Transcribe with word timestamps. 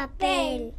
Pompas 0.00 0.08
de 0.08 0.10
papel. 0.16 0.74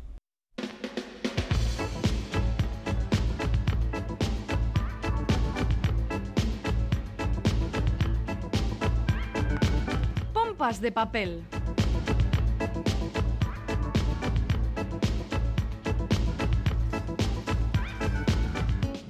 Pompas 10.33 10.81
de 10.81 10.91
papel. 10.91 11.43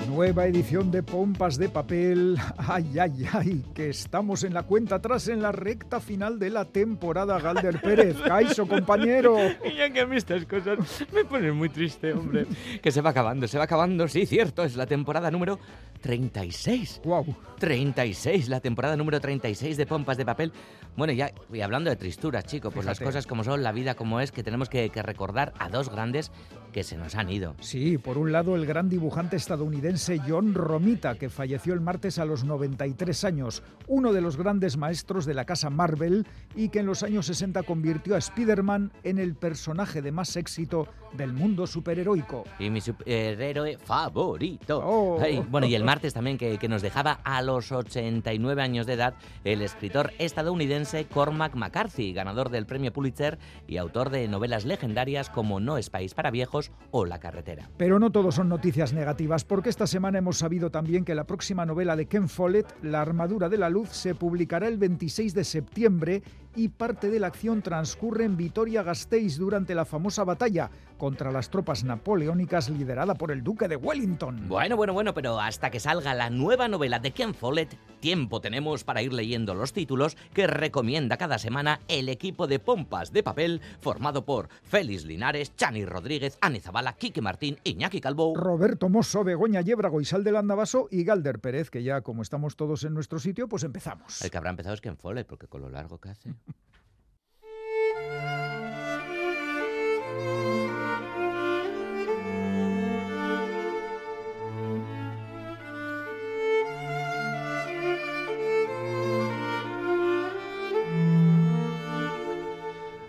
Nueva 0.10 0.46
edición 0.46 0.92
de 0.92 1.04
Pompas 1.04 1.58
de 1.58 1.70
Papel. 1.70 2.38
Ay, 2.68 3.00
ay, 3.00 3.26
ay, 3.34 3.66
que 3.74 3.90
estamos 3.90 4.44
en 4.44 4.54
la 4.54 4.64
cuenta 4.64 4.96
atrás 4.96 5.28
en 5.28 5.42
la 5.42 5.52
recta 5.52 6.00
final 6.00 6.38
de 6.38 6.50
la 6.50 6.66
temporada. 6.66 7.40
Galder 7.40 7.82
Pérez, 7.82 8.18
Caiso, 8.28 8.68
compañero. 8.68 9.38
Y 9.66 9.76
ya 9.78 9.90
que 9.92 10.02
a 10.02 10.06
mí 10.08 10.18
estas 10.18 10.46
cosas 10.46 10.78
me 11.14 11.26
ponen 11.26 11.56
muy 11.56 11.70
triste, 11.70 12.14
hombre. 12.14 12.46
Que 12.82 12.92
se 12.92 13.02
va 13.02 13.10
acabando, 13.12 13.48
se 13.48 13.58
va 13.58 13.64
acabando. 13.64 14.08
Sí, 14.08 14.26
cierto, 14.26 14.64
es 14.64 14.76
la 14.76 14.86
temporada 14.86 15.32
número 15.32 15.60
36. 16.02 17.02
Wow. 17.04 17.36
36, 17.60 18.50
la 18.50 18.60
temporada 18.60 18.96
número 18.96 19.20
36 19.20 19.78
de 19.78 19.86
Pompas 19.86 20.18
de 20.18 20.26
Papel. 20.26 20.52
Bueno, 20.96 21.14
ya 21.14 21.32
y 21.52 21.62
hablando 21.62 21.90
de 21.90 21.96
tristuras, 21.96 22.46
chico, 22.46 22.72
pues 22.72 22.86
las 22.86 23.00
Fíjate. 23.00 23.14
cosas 23.14 23.28
como 23.28 23.44
son, 23.44 23.64
la 23.64 23.72
vida 23.72 23.96
como 23.96 24.20
es, 24.20 24.32
que 24.32 24.44
tenemos 24.44 24.70
que, 24.70 24.90
que 24.90 25.02
recordar 25.02 25.54
a 25.58 25.70
dos 25.70 25.90
grandes 25.90 26.32
que 26.74 26.84
se 26.84 26.98
nos 26.98 27.16
han 27.16 27.30
ido. 27.30 27.56
Sí, 27.60 27.98
por 27.98 28.18
un 28.18 28.32
lado 28.32 28.56
el 28.56 28.66
gran 28.66 28.90
dibujante 28.90 29.36
estadounidense 29.36 30.20
John 30.28 30.54
Romita, 30.54 31.16
que 31.16 31.30
falleció 31.30 31.74
el 31.74 31.82
martes 31.82 32.18
a 32.18 32.26
los 32.26 32.44
93 32.52 33.24
años, 33.24 33.64
uno 33.88 34.12
de 34.12 34.20
los 34.20 34.36
grandes 34.36 34.76
maestros 34.76 35.26
de 35.26 35.34
la 35.34 35.46
casa 35.46 35.70
Marvel 35.70 36.28
y 36.54 36.70
que 36.70 36.80
en 36.80 36.86
los 36.86 37.02
años 37.02 37.26
60 37.28 37.64
convirtió 37.64 38.16
a 38.16 38.20
Spider-Man 38.20 38.92
en 39.04 39.20
el 39.20 39.36
personaje 39.36 40.02
de 40.02 40.12
más 40.12 40.36
éxito 40.36 40.88
del 41.14 41.34
mundo 41.34 41.68
superheroico. 41.68 42.44
Y 42.60 42.70
mi 42.70 42.82
superhéroe 42.82 43.78
favorito. 43.78 44.82
Oh. 44.84 45.20
Ay, 45.22 45.44
bueno, 45.50 45.68
y 45.68 45.76
el 45.76 45.84
martes 45.92 46.14
también 46.14 46.38
que, 46.38 46.58
que 46.58 46.68
nos 46.68 46.82
dejaba 46.82 47.20
a 47.24 47.42
los 47.42 47.72
89 47.72 48.62
años 48.62 48.86
de 48.86 48.94
edad 48.94 49.14
el 49.44 49.62
escritor 49.62 50.12
estadounidense 50.20 51.06
Cormac 51.06 51.56
McCarthy, 51.56 52.14
ganador 52.14 52.50
del 52.50 52.66
premio 52.66 52.94
Pulitzer 52.94 53.40
y 53.68 53.78
autor 53.78 54.10
de 54.10 54.28
novelas 54.28 54.66
legendarias 54.66 55.30
como 55.30 55.60
No 55.60 55.78
es 55.78 55.90
país 55.90 56.14
para 56.14 56.32
viejos 56.32 56.72
o 56.92 57.06
La 57.06 57.20
carretera. 57.20 57.70
Pero 57.78 58.00
no 58.00 58.12
todo 58.12 58.32
son 58.32 58.50
noticias 58.50 58.94
negativas, 58.94 59.44
porque 59.44 59.70
esta 59.70 59.88
semana 59.88 60.20
hemos 60.20 60.38
sabido 60.38 60.72
también 60.72 61.06
que 61.06 61.16
la 61.16 61.26
próxima 61.26 61.66
novela 61.66 61.96
de 61.96 62.08
Ken 62.08 62.30
Follett, 62.30 62.68
La 62.82 63.02
armadura 63.02 63.50
de 63.50 63.58
la 63.58 63.70
luz, 63.70 63.90
se 63.90 64.16
publicará 64.16 64.68
el 64.68 64.78
26 64.78 65.34
de 65.34 65.44
septiembre 65.44 66.24
y 66.56 66.70
parte 66.70 67.10
de 67.10 67.20
la 67.20 67.28
acción 67.28 67.62
transcurre 67.62 68.26
en 68.26 68.38
Vitoria-Gasteiz 68.38 69.38
durante 69.38 69.76
la 69.76 69.86
famosa 69.86 70.24
batalla 70.24 70.70
contra 71.02 71.32
las 71.32 71.50
tropas 71.50 71.84
napoleónicas 71.84 72.70
liderada 72.70 73.16
por 73.16 73.32
el 73.32 73.44
duque 73.44 73.68
de 73.68 73.76
Wellington. 73.76 74.48
Bueno, 74.48 74.78
bueno, 74.78 74.94
bueno, 74.94 75.16
pero 75.16 75.40
hasta 75.40 75.72
que 75.72 75.80
salga 75.80 76.14
la 76.14 76.30
nueva 76.30 76.68
novela 76.68 77.00
de 77.00 77.10
Ken 77.10 77.34
Follett, 77.34 77.76
tiempo 78.00 78.40
tenemos 78.40 78.84
para 78.84 79.02
ir 79.02 79.12
leyendo 79.12 79.56
los 79.56 79.74
títulos 79.74 80.16
que 80.32 80.46
recomienda 80.46 81.18
cada 81.18 81.40
semana 81.40 81.80
el 81.88 82.08
equipo 82.08 82.46
de 82.46 82.60
pompas 82.60 83.12
de 83.12 83.24
papel 83.24 83.62
formado 83.80 84.26
por 84.26 84.50
Félix 84.62 85.06
Linares, 85.06 85.56
Chani 85.56 85.86
Rodríguez, 85.86 86.38
Ane 86.40 86.60
Zabala, 86.60 86.94
Quique 86.94 87.20
Martín, 87.20 87.58
Iñaki 87.64 88.00
Calvo. 88.00 88.36
Roberto 88.36 88.88
Mosso, 88.88 89.24
Begoña 89.24 89.62
Yébrago 89.62 90.02
y 90.02 90.06
Sal 90.06 90.24
del 90.24 90.36
Andabaso 90.36 90.88
y 90.92 91.04
Galder 91.04 91.40
Pérez, 91.40 91.72
que 91.72 91.82
ya 91.82 92.02
como 92.02 92.22
estamos 92.22 92.56
todos 92.56 92.84
en 92.84 92.94
nuestro 92.94 93.18
sitio, 93.18 93.48
pues 93.48 93.64
empezamos. 93.64 94.22
El 94.22 94.30
que 94.30 94.38
habrá 94.38 94.52
empezado 94.52 94.76
es 94.76 94.82
Ken 94.82 94.98
Follett, 94.98 95.26
porque 95.26 95.48
con 95.48 95.62
lo 95.62 95.70
largo 95.70 96.00
que 96.00 96.10
hace. 96.10 96.36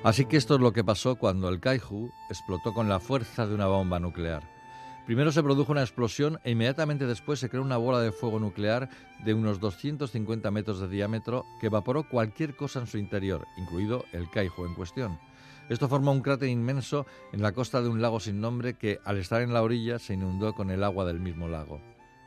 Así 0.05 0.27
que 0.27 0.37
esto 0.37 0.57
es 0.57 0.61
lo 0.61 0.73
que 0.73 0.83
pasó 0.83 1.15
cuando 1.15 1.49
el 1.49 1.61
Kaiju 1.61 2.11
explotó 2.29 2.75
con 2.75 2.89
la 2.89 2.99
fuerza 2.99 3.47
de 3.47 3.55
una 3.55 3.67
bomba 3.67 4.01
nuclear. 4.01 4.52
Primero 5.07 5.33
se 5.33 5.43
produjo 5.43 5.73
una 5.73 5.83
explosión 5.83 6.39
e 6.45 6.53
inmediatamente 6.53 7.07
después 7.07 7.41
se 7.41 7.49
creó 7.49 7.63
una 7.63 7.77
bola 7.77 7.99
de 8.01 8.13
fuego 8.13 8.39
nuclear 8.39 8.89
de 9.25 9.35
unos 9.35 9.59
250 9.59 10.49
metros 10.53 10.79
de 10.79 10.89
diámetro 10.89 11.45
que 11.61 11.67
evaporó 11.67 12.09
cualquier 12.09 12.55
cosa 12.55 12.79
en 12.79 12.87
su 12.87 12.99
interior, 12.99 13.47
incluido 13.57 14.05
el 14.13 14.31
Kaiju 14.31 14.65
en 14.65 14.75
cuestión. 14.75 15.19
Esto 15.69 15.89
formó 15.89 16.13
un 16.13 16.21
cráter 16.21 16.49
inmenso 16.49 17.05
en 17.33 17.43
la 17.43 17.51
costa 17.51 17.83
de 17.83 17.89
un 17.89 18.01
lago 18.01 18.21
sin 18.21 18.41
nombre 18.41 18.75
que, 18.75 19.01
al 19.05 19.19
estar 19.19 19.43
en 19.43 19.53
la 19.53 19.63
orilla, 19.63 19.99
se 19.99 20.15
inundó 20.15 20.55
con 20.55 20.71
el 20.71 20.85
agua 20.85 21.05
del 21.05 21.19
mismo 21.19 21.49
lago. 21.49 21.81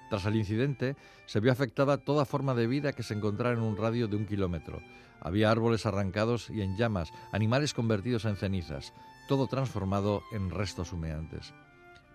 Tras 0.10 0.26
el 0.26 0.36
incidente, 0.36 0.98
se 1.28 1.40
vio 1.40 1.54
afectada 1.54 1.98
toda 1.98 2.26
forma 2.26 2.56
de 2.56 2.68
vida 2.68 2.92
que 2.92 3.04
se 3.04 3.14
encontrara 3.14 3.56
en 3.56 3.64
un 3.64 3.78
radio 3.78 4.10
de 4.10 4.18
un 4.18 4.26
kilómetro. 4.26 4.82
Había 5.22 5.50
árboles 5.50 5.86
arrancados 5.86 6.50
y 6.50 6.62
en 6.62 6.76
llamas, 6.76 7.14
animales 7.32 7.74
convertidos 7.74 8.26
en 8.26 8.36
cenizas, 8.36 8.94
todo 9.30 9.48
transformado 9.48 10.24
en 10.34 10.52
restos 10.52 10.92
humeantes. 10.92 11.54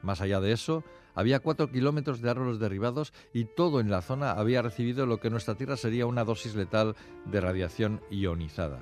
Más 0.02 0.20
allá 0.20 0.40
de 0.40 0.52
eso, 0.52 0.84
había 1.14 1.40
cuatro 1.40 1.70
kilómetros 1.70 2.20
de 2.20 2.30
árboles 2.30 2.58
derribados 2.58 3.12
y 3.32 3.44
todo 3.44 3.80
en 3.80 3.90
la 3.90 4.02
zona 4.02 4.32
había 4.32 4.62
recibido 4.62 5.06
lo 5.06 5.20
que 5.20 5.28
en 5.28 5.32
nuestra 5.32 5.56
Tierra 5.56 5.76
sería 5.76 6.06
una 6.06 6.24
dosis 6.24 6.54
letal 6.54 6.96
de 7.26 7.40
radiación 7.40 8.00
ionizada. 8.10 8.80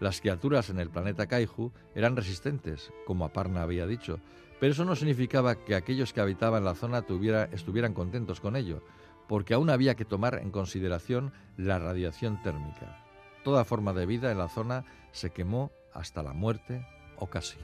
Las 0.00 0.20
criaturas 0.20 0.68
en 0.68 0.80
el 0.80 0.90
planeta 0.90 1.26
Kaiju 1.26 1.72
eran 1.94 2.16
resistentes, 2.16 2.92
como 3.06 3.24
Aparna 3.24 3.62
había 3.62 3.86
dicho, 3.86 4.18
pero 4.58 4.72
eso 4.72 4.84
no 4.84 4.96
significaba 4.96 5.54
que 5.64 5.74
aquellos 5.74 6.12
que 6.12 6.20
habitaban 6.20 6.64
la 6.64 6.74
zona 6.74 7.02
tuviera- 7.02 7.44
estuvieran 7.52 7.94
contentos 7.94 8.40
con 8.40 8.56
ello, 8.56 8.82
porque 9.28 9.54
aún 9.54 9.70
había 9.70 9.94
que 9.94 10.04
tomar 10.04 10.40
en 10.42 10.50
consideración 10.50 11.32
la 11.56 11.78
radiación 11.78 12.42
térmica. 12.42 12.98
Toda 13.44 13.64
forma 13.64 13.92
de 13.92 14.06
vida 14.06 14.30
en 14.30 14.38
la 14.38 14.48
zona 14.48 14.84
se 15.12 15.30
quemó 15.30 15.70
hasta 15.94 16.22
la 16.22 16.32
muerte 16.32 16.86
o 17.16 17.28
casi. 17.28 17.58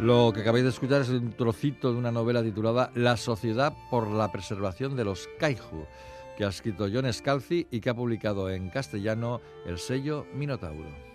Lo 0.00 0.32
que 0.32 0.40
acabáis 0.40 0.64
de 0.64 0.70
escuchar 0.70 1.02
es 1.02 1.10
un 1.10 1.32
trocito 1.32 1.92
de 1.92 1.98
una 1.98 2.10
novela 2.10 2.42
titulada 2.42 2.90
La 2.94 3.18
Sociedad 3.18 3.74
por 3.90 4.08
la 4.08 4.32
Preservación 4.32 4.96
de 4.96 5.04
los 5.04 5.28
Kaiju, 5.38 5.84
que 6.38 6.44
ha 6.46 6.48
escrito 6.48 6.88
John 6.90 7.12
Scalzi 7.12 7.66
y 7.70 7.82
que 7.82 7.90
ha 7.90 7.94
publicado 7.94 8.48
en 8.48 8.70
castellano 8.70 9.42
el 9.66 9.78
sello 9.78 10.24
Minotauro. 10.32 11.09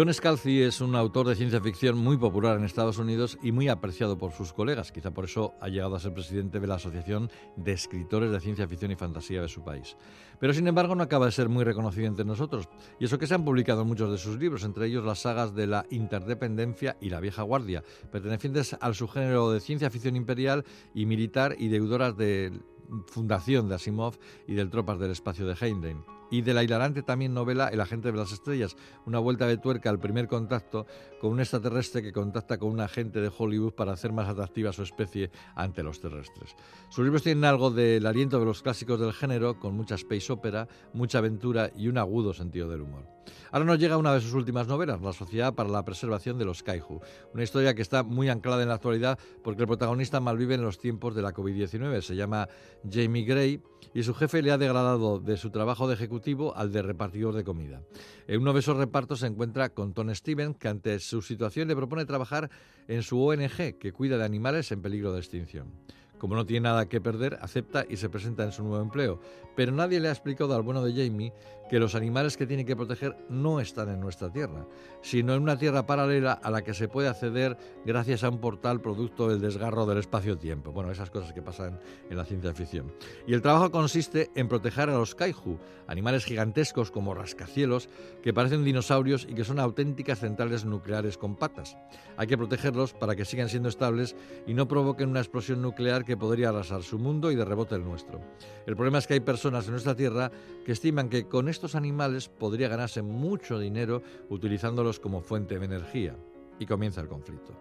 John 0.00 0.14
Scalzi 0.14 0.62
es 0.62 0.80
un 0.80 0.94
autor 0.94 1.28
de 1.28 1.34
ciencia 1.34 1.60
ficción 1.60 1.98
muy 1.98 2.16
popular 2.16 2.56
en 2.56 2.64
Estados 2.64 2.96
Unidos 2.96 3.36
y 3.42 3.52
muy 3.52 3.68
apreciado 3.68 4.16
por 4.16 4.32
sus 4.32 4.54
colegas. 4.54 4.92
Quizá 4.92 5.10
por 5.10 5.26
eso 5.26 5.52
ha 5.60 5.68
llegado 5.68 5.94
a 5.94 6.00
ser 6.00 6.14
presidente 6.14 6.58
de 6.58 6.66
la 6.66 6.76
Asociación 6.76 7.30
de 7.56 7.72
Escritores 7.72 8.30
de 8.30 8.40
Ciencia 8.40 8.66
Ficción 8.66 8.92
y 8.92 8.96
Fantasía 8.96 9.42
de 9.42 9.48
su 9.48 9.62
país. 9.62 9.98
Pero 10.38 10.54
sin 10.54 10.66
embargo 10.66 10.94
no 10.94 11.02
acaba 11.02 11.26
de 11.26 11.32
ser 11.32 11.50
muy 11.50 11.64
reconocido 11.64 12.06
entre 12.06 12.24
nosotros. 12.24 12.66
Y 12.98 13.04
eso 13.04 13.18
que 13.18 13.26
se 13.26 13.34
han 13.34 13.44
publicado 13.44 13.84
muchos 13.84 14.10
de 14.10 14.16
sus 14.16 14.38
libros, 14.38 14.64
entre 14.64 14.86
ellos 14.86 15.04
las 15.04 15.18
sagas 15.18 15.54
de 15.54 15.66
la 15.66 15.84
Interdependencia 15.90 16.96
y 16.98 17.10
la 17.10 17.20
Vieja 17.20 17.42
Guardia, 17.42 17.84
pertenecientes 18.10 18.78
al 18.80 18.94
subgénero 18.94 19.50
de 19.50 19.60
ciencia 19.60 19.90
ficción 19.90 20.16
imperial 20.16 20.64
y 20.94 21.04
militar 21.04 21.56
y 21.58 21.68
deudoras 21.68 22.16
de 22.16 22.58
Fundación 23.04 23.68
de 23.68 23.74
Asimov 23.74 24.14
y 24.46 24.54
del 24.54 24.70
Tropas 24.70 24.98
del 24.98 25.10
Espacio 25.10 25.46
de 25.46 25.56
Heinlein. 25.60 26.19
Y 26.30 26.42
de 26.42 26.54
la 26.54 26.62
hilarante 26.62 27.02
también 27.02 27.34
novela 27.34 27.68
El 27.68 27.80
agente 27.80 28.10
de 28.12 28.18
las 28.18 28.32
estrellas, 28.32 28.76
una 29.06 29.18
vuelta 29.18 29.46
de 29.46 29.58
tuerca 29.58 29.90
al 29.90 29.98
primer 29.98 30.28
contacto 30.28 30.86
con 31.20 31.32
un 31.32 31.40
extraterrestre 31.40 32.02
que 32.02 32.12
contacta 32.12 32.58
con 32.58 32.70
un 32.70 32.80
agente 32.80 33.20
de 33.20 33.30
Hollywood 33.36 33.74
para 33.74 33.92
hacer 33.92 34.12
más 34.12 34.28
atractiva 34.28 34.72
su 34.72 34.82
especie 34.82 35.30
ante 35.54 35.82
los 35.82 36.00
terrestres. 36.00 36.56
Sus 36.88 37.04
libros 37.04 37.22
tienen 37.22 37.44
algo 37.44 37.70
del 37.70 38.06
aliento 38.06 38.38
de 38.38 38.46
los 38.46 38.62
clásicos 38.62 39.00
del 39.00 39.12
género, 39.12 39.58
con 39.58 39.74
mucha 39.74 39.96
space 39.96 40.32
opera, 40.32 40.68
mucha 40.92 41.18
aventura 41.18 41.70
y 41.76 41.88
un 41.88 41.98
agudo 41.98 42.32
sentido 42.32 42.68
del 42.68 42.82
humor. 42.82 43.06
Ahora 43.52 43.64
nos 43.64 43.78
llega 43.78 43.96
una 43.96 44.14
de 44.14 44.20
sus 44.20 44.32
últimas 44.32 44.66
novelas, 44.66 45.00
La 45.00 45.12
Sociedad 45.12 45.54
para 45.54 45.68
la 45.68 45.84
Preservación 45.84 46.38
de 46.38 46.44
los 46.44 46.62
Kaiju, 46.62 47.00
una 47.34 47.42
historia 47.42 47.74
que 47.74 47.82
está 47.82 48.02
muy 48.02 48.28
anclada 48.28 48.62
en 48.62 48.68
la 48.68 48.74
actualidad 48.74 49.18
porque 49.42 49.62
el 49.62 49.68
protagonista 49.68 50.20
malvive 50.20 50.54
en 50.54 50.62
los 50.62 50.78
tiempos 50.78 51.14
de 51.14 51.22
la 51.22 51.32
COVID-19. 51.32 52.00
Se 52.00 52.16
llama 52.16 52.48
Jamie 52.88 53.24
Gray 53.24 53.60
y 53.94 54.02
su 54.02 54.14
jefe 54.14 54.42
le 54.42 54.50
ha 54.50 54.58
degradado 54.58 55.18
de 55.18 55.36
su 55.36 55.50
trabajo 55.50 55.88
de 55.88 55.94
ejecutivo 55.94 56.56
al 56.56 56.72
de 56.72 56.82
repartidor 56.82 57.34
de 57.34 57.44
comida. 57.44 57.82
En 58.26 58.40
uno 58.40 58.52
de 58.52 58.60
esos 58.60 58.76
repartos 58.76 59.20
se 59.20 59.26
encuentra 59.26 59.70
con 59.70 59.92
Tom 59.92 60.14
Stevens, 60.14 60.56
que 60.56 60.68
ante 60.68 60.98
su 61.00 61.22
situación 61.22 61.68
le 61.68 61.76
propone 61.76 62.04
trabajar 62.04 62.50
en 62.88 63.02
su 63.02 63.20
ONG, 63.22 63.78
que 63.78 63.92
cuida 63.92 64.18
de 64.18 64.24
animales 64.24 64.70
en 64.72 64.82
peligro 64.82 65.12
de 65.12 65.20
extinción. 65.20 65.72
Como 66.18 66.34
no 66.34 66.44
tiene 66.44 66.64
nada 66.64 66.86
que 66.86 67.00
perder, 67.00 67.38
acepta 67.40 67.86
y 67.88 67.96
se 67.96 68.10
presenta 68.10 68.44
en 68.44 68.52
su 68.52 68.62
nuevo 68.62 68.82
empleo. 68.82 69.20
Pero 69.56 69.72
nadie 69.72 70.00
le 70.00 70.08
ha 70.08 70.12
explicado 70.12 70.54
al 70.54 70.60
bueno 70.60 70.84
de 70.84 70.92
Jamie 70.92 71.32
que 71.70 71.78
los 71.78 71.94
animales 71.94 72.36
que 72.36 72.48
tiene 72.48 72.64
que 72.64 72.74
proteger 72.74 73.16
no 73.28 73.60
están 73.60 73.88
en 73.90 74.00
nuestra 74.00 74.28
Tierra, 74.28 74.66
sino 75.02 75.34
en 75.34 75.42
una 75.42 75.56
Tierra 75.56 75.86
paralela 75.86 76.32
a 76.32 76.50
la 76.50 76.62
que 76.62 76.74
se 76.74 76.88
puede 76.88 77.08
acceder 77.08 77.56
gracias 77.84 78.24
a 78.24 78.28
un 78.28 78.40
portal 78.40 78.80
producto 78.80 79.28
del 79.28 79.40
desgarro 79.40 79.86
del 79.86 79.98
espacio-tiempo. 79.98 80.72
Bueno, 80.72 80.90
esas 80.90 81.10
cosas 81.10 81.32
que 81.32 81.42
pasan 81.42 81.78
en 82.10 82.16
la 82.16 82.24
ciencia 82.24 82.52
ficción. 82.52 82.92
Y 83.24 83.34
el 83.34 83.40
trabajo 83.40 83.70
consiste 83.70 84.30
en 84.34 84.48
proteger 84.48 84.90
a 84.90 84.98
los 84.98 85.14
kaiju, 85.14 85.58
animales 85.86 86.24
gigantescos 86.24 86.90
como 86.90 87.14
rascacielos 87.14 87.88
que 88.20 88.34
parecen 88.34 88.64
dinosaurios 88.64 89.24
y 89.28 89.34
que 89.34 89.44
son 89.44 89.60
auténticas 89.60 90.18
centrales 90.18 90.64
nucleares 90.64 91.18
con 91.18 91.36
patas. 91.36 91.76
Hay 92.16 92.26
que 92.26 92.36
protegerlos 92.36 92.94
para 92.94 93.14
que 93.14 93.24
sigan 93.24 93.48
siendo 93.48 93.68
estables 93.68 94.16
y 94.44 94.54
no 94.54 94.66
provoquen 94.66 95.08
una 95.08 95.20
explosión 95.20 95.62
nuclear 95.62 96.04
que 96.04 96.16
podría 96.16 96.48
arrasar 96.48 96.82
su 96.82 96.98
mundo 96.98 97.30
y 97.30 97.36
de 97.36 97.44
rebote 97.44 97.76
el 97.76 97.84
nuestro. 97.84 98.20
El 98.66 98.74
problema 98.74 98.98
es 98.98 99.06
que 99.06 99.14
hay 99.14 99.20
personas 99.20 99.66
en 99.66 99.72
nuestra 99.72 99.94
Tierra 99.94 100.32
que 100.64 100.72
estiman 100.72 101.08
que 101.08 101.28
con 101.28 101.48
estos 101.60 101.74
animales 101.74 102.30
podría 102.30 102.68
ganarse 102.68 103.02
mucho 103.02 103.58
dinero 103.58 104.02
utilizándolos 104.30 104.98
como 104.98 105.20
fuente 105.20 105.58
de 105.58 105.66
energía. 105.66 106.16
Y 106.58 106.64
comienza 106.64 107.02
el 107.02 107.08
conflicto. 107.08 107.54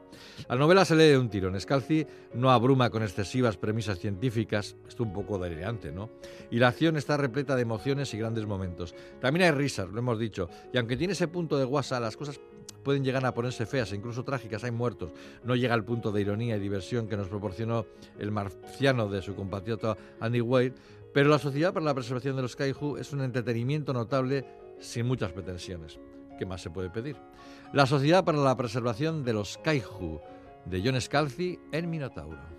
La 0.48 0.56
novela 0.56 0.84
se 0.86 0.96
lee 0.96 1.10
de 1.10 1.18
un 1.18 1.30
tirón. 1.30 1.60
Scalzi 1.60 2.06
no 2.34 2.50
abruma 2.50 2.90
con 2.90 3.04
excesivas 3.04 3.58
premisas 3.58 4.00
científicas, 4.00 4.78
esto 4.88 5.04
un 5.04 5.14
poco 5.14 5.38
delirante, 5.38 5.92
¿no? 5.92 6.10
Y 6.50 6.60
la 6.60 6.70
acción 6.70 6.98
está 6.98 7.16
repleta 7.18 7.56
de 7.56 7.62
emociones 7.62 8.14
y 8.14 8.18
grandes 8.18 8.46
momentos. 8.46 8.96
También 9.22 9.46
hay 9.46 9.52
risas, 9.52 9.90
lo 9.90 10.00
hemos 10.00 10.20
dicho. 10.20 10.50
Y 10.74 10.78
aunque 10.78 10.98
tiene 10.98 11.14
ese 11.14 11.28
punto 11.28 11.58
de 11.58 11.66
guasa, 11.66 12.00
las 12.00 12.18
cosas 12.18 12.40
pueden 12.84 13.04
llegar 13.04 13.26
a 13.26 13.34
ponerse 13.34 13.66
feas 13.66 13.92
e 13.92 13.96
incluso 13.96 14.24
trágicas, 14.24 14.64
hay 14.64 14.72
muertos. 14.72 15.12
No 15.44 15.56
llega 15.56 15.74
al 15.74 15.86
punto 15.86 16.12
de 16.12 16.22
ironía 16.22 16.58
y 16.58 16.60
diversión 16.60 17.08
que 17.08 17.18
nos 17.18 17.28
proporcionó 17.28 17.86
el 18.18 18.32
marciano 18.32 19.08
de 19.10 19.22
su 19.22 19.36
compatriota 19.36 19.98
Andy 20.20 20.42
Wade, 20.42 20.74
pero 21.14 21.30
la 21.30 21.40
Sociedad 21.40 21.74
para 21.74 21.86
la 21.86 21.94
Preservación 21.94 22.36
de 22.36 22.42
los 22.42 22.56
Kaiju 22.56 22.98
es 22.98 23.14
un 23.14 23.22
entretenimiento 23.22 23.94
notable 23.94 24.46
sin 24.80 25.06
muchas 25.06 25.32
pretensiones. 25.32 26.00
¿Qué 26.38 26.46
más 26.46 26.62
se 26.62 26.70
puede 26.70 26.90
pedir? 26.90 27.16
La 27.74 27.86
Sociedad 27.86 28.24
para 28.24 28.38
la 28.38 28.56
Preservación 28.56 29.24
de 29.24 29.34
los 29.34 29.58
Kaiju, 29.58 30.22
de 30.66 30.82
John 30.84 31.00
Scalzi 31.00 31.60
en 31.72 31.90
Minotauro. 31.90 32.59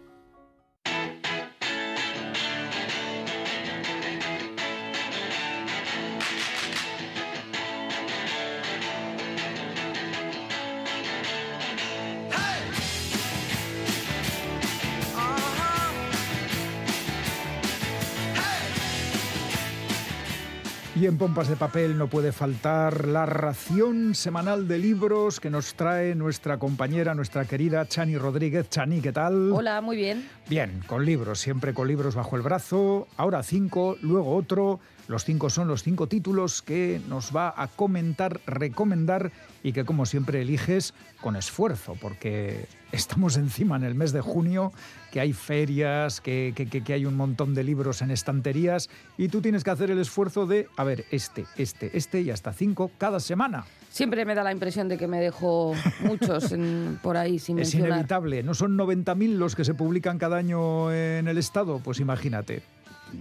Y 21.01 21.07
en 21.07 21.17
Pompas 21.17 21.49
de 21.49 21.57
Papel 21.57 21.97
no 21.97 22.09
puede 22.09 22.31
faltar 22.31 23.07
la 23.07 23.25
ración 23.25 24.15
semanal 24.15 24.69
de 24.69 24.77
libros 24.77 25.41
que 25.41 25.49
nos 25.49 25.73
trae 25.73 26.15
nuestra 26.15 26.59
compañera, 26.59 27.15
nuestra 27.15 27.47
querida 27.47 27.89
Chani 27.89 28.19
Rodríguez. 28.19 28.69
Chani, 28.69 29.01
¿qué 29.01 29.11
tal? 29.11 29.51
Hola, 29.51 29.81
muy 29.81 29.97
bien. 29.97 30.29
Bien, 30.51 30.83
con 30.87 31.07
libros, 31.07 31.41
siempre 31.41 31.73
con 31.73 31.89
libros 31.89 32.15
bajo 32.15 32.37
el 32.37 32.43
brazo. 32.43 33.09
Ahora 33.17 33.43
cinco, 33.43 33.97
luego 34.03 34.37
otro. 34.37 34.79
Los 35.11 35.25
cinco 35.25 35.51
son 35.51 35.67
los 35.67 35.83
cinco 35.83 36.07
títulos 36.07 36.63
que 36.63 37.01
nos 37.09 37.35
va 37.35 37.53
a 37.57 37.67
comentar, 37.67 38.41
recomendar 38.47 39.33
y 39.65 39.73
que 39.73 39.85
como 39.85 40.07
siempre 40.07 40.41
eliges 40.41 40.95
con 41.21 41.35
esfuerzo, 41.35 41.97
porque 42.01 42.67
estamos 42.93 43.37
encima 43.37 43.75
en 43.75 43.83
el 43.83 43.97
mes 43.97 44.13
de 44.13 44.21
junio, 44.21 44.73
que 45.11 45.19
hay 45.19 45.33
ferias, 45.33 46.21
que, 46.21 46.55
que, 46.55 46.93
hay 46.93 47.07
un 47.07 47.17
montón 47.17 47.55
de 47.57 47.65
libros 47.65 48.03
en 48.03 48.13
estanterías 48.13 48.89
y 49.19 49.27
tú 49.27 49.41
tienes 49.41 49.65
que 49.65 49.71
hacer 49.71 49.91
el 49.91 49.99
esfuerzo 49.99 50.47
de, 50.47 50.69
a 50.77 50.85
ver, 50.85 51.05
este, 51.11 51.45
este, 51.57 51.91
este 51.99 52.21
y 52.21 52.31
hasta 52.31 52.53
cinco 52.53 52.93
cada 52.97 53.19
semana. 53.19 53.65
Siempre 53.89 54.25
me 54.25 54.37
da 54.37 54.45
la 54.45 54.53
impresión 54.53 54.87
de 54.87 54.97
que 54.97 55.09
me 55.09 55.19
dejo 55.19 55.75
muchos 56.03 56.55
por 57.03 57.17
ahí 57.17 57.41
sin 57.41 57.59
Es 57.59 57.75
inevitable, 57.75 58.45
¿no 58.45 58.55
son 58.55 58.79
90.000 58.79 59.39
los 59.39 59.57
que 59.57 59.65
se 59.65 59.75
publican 59.75 60.19
cada 60.19 60.37
año 60.37 60.93
en 60.93 61.27
el 61.27 61.37
Estado? 61.37 61.81
Pues 61.83 61.99
imagínate. 61.99 62.63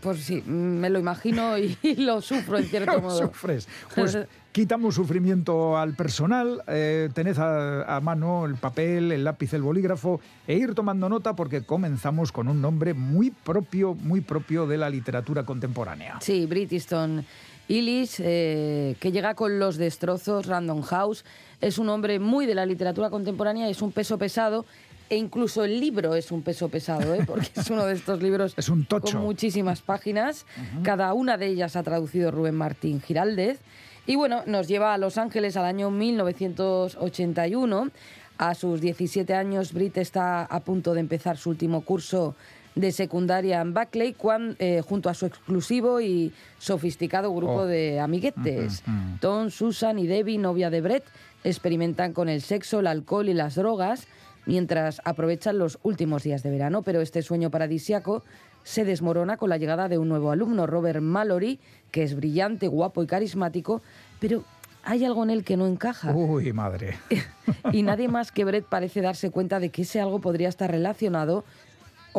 Pues 0.01 0.19
sí, 0.19 0.41
me 0.45 0.89
lo 0.89 0.99
imagino 0.99 1.57
y, 1.57 1.77
lo 1.97 2.21
sufro 2.21 2.57
en 2.57 2.65
cierto 2.65 2.93
lo 2.95 3.01
modo. 3.01 3.17
Sufres. 3.17 3.67
Pues 3.95 4.17
quitamos 4.51 4.95
sufrimiento 4.95 5.77
al 5.77 5.93
personal, 5.95 6.63
eh, 6.67 7.09
tened 7.13 7.37
a, 7.37 7.99
mano 8.01 8.45
el 8.45 8.55
papel, 8.55 9.11
el 9.11 9.23
lápiz, 9.23 9.53
el 9.53 9.61
bolígrafo 9.61 10.19
e 10.47 10.55
ir 10.55 10.73
tomando 10.73 11.09
nota 11.09 11.35
porque 11.35 11.63
comenzamos 11.63 12.31
con 12.31 12.47
un 12.47 12.61
nombre 12.61 12.93
muy 12.93 13.31
propio, 13.31 13.95
muy 13.95 14.21
propio 14.21 14.67
de 14.67 14.77
la 14.77 14.89
literatura 14.89 15.43
contemporánea. 15.43 16.17
Sí, 16.21 16.45
Brit 16.45 16.73
Easton 16.73 17.25
Illis, 17.67 18.19
eh, 18.19 18.95
que 18.99 19.11
llega 19.11 19.35
con 19.35 19.59
los 19.59 19.77
destrozos, 19.77 20.47
Random 20.47 20.81
House. 20.81 21.23
Es 21.61 21.77
un 21.77 21.89
hombre 21.89 22.19
muy 22.19 22.45
de 22.45 22.55
la 22.55 22.65
literatura 22.65 23.09
contemporánea, 23.09 23.69
es 23.69 23.81
un 23.81 23.91
peso 23.91 24.17
pesado 24.17 24.65
e 25.09 25.17
incluso 25.17 25.63
el 25.63 25.79
libro 25.79 26.13
es 26.15 26.31
un 26.31 26.43
peso 26.43 26.69
pesado, 26.69 27.15
¿eh? 27.15 27.23
porque 27.25 27.49
es 27.55 27.69
uno 27.69 27.85
de 27.85 27.93
estos 27.95 28.21
libros 28.21 28.53
es 28.57 28.69
un 28.69 28.85
con 28.85 29.17
muchísimas 29.17 29.81
páginas. 29.81 30.45
Cada 30.83 31.13
una 31.13 31.37
de 31.37 31.47
ellas 31.47 31.75
ha 31.75 31.83
traducido 31.83 32.29
Rubén 32.31 32.55
Martín 32.55 33.01
Giraldez. 33.01 33.59
Y 34.05 34.15
bueno, 34.15 34.43
nos 34.45 34.67
lleva 34.67 34.93
a 34.93 34.97
Los 34.97 35.17
Ángeles 35.17 35.57
al 35.57 35.65
año 35.65 35.89
1981. 35.91 37.89
A 38.37 38.55
sus 38.55 38.79
17 38.81 39.33
años, 39.33 39.73
Brit 39.73 39.97
está 39.97 40.45
a 40.45 40.59
punto 40.61 40.93
de 40.93 41.01
empezar 41.01 41.37
su 41.37 41.49
último 41.49 41.81
curso 41.81 42.35
de 42.75 42.91
secundaria 42.91 43.59
en 43.61 43.73
Buckley 43.73 44.13
cuando, 44.13 44.55
eh, 44.59 44.81
junto 44.81 45.09
a 45.09 45.13
su 45.13 45.25
exclusivo 45.25 45.99
y 45.99 46.31
sofisticado 46.57 47.33
grupo 47.33 47.61
oh. 47.61 47.65
de 47.65 47.99
amiguetes. 47.99 48.83
Tom, 49.19 49.49
Susan 49.49 49.99
y 49.99 50.07
Debbie, 50.07 50.37
novia 50.37 50.69
de 50.69 50.81
Brett, 50.81 51.03
experimentan 51.43 52.13
con 52.13 52.29
el 52.29 52.41
sexo, 52.41 52.79
el 52.79 52.87
alcohol 52.87 53.27
y 53.27 53.33
las 53.33 53.55
drogas 53.55 54.07
mientras 54.49 54.99
aprovechan 55.05 55.59
los 55.59 55.77
últimos 55.83 56.23
días 56.23 56.41
de 56.41 56.49
verano, 56.49 56.81
pero 56.81 57.01
este 57.01 57.21
sueño 57.21 57.51
paradisiaco 57.51 58.23
se 58.63 58.83
desmorona 58.83 59.37
con 59.37 59.49
la 59.49 59.57
llegada 59.57 59.87
de 59.87 59.99
un 59.99 60.09
nuevo 60.09 60.31
alumno, 60.31 60.65
Robert 60.65 61.01
Mallory, 61.01 61.59
que 61.91 62.01
es 62.01 62.15
brillante, 62.15 62.67
guapo 62.67 63.03
y 63.03 63.07
carismático, 63.07 63.83
pero 64.19 64.43
hay 64.83 65.05
algo 65.05 65.23
en 65.23 65.29
él 65.29 65.43
que 65.43 65.55
no 65.55 65.67
encaja. 65.67 66.13
Uy, 66.13 66.51
madre. 66.51 66.97
y 67.71 67.83
nadie 67.83 68.07
más 68.07 68.31
que 68.31 68.43
Brett 68.43 68.65
parece 68.65 69.01
darse 69.01 69.29
cuenta 69.29 69.59
de 69.59 69.69
que 69.69 69.83
ese 69.83 70.01
algo 70.01 70.19
podría 70.19 70.49
estar 70.49 70.71
relacionado, 70.71 71.45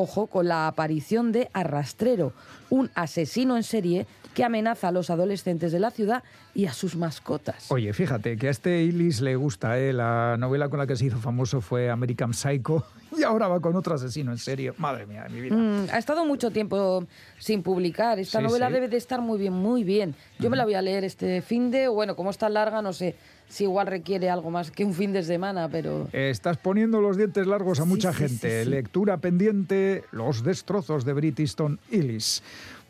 ojo, 0.00 0.26
con 0.26 0.48
la 0.48 0.66
aparición 0.66 1.32
de 1.32 1.50
Arrastrero, 1.52 2.32
un 2.70 2.90
asesino 2.94 3.56
en 3.56 3.62
serie 3.62 4.06
que 4.34 4.44
amenaza 4.44 4.88
a 4.88 4.92
los 4.92 5.10
adolescentes 5.10 5.72
de 5.72 5.80
la 5.80 5.90
ciudad 5.90 6.22
y 6.54 6.66
a 6.66 6.72
sus 6.72 6.96
mascotas. 6.96 7.70
Oye, 7.70 7.92
fíjate 7.92 8.36
que 8.36 8.48
a 8.48 8.50
este 8.50 8.82
Illis 8.82 9.20
le 9.20 9.36
gusta, 9.36 9.78
¿eh? 9.78 9.92
la 9.92 10.36
novela 10.38 10.68
con 10.68 10.78
la 10.78 10.86
que 10.86 10.96
se 10.96 11.06
hizo 11.06 11.18
famoso 11.18 11.60
fue 11.60 11.90
American 11.90 12.32
Psycho 12.32 12.84
y 13.16 13.22
ahora 13.22 13.48
va 13.48 13.60
con 13.60 13.74
otro 13.76 13.94
asesino 13.94 14.32
en 14.32 14.38
serio. 14.38 14.74
Madre 14.78 15.06
mía, 15.06 15.26
mi 15.30 15.40
vida. 15.40 15.56
Mm, 15.56 15.88
ha 15.92 15.98
estado 15.98 16.24
mucho 16.24 16.50
tiempo 16.50 17.04
sin 17.38 17.62
publicar. 17.62 18.18
Esta 18.18 18.40
novela 18.40 18.70
debe 18.70 18.88
de 18.88 18.96
estar 18.96 19.20
muy 19.20 19.38
bien, 19.38 19.52
muy 19.52 19.84
bien. 19.84 20.14
Yo 20.38 20.48
me 20.50 20.56
la 20.56 20.64
voy 20.64 20.74
a 20.74 20.82
leer 20.82 21.04
este 21.04 21.42
fin 21.42 21.70
de, 21.70 21.88
bueno, 21.88 22.14
como 22.16 22.30
está 22.30 22.48
larga, 22.48 22.82
no 22.82 22.92
sé 22.92 23.16
si 23.50 23.64
igual 23.64 23.88
requiere 23.88 24.30
algo 24.30 24.50
más 24.50 24.70
que 24.70 24.84
un 24.84 24.94
fin 24.94 25.12
de 25.12 25.22
semana, 25.22 25.68
pero... 25.68 26.08
Estás 26.12 26.56
poniendo 26.56 27.00
los 27.00 27.16
dientes 27.16 27.46
largos 27.46 27.80
a 27.80 27.84
mucha 27.84 28.12
gente. 28.12 28.64
Lectura 28.64 29.18
pendiente, 29.18 30.04
Los 30.12 30.44
destrozos 30.44 31.04
de 31.04 31.12
Brit 31.12 31.40
Easton 31.40 31.80
Illis. 31.90 32.42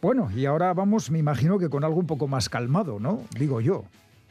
Bueno, 0.02 0.30
y 0.34 0.46
ahora 0.46 0.72
vamos, 0.74 1.10
me 1.10 1.18
imagino 1.18 1.58
que 1.58 1.68
con 1.68 1.82
algo 1.82 1.98
un 1.98 2.06
poco 2.06 2.28
más 2.28 2.48
calmado, 2.48 3.00
¿no? 3.00 3.22
Digo 3.38 3.60
yo. 3.60 3.84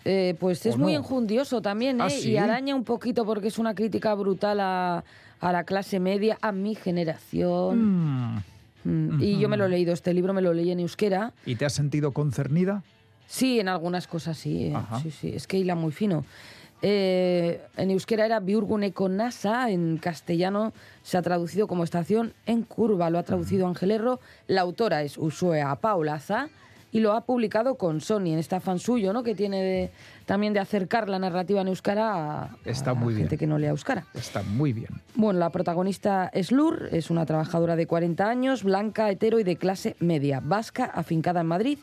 Eh, 0.05 0.35
pues 0.39 0.65
es 0.65 0.77
muy 0.77 0.95
enjundioso 0.95 1.61
también, 1.61 1.99
¿eh? 1.99 2.03
¿Ah, 2.05 2.11
y 2.11 2.37
araña 2.37 2.73
un 2.75 2.83
poquito 2.83 3.25
porque 3.25 3.49
es 3.49 3.59
una 3.59 3.75
crítica 3.75 4.13
brutal 4.13 4.59
a, 4.61 5.03
la 5.41 5.63
clase 5.65 5.99
media, 5.99 6.37
a 6.41 6.51
mi 6.51 6.75
generación. 6.75 8.35
Mm. 8.35 8.43
Mm, 8.85 9.21
y 9.21 9.39
yo 9.39 9.49
me 9.49 9.57
lo 9.57 9.65
he 9.65 9.69
leído, 9.69 9.93
este 9.93 10.13
libro 10.13 10.33
me 10.33 10.41
lo 10.41 10.53
leí 10.53 10.71
en 10.71 10.79
euskera. 10.79 11.33
¿Y 11.45 11.55
te 11.55 11.65
has 11.65 11.73
sentido 11.73 12.11
concernida? 12.11 12.83
Sí, 13.29 13.59
en 13.59 13.67
algunas 13.67 14.07
cosas 14.07 14.39
sí. 14.39 14.65
¿eh? 14.65 14.77
Sí, 15.03 15.11
sí, 15.11 15.31
es 15.35 15.45
que 15.45 15.57
hila 15.59 15.75
muy 15.75 15.91
fino. 15.91 16.25
Eh, 16.81 17.61
en 17.77 17.91
euskera 17.91 18.25
era 18.25 18.39
Biurguneko 18.39 19.07
Nasa, 19.07 19.69
en 19.69 19.97
castellano 19.97 20.73
se 21.03 21.15
ha 21.15 21.21
traducido 21.21 21.67
como 21.67 21.83
estación 21.83 22.33
en 22.47 22.63
curva, 22.63 23.11
lo 23.11 23.19
ha 23.19 23.23
traducido 23.23 23.67
Ángel 23.67 23.91
Erro, 23.91 24.19
la 24.47 24.61
autora 24.61 25.03
es 25.03 25.19
Usue 25.19 25.63
Paulaza 25.79 26.49
y 26.91 27.01
lo 27.01 27.13
ha 27.13 27.21
publicado 27.21 27.75
con 27.75 28.01
Sony, 28.01 28.33
en 28.33 28.39
este 28.39 28.55
afán 28.55 28.79
suyo, 28.79 29.13
¿no? 29.13 29.21
que 29.21 29.35
tiene 29.35 29.91
también 30.25 30.53
de 30.53 30.59
acercar 30.61 31.07
la 31.07 31.19
narrativa 31.19 31.61
en 31.61 31.67
euskara 31.67 32.45
a, 32.45 32.57
Está 32.65 32.95
muy 32.95 33.13
gente 33.13 33.35
bien. 33.35 33.39
que 33.39 33.45
no 33.45 33.59
lea 33.59 33.69
euskara. 33.69 34.07
Está 34.15 34.41
muy 34.41 34.73
bien. 34.73 34.89
Bueno, 35.13 35.39
la 35.39 35.51
protagonista 35.51 36.31
es 36.33 36.51
Lur, 36.51 36.89
es 36.91 37.11
una 37.11 37.27
trabajadora 37.27 37.75
de 37.75 37.85
40 37.85 38.27
años, 38.27 38.63
blanca, 38.63 39.11
hetero 39.11 39.37
y 39.39 39.43
de 39.43 39.55
clase 39.57 39.95
media, 39.99 40.41
vasca, 40.43 40.85
afincada 40.85 41.41
en 41.41 41.47
Madrid 41.47 41.77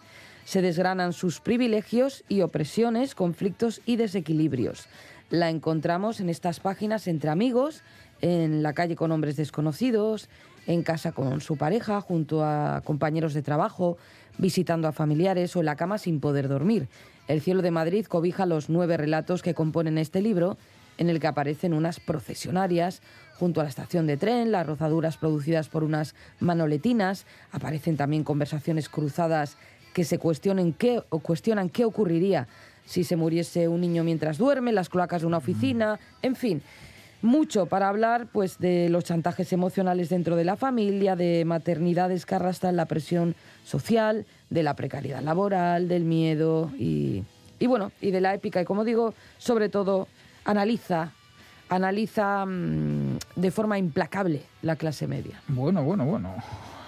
se 0.46 0.62
desgranan 0.62 1.12
sus 1.12 1.40
privilegios 1.40 2.22
y 2.28 2.42
opresiones, 2.42 3.16
conflictos 3.16 3.82
y 3.84 3.96
desequilibrios. 3.96 4.86
La 5.28 5.50
encontramos 5.50 6.20
en 6.20 6.28
estas 6.30 6.60
páginas 6.60 7.08
entre 7.08 7.30
amigos, 7.30 7.82
en 8.20 8.62
la 8.62 8.72
calle 8.72 8.94
con 8.94 9.10
hombres 9.10 9.34
desconocidos, 9.34 10.28
en 10.68 10.84
casa 10.84 11.10
con 11.10 11.40
su 11.40 11.56
pareja, 11.56 12.00
junto 12.00 12.44
a 12.44 12.80
compañeros 12.84 13.34
de 13.34 13.42
trabajo, 13.42 13.98
visitando 14.38 14.86
a 14.86 14.92
familiares 14.92 15.56
o 15.56 15.60
en 15.60 15.66
la 15.66 15.74
cama 15.74 15.98
sin 15.98 16.20
poder 16.20 16.46
dormir. 16.46 16.88
El 17.26 17.40
cielo 17.40 17.60
de 17.60 17.72
Madrid 17.72 18.06
cobija 18.06 18.46
los 18.46 18.70
nueve 18.70 18.96
relatos 18.96 19.42
que 19.42 19.52
componen 19.52 19.98
este 19.98 20.22
libro, 20.22 20.58
en 20.96 21.10
el 21.10 21.18
que 21.18 21.26
aparecen 21.26 21.74
unas 21.74 21.98
procesionarias 21.98 23.02
junto 23.38 23.60
a 23.60 23.64
la 23.64 23.68
estación 23.68 24.06
de 24.06 24.16
tren, 24.16 24.52
las 24.52 24.66
rozaduras 24.66 25.16
producidas 25.16 25.68
por 25.68 25.84
unas 25.84 26.14
manoletinas, 26.40 27.26
aparecen 27.52 27.96
también 27.96 28.24
conversaciones 28.24 28.88
cruzadas 28.88 29.58
que 29.96 30.04
se 30.04 30.18
cuestionen 30.18 30.74
qué, 30.74 31.02
o 31.08 31.20
cuestionan 31.20 31.70
qué 31.70 31.86
ocurriría 31.86 32.46
si 32.84 33.02
se 33.02 33.16
muriese 33.16 33.66
un 33.66 33.80
niño 33.80 34.04
mientras 34.04 34.36
duerme, 34.36 34.70
las 34.70 34.90
cloacas 34.90 35.22
de 35.22 35.26
una 35.26 35.38
oficina, 35.38 35.98
en 36.20 36.36
fin, 36.36 36.60
mucho 37.22 37.64
para 37.64 37.88
hablar 37.88 38.26
pues 38.30 38.58
de 38.58 38.90
los 38.90 39.04
chantajes 39.04 39.54
emocionales 39.54 40.10
dentro 40.10 40.36
de 40.36 40.44
la 40.44 40.56
familia, 40.56 41.16
de 41.16 41.46
maternidades 41.46 42.26
que 42.26 42.34
arrastran 42.34 42.76
la 42.76 42.84
presión 42.84 43.34
social, 43.64 44.26
de 44.50 44.62
la 44.62 44.76
precariedad 44.76 45.22
laboral, 45.22 45.88
del 45.88 46.04
miedo 46.04 46.70
y, 46.78 47.24
bueno, 47.66 47.90
y 48.02 48.10
de 48.10 48.20
la 48.20 48.34
épica 48.34 48.60
y 48.60 48.66
como 48.66 48.84
digo, 48.84 49.14
sobre 49.38 49.70
todo 49.70 50.08
analiza 50.44 51.12
analiza 51.70 52.44
mm, 52.44 53.16
de 53.34 53.50
forma 53.50 53.78
implacable 53.78 54.42
la 54.60 54.76
clase 54.76 55.06
media. 55.06 55.40
Bueno, 55.48 55.82
bueno, 55.82 56.04
bueno. 56.04 56.34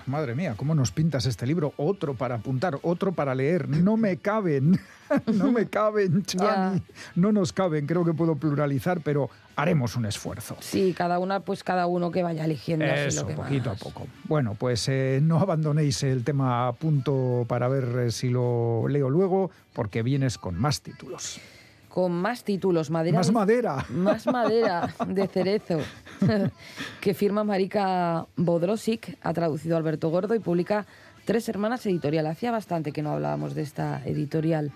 Madre 0.08 0.34
mía, 0.34 0.54
¿cómo 0.56 0.74
nos 0.74 0.90
pintas 0.90 1.26
este 1.26 1.46
libro? 1.46 1.74
Otro 1.76 2.14
para 2.14 2.36
apuntar, 2.36 2.78
otro 2.82 3.12
para 3.12 3.34
leer. 3.34 3.68
No 3.68 3.98
me 3.98 4.16
caben, 4.16 4.80
no 5.34 5.52
me 5.52 5.66
caben, 5.66 6.22
Chani. 6.26 6.82
No 7.14 7.30
nos 7.30 7.52
caben, 7.52 7.86
creo 7.86 8.06
que 8.06 8.14
puedo 8.14 8.34
pluralizar, 8.36 9.02
pero 9.02 9.28
haremos 9.54 9.96
un 9.96 10.06
esfuerzo. 10.06 10.56
Sí, 10.60 10.94
cada 10.96 11.18
una, 11.18 11.40
pues 11.40 11.62
cada 11.62 11.86
uno 11.86 12.10
que 12.10 12.22
vaya 12.22 12.46
eligiendo. 12.46 12.86
Eso, 12.86 13.26
poquito 13.26 13.70
a 13.70 13.74
poco. 13.74 14.06
Bueno, 14.24 14.54
pues 14.58 14.88
eh, 14.88 15.20
no 15.22 15.40
abandonéis 15.40 16.02
el 16.02 16.24
tema 16.24 16.68
a 16.68 16.72
punto 16.72 17.44
para 17.46 17.68
ver 17.68 18.06
eh, 18.06 18.10
si 18.10 18.30
lo 18.30 18.88
leo 18.88 19.10
luego, 19.10 19.50
porque 19.74 20.02
vienes 20.02 20.38
con 20.38 20.58
más 20.58 20.80
títulos 20.80 21.38
con 21.98 22.12
más 22.12 22.44
títulos. 22.44 22.90
Madera 22.90 23.18
más 23.18 23.32
madera. 23.32 23.84
Más 23.88 24.24
madera 24.28 24.94
de 25.04 25.26
cerezo. 25.26 25.80
que 27.00 27.12
firma 27.12 27.42
Marika 27.42 28.24
Bodrosik, 28.36 29.18
ha 29.20 29.32
traducido 29.32 29.76
Alberto 29.76 30.08
Gordo 30.08 30.36
y 30.36 30.38
publica 30.38 30.86
Tres 31.24 31.48
Hermanas 31.48 31.84
Editorial. 31.86 32.28
Hacía 32.28 32.52
bastante 32.52 32.92
que 32.92 33.02
no 33.02 33.10
hablábamos 33.10 33.56
de 33.56 33.62
esta 33.62 34.00
editorial. 34.06 34.70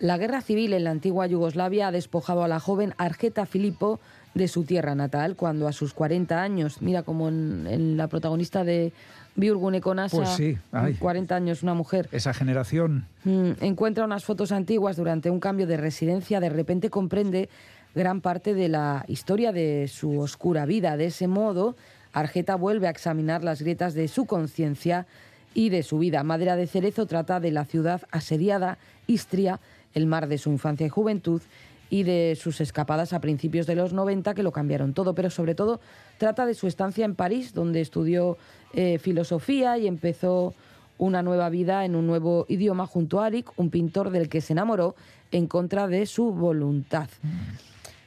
La 0.00 0.18
guerra 0.18 0.42
civil 0.42 0.74
en 0.74 0.84
la 0.84 0.90
antigua 0.90 1.26
Yugoslavia 1.26 1.88
ha 1.88 1.92
despojado 1.92 2.44
a 2.44 2.48
la 2.48 2.60
joven 2.60 2.92
Argeta 2.98 3.46
Filippo 3.46 3.98
de 4.34 4.46
su 4.46 4.64
tierra 4.64 4.94
natal 4.94 5.36
cuando 5.36 5.66
a 5.66 5.72
sus 5.72 5.94
40 5.94 6.42
años, 6.42 6.82
mira 6.82 7.04
como 7.04 7.28
en 7.28 7.96
la 7.96 8.08
protagonista 8.08 8.64
de 8.64 8.92
Biurgune 9.36 9.80
Conasa, 9.80 10.16
pues 10.16 10.28
sí, 10.30 10.58
40 10.98 11.34
años, 11.34 11.62
una 11.62 11.74
mujer. 11.74 12.08
Esa 12.12 12.32
generación. 12.32 13.06
Mm, 13.24 13.52
encuentra 13.60 14.04
unas 14.04 14.24
fotos 14.24 14.52
antiguas 14.52 14.96
durante 14.96 15.30
un 15.30 15.40
cambio 15.40 15.66
de 15.66 15.76
residencia, 15.76 16.40
de 16.40 16.50
repente 16.50 16.90
comprende 16.90 17.48
gran 17.94 18.20
parte 18.20 18.54
de 18.54 18.68
la 18.68 19.04
historia 19.08 19.52
de 19.52 19.88
su 19.88 20.20
oscura 20.20 20.66
vida. 20.66 20.96
De 20.96 21.06
ese 21.06 21.26
modo, 21.26 21.76
Argeta 22.12 22.54
vuelve 22.56 22.86
a 22.86 22.90
examinar 22.90 23.42
las 23.42 23.60
grietas 23.60 23.94
de 23.94 24.08
su 24.08 24.26
conciencia 24.26 25.06
y 25.52 25.68
de 25.68 25.82
su 25.82 25.98
vida. 25.98 26.22
Madera 26.22 26.56
de 26.56 26.66
Cerezo 26.66 27.06
trata 27.06 27.40
de 27.40 27.50
la 27.50 27.64
ciudad 27.64 28.02
asediada, 28.10 28.78
Istria, 29.06 29.60
el 29.94 30.06
mar 30.06 30.28
de 30.28 30.38
su 30.38 30.50
infancia 30.50 30.86
y 30.86 30.90
juventud, 30.90 31.42
y 31.90 32.02
de 32.02 32.36
sus 32.40 32.60
escapadas 32.60 33.12
a 33.12 33.20
principios 33.20 33.66
de 33.66 33.76
los 33.76 33.92
90 33.92 34.34
que 34.34 34.42
lo 34.42 34.52
cambiaron 34.52 34.94
todo, 34.94 35.14
pero 35.14 35.30
sobre 35.30 35.54
todo 35.54 35.80
trata 36.18 36.46
de 36.46 36.54
su 36.54 36.66
estancia 36.66 37.04
en 37.04 37.14
París, 37.14 37.54
donde 37.54 37.80
estudió 37.80 38.36
eh, 38.74 38.98
filosofía 38.98 39.78
y 39.78 39.86
empezó 39.86 40.54
una 40.98 41.22
nueva 41.22 41.48
vida 41.48 41.84
en 41.84 41.96
un 41.96 42.06
nuevo 42.06 42.46
idioma 42.48 42.86
junto 42.86 43.20
a 43.20 43.26
Arik, 43.26 43.50
un 43.56 43.70
pintor 43.70 44.10
del 44.10 44.28
que 44.28 44.40
se 44.40 44.52
enamoró 44.52 44.94
en 45.32 45.46
contra 45.46 45.88
de 45.88 46.06
su 46.06 46.32
voluntad. 46.32 47.08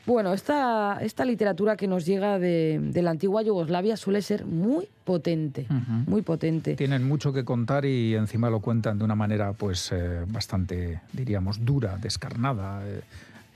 Bueno, 0.05 0.33
esta, 0.33 0.99
esta 1.01 1.25
literatura 1.25 1.75
que 1.75 1.85
nos 1.85 2.05
llega 2.05 2.39
de, 2.39 2.91
la 2.93 3.11
antigua 3.11 3.41
Yugoslavia 3.41 3.97
suele 3.97 4.21
ser 4.21 4.45
muy 4.45 4.87
potente, 5.03 5.67
muy 6.05 6.21
potente. 6.21 6.75
Tienen 6.75 7.05
mucho 7.05 7.33
que 7.33 7.43
contar 7.43 7.83
y 7.83 8.15
encima 8.15 8.49
lo 8.49 8.61
cuentan 8.61 8.97
de 8.97 9.03
una 9.03 9.15
manera 9.15 9.51
pues 9.51 9.91
eh, 9.91 10.23
bastante, 10.27 11.01
diríamos, 11.11 11.65
dura, 11.65 11.97
descarnada. 11.97 12.87
Eh, 12.87 13.01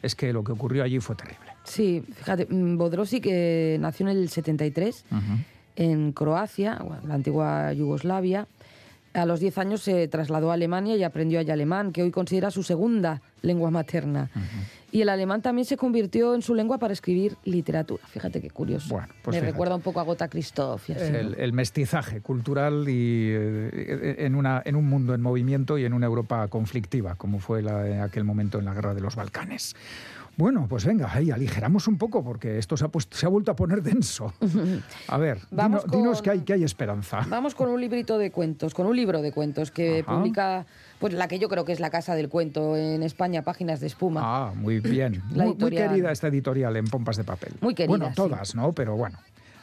es 0.02 0.14
que 0.14 0.34
lo 0.34 0.44
que 0.44 0.52
ocurrió 0.52 0.84
allí 0.84 1.00
fue 1.00 1.16
terrible. 1.16 1.52
Sí, 1.64 2.04
fíjate, 2.16 2.48
mm, 2.50 2.78
Bodrosi, 2.78 3.22
que 3.22 3.78
nació 3.80 4.10
en 4.10 4.18
el 4.18 4.28
73 4.28 5.06
en 5.76 6.12
Croacia, 6.12 6.80
la 7.08 7.14
antigua 7.14 7.74
Yugoslavia, 7.74 8.48
a 9.14 9.26
los 9.26 9.40
10 9.40 9.58
años 9.58 9.82
se 9.82 10.08
trasladó 10.08 10.52
a 10.52 10.54
Alemania 10.54 10.96
y 10.96 11.04
aprendió 11.04 11.40
allá 11.40 11.54
alemán, 11.54 11.92
que 11.92 12.02
hoy 12.02 12.12
considera 12.12 12.50
su 12.50 12.64
segunda 12.64 13.22
lengua 13.42 13.70
materna. 13.70 14.30
Y 14.92 15.02
el 15.02 15.10
alemán 15.10 15.42
también 15.42 15.66
se 15.66 15.78
convirtió 15.78 16.34
en 16.36 16.42
su 16.42 16.54
lengua 16.54 16.78
para 16.78 16.94
escribir 16.94 17.36
literatura. 17.44 18.04
Fíjate 18.08 18.42
qué 18.42 18.50
curioso. 18.50 18.88
Bueno, 18.90 19.08
pues 19.22 19.36
Me 19.36 19.42
recuerda 19.42 19.76
un 19.76 19.82
poco 19.82 20.00
a 20.00 20.04
Gota 20.04 20.28
Christoph. 20.28 20.90
el, 20.90 21.54
mestizaje 21.54 22.22
cultural 22.22 22.88
y 22.88 23.30
eh, 23.32 24.16
en, 24.20 24.36
una, 24.36 24.62
en 24.64 24.76
un 24.76 24.88
mundo 24.88 25.14
en 25.14 25.22
movimiento 25.22 25.78
y 25.78 25.86
en 25.86 25.94
una 25.94 26.06
Europa 26.06 26.48
conflictiva, 26.48 27.16
como 27.16 27.40
fue 27.40 27.62
la, 27.62 27.88
en 27.88 28.02
aquel 28.02 28.24
momento 28.24 28.60
en 28.60 28.66
la 28.66 28.74
guerra 28.74 28.94
de 28.94 29.02
los 29.02 29.16
Balcanes. 29.16 29.76
Bueno, 30.38 30.66
pues 30.70 30.86
venga, 30.86 31.10
ahí 31.14 31.30
aligeramos 31.32 31.88
un 31.88 31.98
poco 31.98 32.24
porque 32.24 32.58
esto 32.58 32.78
se 32.78 32.86
ha, 32.86 32.90
se 33.12 33.26
ha 33.26 33.30
vuelto 33.30 33.52
a 33.52 33.56
poner 33.56 33.82
denso. 33.82 34.34
A 35.08 35.18
ver, 35.18 35.40
dinos 35.92 36.22
que 36.22 36.32
hay, 36.32 36.40
que 36.42 36.54
hay 36.54 36.64
esperanza. 36.64 37.26
Vamos 37.28 37.56
con 37.56 37.70
un 37.70 37.80
librito 37.80 38.18
de 38.18 38.32
cuentos, 38.32 38.74
con 38.74 38.88
un 38.88 38.96
libro 38.96 39.22
de 39.22 39.32
cuentos 39.32 39.72
que 39.72 40.04
publica 40.06 40.66
pues 41.00 41.14
la 41.14 41.28
que 41.28 41.40
yo 41.40 41.50
creo 41.50 41.66
que 41.66 41.72
es 41.72 41.80
la 41.80 41.90
casa 41.90 42.16
del 42.16 42.30
cuento 42.30 42.78
en 42.78 43.04
España, 43.04 43.42
Páginas 43.42 43.80
de 43.80 43.88
Espuma. 43.88 44.22
Ah, 44.24 44.54
muy 44.56 44.80
bien. 44.80 45.22
muy, 45.32 45.56
querida 45.56 46.12
esta 46.12 46.28
editorial 46.28 46.76
en 46.76 46.86
Pompas 46.86 47.18
de 47.18 47.24
Papel. 47.24 47.54
Muy 47.62 47.74
querida. 47.74 47.98
Bueno, 47.98 48.12
todas, 48.16 48.56
¿no? 48.56 48.72
Pero 48.74 48.96
bueno 48.96 49.18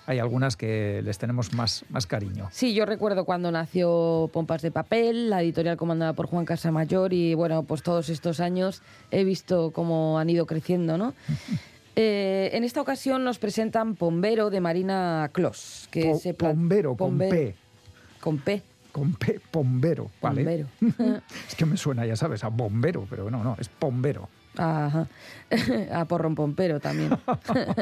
hay 0.09 0.21
algunas 0.21 0.57
que 0.57 1.03
les 1.05 1.19
tenemos 1.19 1.53
más, 1.53 1.85
más 1.91 2.07
cariño. 2.07 2.49
Sí, 2.51 2.73
yo 2.73 2.87
recuerdo 2.87 3.27
cuando 3.27 3.53
nació 3.53 4.31
Pompas 4.33 4.63
de 4.63 4.71
Papel, 4.71 5.29
la 5.29 5.43
editorial 5.43 5.77
comandada 5.77 6.15
por 6.15 6.27
Juan 6.29 6.47
Casamayor, 6.47 7.13
y 7.13 7.35
bueno, 7.35 7.65
pues 7.65 7.83
todos 7.83 8.09
estos 8.09 8.41
años 8.41 8.81
he 9.11 9.25
visto 9.25 9.71
cómo 9.71 10.19
han 10.19 10.31
ido 10.31 10.47
creciendo, 10.47 10.99
¿no? 10.99 11.15
Eh, 12.01 12.51
en 12.53 12.63
esta 12.63 12.81
ocasión 12.81 13.25
nos 13.25 13.41
presentan 13.41 13.97
Pombero 13.97 14.51
de 14.51 14.61
Marina 14.61 15.29
Clos. 15.33 15.89
Que 15.91 16.15
se 16.15 16.33
Pombero, 16.33 16.95
con 16.95 17.19
P. 17.19 17.57
Con 18.21 18.39
P. 18.39 18.63
Con 18.93 19.15
P, 19.15 19.41
Pombero, 19.51 20.09
¿vale? 20.23 20.69
Pombero. 20.79 21.21
es 21.49 21.57
que 21.57 21.67
me 21.67 21.77
suena, 21.77 22.07
ya 22.07 22.15
sabes, 22.15 22.45
a 22.45 22.51
bombero, 22.51 23.05
pero 23.11 23.33
no, 23.33 23.43
no, 23.43 23.57
es 23.59 23.69
Pombero. 23.69 24.29
Ajá. 24.59 25.09
A 25.93 26.05
porrón 26.05 26.35
pompero 26.35 26.81
también. 26.81 27.17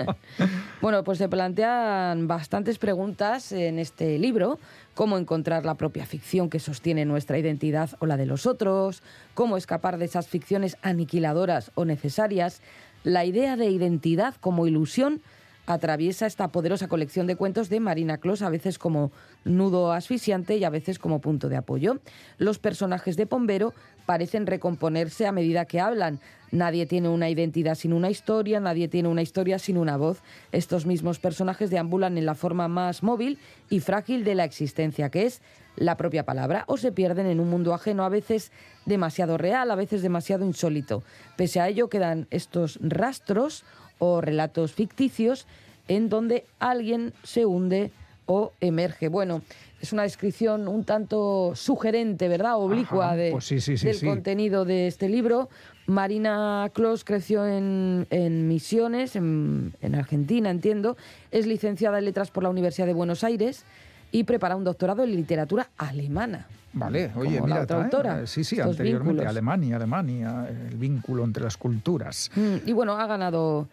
bueno, 0.80 1.02
pues 1.02 1.18
se 1.18 1.28
plantean 1.28 2.28
bastantes 2.28 2.78
preguntas 2.78 3.50
en 3.52 3.78
este 3.78 4.18
libro. 4.18 4.58
Cómo 4.94 5.18
encontrar 5.18 5.64
la 5.64 5.74
propia 5.74 6.06
ficción 6.06 6.48
que 6.48 6.60
sostiene 6.60 7.04
nuestra 7.04 7.38
identidad 7.38 7.90
o 7.98 8.06
la 8.06 8.16
de 8.16 8.26
los 8.26 8.46
otros. 8.46 9.02
Cómo 9.34 9.56
escapar 9.56 9.98
de 9.98 10.04
esas 10.04 10.28
ficciones 10.28 10.76
aniquiladoras 10.82 11.72
o 11.74 11.84
necesarias. 11.84 12.60
La 13.02 13.24
idea 13.24 13.56
de 13.56 13.66
identidad 13.66 14.34
como 14.40 14.66
ilusión 14.66 15.22
atraviesa 15.66 16.26
esta 16.26 16.48
poderosa 16.48 16.88
colección 16.88 17.26
de 17.26 17.36
cuentos 17.36 17.68
de 17.68 17.80
Marina 17.80 18.18
Clos, 18.18 18.42
a 18.42 18.50
veces 18.50 18.78
como 18.78 19.10
nudo 19.44 19.92
asfixiante 19.92 20.56
y 20.56 20.64
a 20.64 20.70
veces 20.70 20.98
como 20.98 21.20
punto 21.20 21.48
de 21.48 21.56
apoyo. 21.56 21.98
Los 22.38 22.58
personajes 22.58 23.16
de 23.16 23.26
Pombero 23.26 23.74
parecen 24.06 24.46
recomponerse 24.46 25.26
a 25.26 25.32
medida 25.32 25.64
que 25.64 25.80
hablan. 25.80 26.20
Nadie 26.52 26.86
tiene 26.86 27.08
una 27.08 27.28
identidad 27.28 27.74
sin 27.74 27.92
una 27.92 28.08
historia, 28.08 28.60
nadie 28.60 28.86
tiene 28.86 29.08
una 29.08 29.22
historia 29.22 29.58
sin 29.58 29.76
una 29.76 29.96
voz. 29.96 30.22
Estos 30.52 30.86
mismos 30.86 31.18
personajes 31.18 31.70
deambulan 31.70 32.16
en 32.16 32.24
la 32.24 32.36
forma 32.36 32.68
más 32.68 33.02
móvil 33.02 33.38
y 33.68 33.80
frágil 33.80 34.22
de 34.24 34.36
la 34.36 34.44
existencia, 34.44 35.10
que 35.10 35.26
es 35.26 35.42
la 35.74 35.96
propia 35.96 36.24
palabra, 36.24 36.64
o 36.68 36.76
se 36.76 36.92
pierden 36.92 37.26
en 37.26 37.40
un 37.40 37.50
mundo 37.50 37.74
ajeno, 37.74 38.04
a 38.04 38.08
veces 38.08 38.52
demasiado 38.86 39.36
real, 39.36 39.70
a 39.70 39.74
veces 39.74 40.00
demasiado 40.00 40.46
insólito. 40.46 41.02
Pese 41.36 41.60
a 41.60 41.68
ello 41.68 41.88
quedan 41.88 42.28
estos 42.30 42.78
rastros 42.80 43.64
o 43.98 44.20
relatos 44.20 44.72
ficticios 44.72 45.46
en 45.88 46.08
donde 46.08 46.44
alguien 46.58 47.12
se 47.22 47.46
hunde 47.46 47.90
o 48.26 48.52
emerge. 48.60 49.08
Bueno, 49.08 49.42
es 49.80 49.92
una 49.92 50.02
descripción 50.02 50.68
un 50.68 50.84
tanto 50.84 51.52
sugerente, 51.54 52.28
¿verdad? 52.28 52.56
Oblicua 52.56 53.14
de, 53.14 53.30
pues 53.30 53.48
del 53.48 54.00
contenido 54.00 54.64
de 54.64 54.88
este 54.88 55.08
libro. 55.08 55.48
Marina 55.86 56.68
Clos 56.74 57.04
creció 57.04 57.46
en, 57.46 58.48
Misiones, 58.48 59.14
en, 59.14 59.72
Argentina, 59.94 60.50
entiendo. 60.50 60.96
Es 61.30 61.46
licenciada 61.46 61.98
en 61.98 62.06
Letras 62.06 62.32
por 62.32 62.42
la 62.42 62.48
Universidad 62.48 62.86
de 62.86 62.94
Buenos 62.94 63.22
Aires 63.22 63.64
y 64.12 64.24
prepara 64.24 64.56
un 64.56 64.64
doctorado 64.64 65.02
en 65.02 65.14
literatura 65.14 65.68
alemana. 65.76 66.46
Vale, 66.72 67.10
oye, 67.16 67.40
mira, 67.40 67.62
otra 67.62 67.84
autora. 67.84 68.22
Eh, 68.22 68.26
sí, 68.26 68.44
sí, 68.44 68.60
anteriormente 68.60 69.24
Alemania, 69.24 69.76
Alemania, 69.76 70.46
el 70.48 70.76
vínculo 70.76 71.24
entre 71.24 71.44
las 71.44 71.56
culturas. 71.56 72.30
Mm, 72.36 72.68
y 72.68 72.72
bueno, 72.72 72.98
ha 72.98 73.06
ganado 73.06 73.66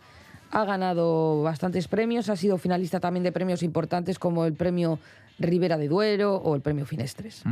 ha 0.53 0.65
ganado 0.65 1.41
bastantes 1.41 1.87
premios, 1.87 2.29
ha 2.29 2.35
sido 2.35 2.59
finalista 2.59 2.99
también 2.99 3.23
de 3.23 3.31
premios 3.31 3.63
importantes 3.63 4.19
como 4.19 4.45
el 4.45 4.53
premio 4.53 4.99
Ribera 5.39 5.77
de 5.77 5.87
Duero 5.87 6.35
o 6.35 6.55
el 6.55 6.61
Premio 6.61 6.85
Finestres. 6.85 7.43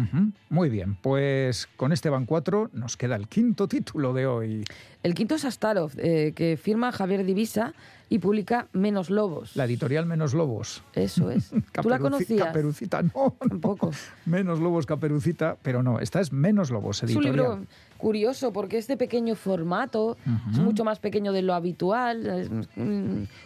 Muy 0.50 0.70
bien, 0.70 0.96
pues 1.02 1.68
con 1.78 1.92
este 1.92 2.10
van 2.10 2.26
cuatro 2.26 2.70
nos 2.74 2.98
queda 2.98 3.16
el 3.16 3.28
quinto 3.28 3.68
título 3.68 4.14
de 4.14 4.26
hoy. 4.28 4.64
El 5.04 5.16
quinto 5.16 5.36
es 5.36 5.46
Astarov, 5.46 5.92
eh, 5.98 6.34
que 6.36 6.58
firma 6.58 6.92
Javier 6.92 7.26
Divisa 7.26 7.74
y 8.08 8.20
publica 8.20 8.68
Menos 8.74 9.10
Lobos. 9.10 9.56
La 9.56 9.66
editorial 9.66 10.06
Menos 10.06 10.34
Lobos. 10.34 10.84
Eso 10.94 11.32
es. 11.32 11.50
¿Tú 11.82 11.90
la 11.90 11.98
conocías? 11.98 12.48
Caperucita, 12.48 13.02
no. 13.02 13.12
no. 13.16 13.36
Tampoco. 13.50 13.92
Menos 14.26 14.60
Lobos, 14.60 14.86
Caperucita, 14.86 15.58
pero 15.64 15.82
no, 15.82 16.00
esta 16.00 16.20
es 16.20 16.32
Menos 16.32 16.70
Lobos, 16.70 16.98
Es 17.02 17.16
un 17.16 17.24
editorial. 17.24 17.36
libro 17.36 17.68
curioso 17.98 18.52
porque 18.54 18.78
es 18.78 18.88
de 18.88 18.98
pequeño 18.98 19.36
formato, 19.36 20.18
es 20.52 20.58
mucho 20.60 20.84
más 20.84 21.00
pequeño 21.00 21.32
de 21.32 21.42
lo 21.42 21.54
habitual, 21.54 22.26
es 22.28 22.50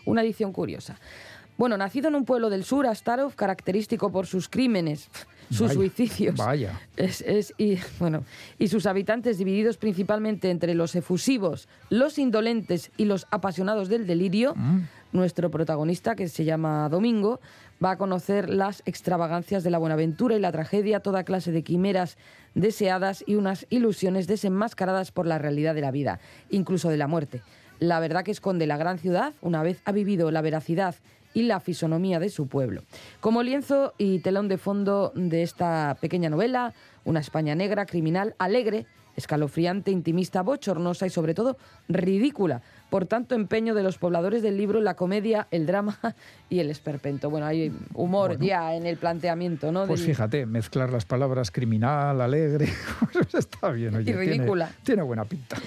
una 0.06 0.22
edición 0.24 0.52
curiosa. 0.52 0.98
Bueno, 1.58 1.78
nacido 1.78 2.10
en 2.10 2.16
un 2.16 2.26
pueblo 2.26 2.50
del 2.50 2.66
sur, 2.66 2.86
Astarov, 2.86 3.34
característico 3.36 4.12
por 4.12 4.28
sus 4.28 4.50
crímenes, 4.50 5.10
sus 5.50 5.62
Vaya, 5.70 5.74
suicidios. 5.74 6.36
vaya. 6.36 6.82
Es- 6.98 7.22
es- 7.22 7.54
y, 7.58 7.78
bueno, 8.00 8.24
y 8.60 8.68
sus 8.68 8.86
habitantes 8.86 9.38
divididos 9.38 9.78
principalmente 9.78 10.50
entre 10.50 10.74
los 10.76 10.96
efusivos, 10.96 11.70
los 11.90 12.18
indolentes 12.18 12.92
y 12.98 13.06
los 13.06 13.26
apasionados 13.32 13.88
del 13.88 14.06
delirio, 14.06 14.54
Mm. 14.56 14.82
nuestro 15.14 15.50
protagonista, 15.50 16.16
que 16.16 16.28
se 16.28 16.44
llama 16.44 16.90
Domingo, 16.90 17.40
va 17.84 17.92
a 17.92 17.98
conocer 17.98 18.50
las 18.50 18.82
extravagancias 18.86 19.64
de 19.64 19.70
la 19.70 19.78
buenaventura 19.78 20.36
y 20.36 20.40
la 20.40 20.52
tragedia, 20.52 21.00
toda 21.00 21.24
clase 21.24 21.54
de 21.54 21.64
quimeras 21.64 22.18
deseadas 22.54 23.24
y 23.26 23.36
unas 23.36 23.66
ilusiones 23.70 24.28
desenmascaradas 24.28 25.12
por 25.12 25.26
la 25.26 25.38
realidad 25.38 25.74
de 25.74 25.82
la 25.82 25.92
vida, 25.92 26.20
incluso 26.50 26.90
de 26.90 26.98
la 26.98 27.08
muerte. 27.08 27.42
La 27.80 28.00
verdad 28.02 28.24
que 28.26 28.32
esconde 28.32 28.68
la 28.68 28.78
gran 28.78 28.98
ciudad, 29.00 29.34
una 29.42 29.62
vez 29.64 29.82
ha 29.86 29.92
vivido 29.94 30.32
la 30.32 30.42
veracidad 30.42 30.96
y 31.36 31.44
la 31.44 31.60
fisonomía 31.60 32.20
de 32.20 32.30
su 32.30 32.48
pueblo. 32.48 32.82
Como 33.20 33.44
lienzo 33.44 33.94
y 34.00 34.20
telón 34.20 34.48
de 34.48 34.58
fondo 34.58 35.12
de 35.14 35.44
esta 35.44 35.98
pequeña 36.02 36.32
novela, 36.32 36.74
una 37.04 37.20
España 37.20 37.54
negra, 37.54 37.86
criminal, 37.86 38.34
alegre, 38.40 38.88
escalofriante, 39.16 39.92
intimista, 39.92 40.42
bochornosa 40.42 41.06
y 41.06 41.10
sobre 41.10 41.34
todo 41.34 41.58
ridícula. 41.88 42.62
Por 42.96 43.08
tanto, 43.08 43.36
empeño 43.36 43.76
de 43.76 43.84
los 43.84 43.98
pobladores 43.98 44.42
del 44.42 44.56
libro 44.56 44.80
la 44.80 44.94
comedia, 44.94 45.50
el 45.52 45.66
drama 45.66 46.00
y 46.50 46.60
el 46.60 46.70
esperpento. 46.70 47.30
Bueno, 47.30 47.46
hay 47.46 47.74
humor 47.94 48.38
Bueno. 48.38 48.46
ya 48.46 48.74
en 48.74 48.86
el 48.86 48.96
planteamiento, 48.96 49.74
¿no? 49.74 49.86
Pues 49.86 50.00
del- 50.00 50.12
fíjate, 50.12 50.46
mezclar 50.46 50.94
las 50.94 51.04
palabras 51.04 51.52
criminal, 51.52 52.22
alegre, 52.22 52.70
pues 53.12 53.34
está 53.36 53.72
bien, 53.72 53.96
oye, 53.96 54.12
Y 54.12 54.14
ridícula. 54.14 54.72
Tiene, 54.84 55.02
buena 55.02 55.26
pinta. 55.26 55.58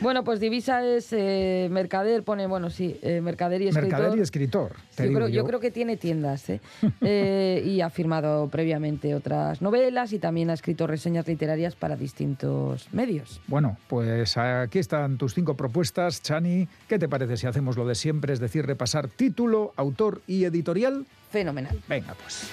Bueno, 0.00 0.24
pues 0.24 0.40
Divisa 0.40 0.84
es 0.84 1.12
eh, 1.12 1.68
mercader, 1.70 2.24
pone, 2.24 2.48
bueno, 2.48 2.68
sí, 2.70 2.98
eh, 3.02 3.20
mercader 3.20 3.62
y 3.62 3.68
escritor. 3.68 3.88
Mercader 4.00 4.18
y 4.18 4.20
escritor. 4.20 4.72
te 4.96 5.04
yo, 5.04 5.08
digo 5.10 5.20
creo, 5.20 5.28
yo 5.28 5.44
creo 5.44 5.60
que 5.60 5.70
tiene 5.70 5.96
tiendas. 5.96 6.46
Eh, 7.04 7.62
y 7.64 7.80
ha 7.80 7.90
firmado 7.90 8.48
previamente 8.48 9.14
otras 9.14 9.60
novelas 9.62 10.12
y 10.12 10.18
también 10.18 10.50
ha 10.50 10.54
escrito 10.54 10.86
reseñas 10.86 11.26
literarias 11.28 11.76
para 11.76 11.96
distintos 11.96 12.88
medios. 12.92 13.40
Bueno, 13.46 13.76
pues 13.88 14.36
aquí 14.36 14.78
están 14.78 15.18
tus 15.18 15.34
cinco 15.34 15.56
propuestas, 15.56 16.22
Chani. 16.22 16.68
¿Qué 16.88 16.98
te 16.98 17.08
parece 17.08 17.36
si 17.36 17.46
hacemos 17.46 17.76
lo 17.76 17.86
de 17.86 17.94
siempre, 17.94 18.32
es 18.32 18.40
decir, 18.40 18.66
repasar 18.66 19.08
título, 19.08 19.72
autor 19.76 20.22
y 20.26 20.44
editorial? 20.44 21.06
Fenomenal. 21.30 21.80
Venga, 21.88 22.14
pues. 22.14 22.50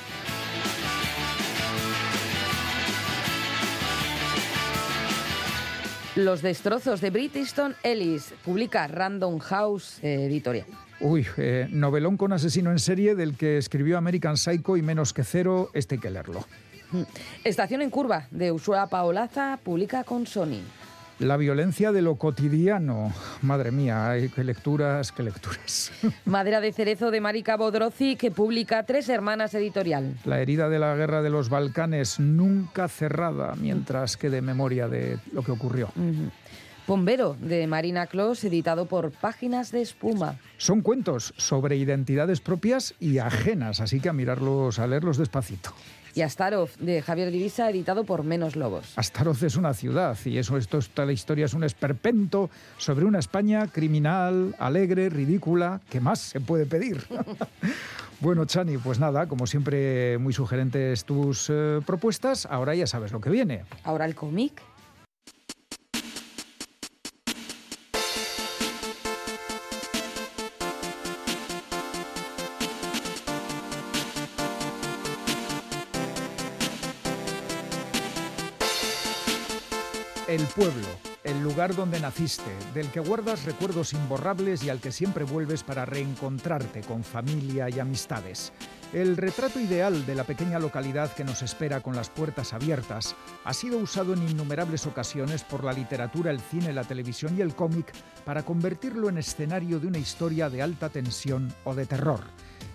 Los 6.15 6.41
destrozos 6.41 7.01
de 7.01 7.11
Brit 7.11 7.35
Easton 7.35 7.75
Ellis 7.83 8.33
publica 8.43 8.87
Random 8.87 9.39
House 9.39 9.99
eh, 10.01 10.25
Editorial. 10.25 10.65
Uy, 10.99 11.25
eh, 11.37 11.67
novelón 11.69 12.17
con 12.17 12.33
asesino 12.33 12.71
en 12.71 12.79
serie 12.79 13.15
del 13.15 13.37
que 13.37 13.57
escribió 13.57 13.97
American 13.97 14.35
Psycho 14.35 14.75
y 14.75 14.81
menos 14.81 15.13
que 15.13 15.23
cero, 15.23 15.69
este 15.73 15.95
hay 15.95 16.01
que 16.01 16.09
leerlo. 16.09 16.45
Estación 17.43 17.81
en 17.81 17.89
curva 17.89 18.27
de 18.31 18.51
Usua 18.51 18.87
Paolaza 18.87 19.59
publica 19.63 20.03
con 20.03 20.25
Sony. 20.25 20.61
La 21.19 21.35
violencia 21.35 21.91
de 21.91 22.01
lo 22.01 22.15
cotidiano. 22.15 23.13
Madre 23.41 23.71
mía, 23.71 24.15
qué 24.33 24.41
lecturas, 24.41 25.11
qué 25.11 25.23
lecturas. 25.23 25.91
Madera 26.25 26.61
de 26.61 26.71
cerezo 26.71 27.11
de 27.11 27.19
Marika 27.19 27.57
Bodrozi 27.57 28.15
que 28.15 28.31
publica 28.31 28.83
Tres 28.83 29.09
Hermanas 29.09 29.53
Editorial. 29.53 30.15
La 30.23 30.39
herida 30.39 30.69
de 30.69 30.79
la 30.79 30.95
guerra 30.95 31.21
de 31.21 31.29
los 31.29 31.49
Balcanes 31.49 32.21
nunca 32.21 32.87
cerrada 32.87 33.55
mientras 33.59 34.15
quede 34.15 34.41
memoria 34.41 34.87
de 34.87 35.19
lo 35.33 35.43
que 35.43 35.51
ocurrió. 35.51 35.91
Bombero 36.87 37.35
de 37.39 37.67
Marina 37.67 38.07
Clos 38.07 38.43
editado 38.45 38.85
por 38.85 39.11
Páginas 39.11 39.71
de 39.71 39.81
Espuma. 39.81 40.37
Son 40.57 40.81
cuentos 40.81 41.33
sobre 41.35 41.75
identidades 41.75 42.39
propias 42.39 42.95
y 42.99 43.17
ajenas, 43.17 43.81
así 43.81 43.99
que 43.99 44.07
a 44.07 44.13
mirarlos, 44.13 44.79
a 44.79 44.87
leerlos 44.87 45.17
despacito. 45.17 45.71
Y 46.15 46.21
Astarov 46.21 46.69
de 46.79 47.01
Javier 47.01 47.31
Divisa 47.31 47.69
editado 47.69 48.03
por 48.03 48.23
Menos 48.23 48.55
Lobos. 48.55 48.93
Astaroz 48.95 49.43
es 49.43 49.55
una 49.55 49.73
ciudad 49.73 50.17
y 50.25 50.37
eso, 50.37 50.57
esto, 50.57 50.77
esta 50.77 51.05
la 51.05 51.11
historia 51.11 51.45
es 51.45 51.53
un 51.53 51.63
esperpento 51.63 52.49
sobre 52.77 53.05
una 53.05 53.19
España 53.19 53.67
criminal, 53.67 54.55
alegre, 54.59 55.09
ridícula. 55.09 55.81
¿Qué 55.89 55.99
más 55.99 56.19
se 56.19 56.39
puede 56.39 56.65
pedir? 56.65 57.05
bueno, 58.19 58.45
Chani, 58.45 58.77
pues 58.77 58.99
nada, 58.99 59.27
como 59.27 59.47
siempre, 59.47 60.17
muy 60.17 60.33
sugerentes 60.33 61.05
tus 61.05 61.49
eh, 61.49 61.81
propuestas. 61.85 62.45
Ahora 62.45 62.75
ya 62.75 62.87
sabes 62.87 63.11
lo 63.11 63.21
que 63.21 63.29
viene. 63.29 63.63
Ahora 63.83 64.05
el 64.05 64.15
cómic. 64.15 64.61
Pueblo, 80.59 80.87
el 81.23 81.41
lugar 81.41 81.73
donde 81.73 82.01
naciste, 82.01 82.51
del 82.73 82.91
que 82.91 82.99
guardas 82.99 83.45
recuerdos 83.45 83.93
imborrables 83.93 84.61
y 84.61 84.69
al 84.69 84.81
que 84.81 84.91
siempre 84.91 85.23
vuelves 85.23 85.63
para 85.63 85.85
reencontrarte 85.85 86.81
con 86.81 87.05
familia 87.05 87.69
y 87.69 87.79
amistades. 87.79 88.51
El 88.91 89.15
retrato 89.15 89.61
ideal 89.61 90.05
de 90.05 90.15
la 90.15 90.25
pequeña 90.25 90.59
localidad 90.59 91.13
que 91.13 91.23
nos 91.23 91.43
espera 91.43 91.79
con 91.79 91.95
las 91.95 92.09
puertas 92.09 92.51
abiertas 92.51 93.15
ha 93.45 93.53
sido 93.53 93.77
usado 93.77 94.11
en 94.11 94.27
innumerables 94.27 94.85
ocasiones 94.85 95.45
por 95.45 95.63
la 95.63 95.71
literatura, 95.71 96.29
el 96.29 96.41
cine, 96.41 96.73
la 96.73 96.83
televisión 96.83 97.37
y 97.37 97.41
el 97.41 97.55
cómic 97.55 97.93
para 98.25 98.43
convertirlo 98.43 99.07
en 99.07 99.17
escenario 99.17 99.79
de 99.79 99.87
una 99.87 99.97
historia 99.97 100.49
de 100.49 100.61
alta 100.61 100.89
tensión 100.89 101.53
o 101.63 101.73
de 101.73 101.85
terror. 101.85 102.19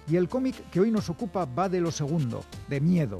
Y 0.09 0.17
el 0.17 0.31
cómic 0.31 0.71
que 0.71 0.81
hoy 0.81 0.91
nos 0.91 1.11
ocupa 1.11 1.45
va 1.45 1.69
de 1.69 1.83
lo 1.83 1.91
segundo, 1.91 2.47
de 2.67 2.81
miedo, 2.81 3.19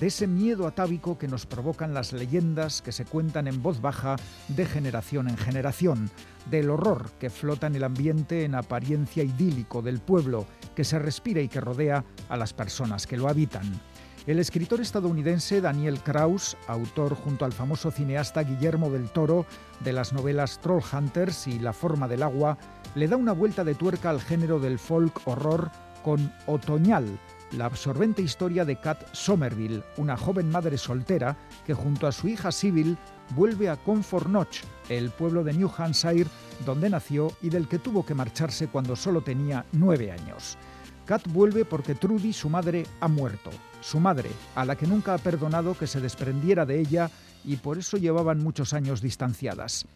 de 0.00 0.08
ese 0.08 0.26
miedo 0.26 0.66
atávico 0.66 1.18
que 1.18 1.28
nos 1.28 1.46
provocan 1.46 1.94
las 1.94 2.12
leyendas 2.12 2.82
que 2.82 2.92
se 2.92 3.04
cuentan 3.04 3.46
en 3.46 3.62
voz 3.62 3.80
baja 3.80 4.16
de 4.48 4.66
generación 4.66 5.28
en 5.28 5.36
generación, 5.36 6.10
del 6.50 6.70
horror 6.70 7.10
que 7.18 7.30
flota 7.30 7.66
en 7.66 7.76
el 7.76 7.84
ambiente 7.84 8.44
en 8.44 8.54
apariencia 8.54 9.24
idílico 9.24 9.82
del 9.82 10.00
pueblo 10.00 10.46
que 10.74 10.84
se 10.84 10.98
respira 10.98 11.40
y 11.40 11.48
que 11.48 11.60
rodea 11.60 12.04
a 12.28 12.36
las 12.36 12.52
personas 12.52 13.06
que 13.06 13.16
lo 13.16 13.28
habitan. 13.28 13.80
El 14.26 14.40
escritor 14.40 14.80
estadounidense 14.80 15.60
Daniel 15.60 16.00
Kraus, 16.00 16.56
autor 16.66 17.14
junto 17.14 17.44
al 17.44 17.52
famoso 17.52 17.92
cineasta 17.92 18.42
Guillermo 18.42 18.90
del 18.90 19.08
Toro 19.10 19.46
de 19.84 19.92
las 19.92 20.12
novelas 20.12 20.60
Trollhunters 20.60 21.46
y 21.46 21.60
La 21.60 21.72
forma 21.72 22.08
del 22.08 22.24
agua, 22.24 22.58
le 22.96 23.06
da 23.06 23.16
una 23.16 23.32
vuelta 23.32 23.62
de 23.62 23.76
tuerca 23.76 24.10
al 24.10 24.20
género 24.20 24.58
del 24.58 24.80
folk 24.80 25.20
horror 25.26 25.70
con 26.02 26.32
Otoñal, 26.46 27.20
la 27.52 27.66
absorbente 27.66 28.22
historia 28.22 28.64
de 28.64 28.76
Kat 28.76 29.06
Somerville, 29.12 29.82
una 29.96 30.16
joven 30.16 30.50
madre 30.50 30.78
soltera 30.78 31.36
que 31.64 31.74
junto 31.74 32.06
a 32.06 32.12
su 32.12 32.28
hija 32.28 32.50
Sybil 32.52 32.96
vuelve 33.30 33.68
a 33.68 33.76
Comfort 33.76 34.28
Notch, 34.28 34.60
el 34.88 35.10
pueblo 35.10 35.44
de 35.44 35.52
New 35.52 35.70
Hampshire 35.76 36.28
donde 36.64 36.90
nació 36.90 37.32
y 37.42 37.50
del 37.50 37.68
que 37.68 37.78
tuvo 37.78 38.04
que 38.04 38.14
marcharse 38.14 38.68
cuando 38.68 38.96
solo 38.96 39.20
tenía 39.20 39.64
nueve 39.72 40.10
años. 40.10 40.56
Kat 41.04 41.22
vuelve 41.28 41.64
porque 41.64 41.94
Trudy, 41.94 42.32
su 42.32 42.48
madre, 42.48 42.84
ha 43.00 43.08
muerto. 43.08 43.50
Su 43.80 44.00
madre, 44.00 44.30
a 44.54 44.64
la 44.64 44.76
que 44.76 44.86
nunca 44.86 45.14
ha 45.14 45.18
perdonado 45.18 45.76
que 45.78 45.86
se 45.86 46.00
desprendiera 46.00 46.66
de 46.66 46.80
ella 46.80 47.10
y 47.44 47.56
por 47.56 47.78
eso 47.78 47.96
llevaban 47.96 48.42
muchos 48.42 48.72
años 48.72 49.00
distanciadas. 49.00 49.86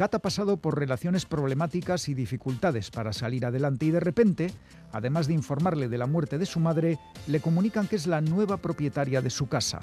Kat 0.00 0.14
ha 0.14 0.18
pasado 0.18 0.56
por 0.56 0.78
relaciones 0.78 1.26
problemáticas 1.26 2.08
y 2.08 2.14
dificultades 2.14 2.90
para 2.90 3.12
salir 3.12 3.44
adelante 3.44 3.84
y 3.84 3.90
de 3.90 4.00
repente, 4.00 4.50
además 4.92 5.26
de 5.26 5.34
informarle 5.34 5.90
de 5.90 5.98
la 5.98 6.06
muerte 6.06 6.38
de 6.38 6.46
su 6.46 6.58
madre, 6.58 6.98
le 7.26 7.40
comunican 7.40 7.86
que 7.86 7.96
es 7.96 8.06
la 8.06 8.22
nueva 8.22 8.56
propietaria 8.56 9.20
de 9.20 9.28
su 9.28 9.46
casa. 9.48 9.78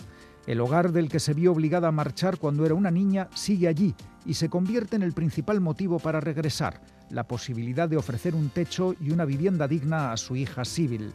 El 0.48 0.60
hogar 0.60 0.92
del 0.92 1.08
que 1.08 1.20
se 1.20 1.36
vio 1.36 1.52
obligada 1.52 1.90
a 1.90 1.92
marchar 1.92 2.40
cuando 2.40 2.66
era 2.66 2.74
una 2.74 2.90
niña 2.90 3.30
sigue 3.36 3.68
allí 3.68 3.94
y 4.26 4.34
se 4.34 4.50
convierte 4.50 4.96
en 4.96 5.04
el 5.04 5.14
principal 5.14 5.62
motivo 5.62 6.00
para 6.00 6.20
regresar, 6.20 6.82
la 7.12 7.28
posibilidad 7.28 7.88
de 7.88 7.98
ofrecer 7.98 8.34
un 8.34 8.50
techo 8.50 8.96
y 9.00 9.12
una 9.12 9.24
vivienda 9.24 9.68
digna 9.68 10.12
a 10.14 10.18
su 10.18 10.36
hija 10.36 10.66
Sybil. 10.66 11.14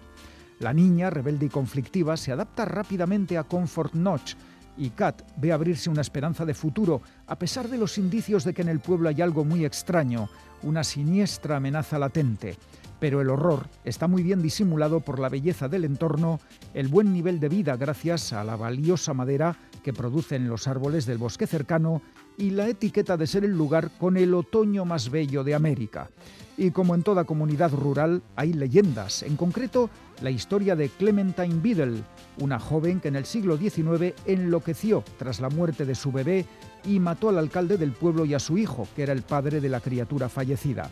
La 0.61 0.73
niña, 0.73 1.11
rebelde 1.11 1.47
y 1.47 1.49
conflictiva, 1.49 2.17
se 2.17 2.31
adapta 2.31 2.67
rápidamente 2.67 3.37
a 3.37 3.43
Comfort 3.43 3.95
Notch 3.95 4.37
y 4.77 4.91
Kat 4.91 5.23
ve 5.37 5.53
abrirse 5.53 5.91
una 5.91 6.01
esperanza 6.01 6.45
de 6.45 6.55
futuro, 6.55 7.03
a 7.27 7.39
pesar 7.39 7.69
de 7.69 7.79
los 7.79 7.99
indicios 7.99 8.45
de 8.45 8.55
que 8.55 8.63
en 8.63 8.69
el 8.69 8.81
pueblo 8.81 9.09
hay 9.09 9.21
algo 9.21 9.45
muy 9.45 9.65
extraño, 9.65 10.29
una 10.63 10.85
siniestra 10.85 11.57
amenaza 11.57 11.99
latente. 11.99 12.57
pero 13.03 13.21
el 13.21 13.31
horror 13.31 13.67
está 13.85 14.07
muy 14.07 14.23
bien 14.23 14.43
disimulado 14.43 15.01
por 15.01 15.19
la 15.19 15.29
belleza 15.29 15.69
del 15.69 15.85
entorno, 15.85 16.39
el 16.73 16.87
buen 16.87 17.13
nivel 17.13 17.41
de 17.41 17.49
vida 17.49 17.77
gracias 17.77 18.33
a 18.33 18.45
la 18.45 18.55
valiosa 18.55 19.13
madera 19.13 19.57
que 19.83 19.93
producen 19.93 20.49
los 20.49 20.69
árboles 20.69 21.05
del 21.05 21.19
bosque 21.19 21.49
cercano 21.49 22.01
y 22.39 22.51
la 22.51 22.69
etiqueta 22.69 23.17
de 23.17 23.27
ser 23.27 23.45
el 23.45 23.59
lugar 23.59 23.91
con 23.99 24.17
el 24.17 24.33
otoño 24.35 24.85
más 24.85 25.11
bello 25.11 25.43
de 25.43 25.57
América. 25.57 26.11
Y 26.57 26.71
como 26.71 26.95
en 26.95 27.03
toda 27.03 27.25
comunidad 27.25 27.73
rural, 27.73 28.23
hay 28.37 28.53
leyendas, 28.53 29.25
en 29.25 29.35
concreto 29.35 29.91
la 30.23 30.31
historia 30.31 30.77
de 30.77 30.89
Clementine 30.89 31.61
Biddle, 31.61 32.03
una 32.39 32.59
joven 32.59 33.01
que 33.01 33.09
en 33.09 33.17
el 33.17 33.25
siglo 33.25 33.57
XIX 33.57 34.15
enloqueció 34.25 35.03
tras 35.19 35.41
la 35.41 35.51
muerte 35.51 35.85
de 35.85 35.95
su 35.95 36.13
bebé 36.13 36.47
y 36.85 37.01
mató 37.01 37.29
al 37.29 37.39
alcalde 37.39 37.77
del 37.77 37.93
pueblo 37.93 38.25
y 38.25 38.35
a 38.35 38.39
su 38.39 38.57
hijo, 38.57 38.87
que 38.95 39.03
era 39.03 39.13
el 39.13 39.23
padre 39.23 39.61
de 39.61 39.69
la 39.69 39.81
criatura 39.81 40.29
fallecida. 40.29 40.91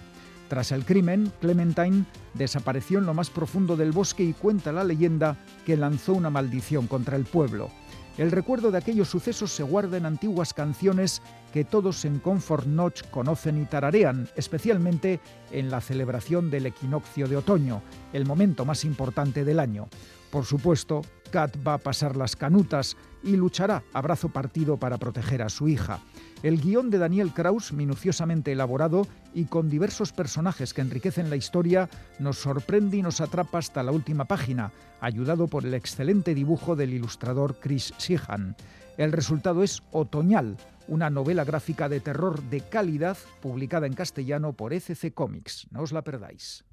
Tras 0.48 0.72
el 0.72 0.84
crimen, 0.84 1.32
Clementine 1.40 2.06
desapareció 2.34 2.98
en 2.98 3.06
lo 3.06 3.14
más 3.14 3.30
profundo 3.30 3.76
del 3.76 3.92
bosque 3.92 4.24
y 4.24 4.32
cuenta 4.32 4.72
la 4.72 4.82
leyenda 4.82 5.36
que 5.64 5.76
lanzó 5.76 6.12
una 6.12 6.28
maldición 6.28 6.88
contra 6.88 7.16
el 7.16 7.24
pueblo. 7.24 7.70
El 8.18 8.32
recuerdo 8.32 8.72
de 8.72 8.78
aquellos 8.78 9.08
sucesos 9.08 9.52
se 9.52 9.62
guarda 9.62 9.96
en 9.96 10.06
antiguas 10.06 10.52
canciones 10.52 11.22
que 11.52 11.64
todos 11.64 12.04
en 12.04 12.18
Comfort 12.18 12.66
Notch 12.66 13.02
conocen 13.10 13.60
y 13.60 13.66
tararean, 13.66 14.28
especialmente 14.36 15.20
en 15.50 15.70
la 15.70 15.80
celebración 15.80 16.50
del 16.50 16.66
equinoccio 16.66 17.26
de 17.28 17.36
otoño, 17.36 17.82
el 18.12 18.26
momento 18.26 18.64
más 18.64 18.84
importante 18.84 19.44
del 19.44 19.60
año. 19.60 19.88
Por 20.30 20.44
supuesto, 20.44 21.02
Kat 21.30 21.56
va 21.66 21.74
a 21.74 21.78
pasar 21.78 22.16
las 22.16 22.36
canutas 22.36 22.96
y 23.22 23.36
luchará 23.36 23.82
a 23.92 24.00
brazo 24.00 24.28
partido 24.28 24.76
para 24.76 24.98
proteger 24.98 25.42
a 25.42 25.48
su 25.48 25.68
hija. 25.68 26.00
El 26.42 26.60
guion 26.60 26.88
de 26.88 26.98
Daniel 26.98 27.32
Kraus, 27.34 27.72
minuciosamente 27.72 28.52
elaborado 28.52 29.06
y 29.34 29.44
con 29.44 29.68
diversos 29.68 30.12
personajes 30.12 30.72
que 30.72 30.80
enriquecen 30.80 31.28
la 31.28 31.36
historia, 31.36 31.90
nos 32.18 32.38
sorprende 32.38 32.96
y 32.96 33.02
nos 33.02 33.20
atrapa 33.20 33.58
hasta 33.58 33.82
la 33.82 33.92
última 33.92 34.24
página, 34.24 34.72
ayudado 35.00 35.48
por 35.48 35.66
el 35.66 35.74
excelente 35.74 36.34
dibujo 36.34 36.76
del 36.76 36.94
ilustrador 36.94 37.58
Chris 37.60 37.92
Sheehan. 37.98 38.56
El 39.00 39.12
resultado 39.12 39.62
es 39.62 39.82
Otoñal, 39.92 40.58
una 40.86 41.08
novela 41.08 41.42
gráfica 41.44 41.88
de 41.88 42.00
terror 42.00 42.42
de 42.42 42.60
calidad 42.60 43.16
publicada 43.40 43.86
en 43.86 43.94
castellano 43.94 44.52
por 44.52 44.74
ECC 44.74 45.14
Comics. 45.14 45.68
No 45.70 45.80
os 45.80 45.92
la 45.92 46.02
perdáis. 46.02 46.66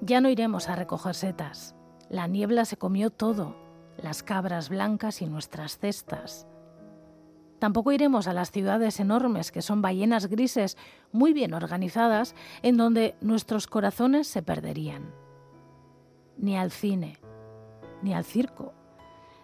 Ya 0.00 0.20
no 0.20 0.28
iremos 0.28 0.68
a 0.68 0.74
recoger 0.74 1.14
setas. 1.14 1.76
La 2.08 2.26
niebla 2.26 2.64
se 2.64 2.78
comió 2.78 3.10
todo, 3.10 3.54
las 3.96 4.24
cabras 4.24 4.70
blancas 4.70 5.22
y 5.22 5.26
nuestras 5.26 5.78
cestas. 5.78 6.48
Tampoco 7.60 7.92
iremos 7.92 8.26
a 8.26 8.32
las 8.32 8.50
ciudades 8.50 8.98
enormes 8.98 9.52
que 9.52 9.62
son 9.62 9.82
ballenas 9.82 10.26
grises 10.26 10.76
muy 11.12 11.32
bien 11.32 11.54
organizadas 11.54 12.34
en 12.62 12.76
donde 12.76 13.14
nuestros 13.20 13.68
corazones 13.68 14.26
se 14.26 14.42
perderían. 14.42 15.14
Ni 16.36 16.56
al 16.56 16.72
cine, 16.72 17.20
ni 18.02 18.12
al 18.14 18.24
circo, 18.24 18.74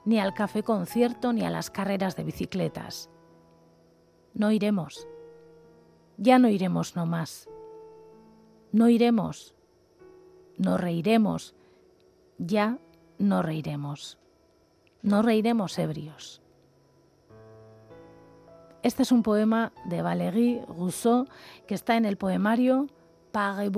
ni 0.05 0.19
al 0.19 0.35
café 0.35 0.65
concierto, 0.65 1.33
ni 1.33 1.43
a 1.43 1.51
las 1.51 1.71
carreras 1.71 2.17
de 2.17 2.25
bicicletas. 2.25 3.09
No 4.35 4.51
iremos. 4.51 5.07
Ya 6.17 6.41
no 6.41 6.49
iremos 6.49 6.97
no 6.97 7.07
más. 7.07 7.49
No 8.73 8.89
iremos 8.89 9.57
no 10.59 10.79
reiremos, 10.79 11.55
ya 12.39 12.79
no 13.19 13.43
reiremos. 13.43 14.19
No 15.03 15.23
reiremos 15.23 15.79
ebrios. 15.79 16.43
Este 18.83 19.03
es 19.03 19.13
un 19.13 19.23
poema 19.23 19.73
de 19.85 20.03
Valéry 20.03 20.61
Rousseau 20.69 21.27
que 21.67 21.75
está 21.75 21.97
en 21.97 22.05
el 22.05 22.17
poemario 22.17 22.87
Paris 23.33 23.71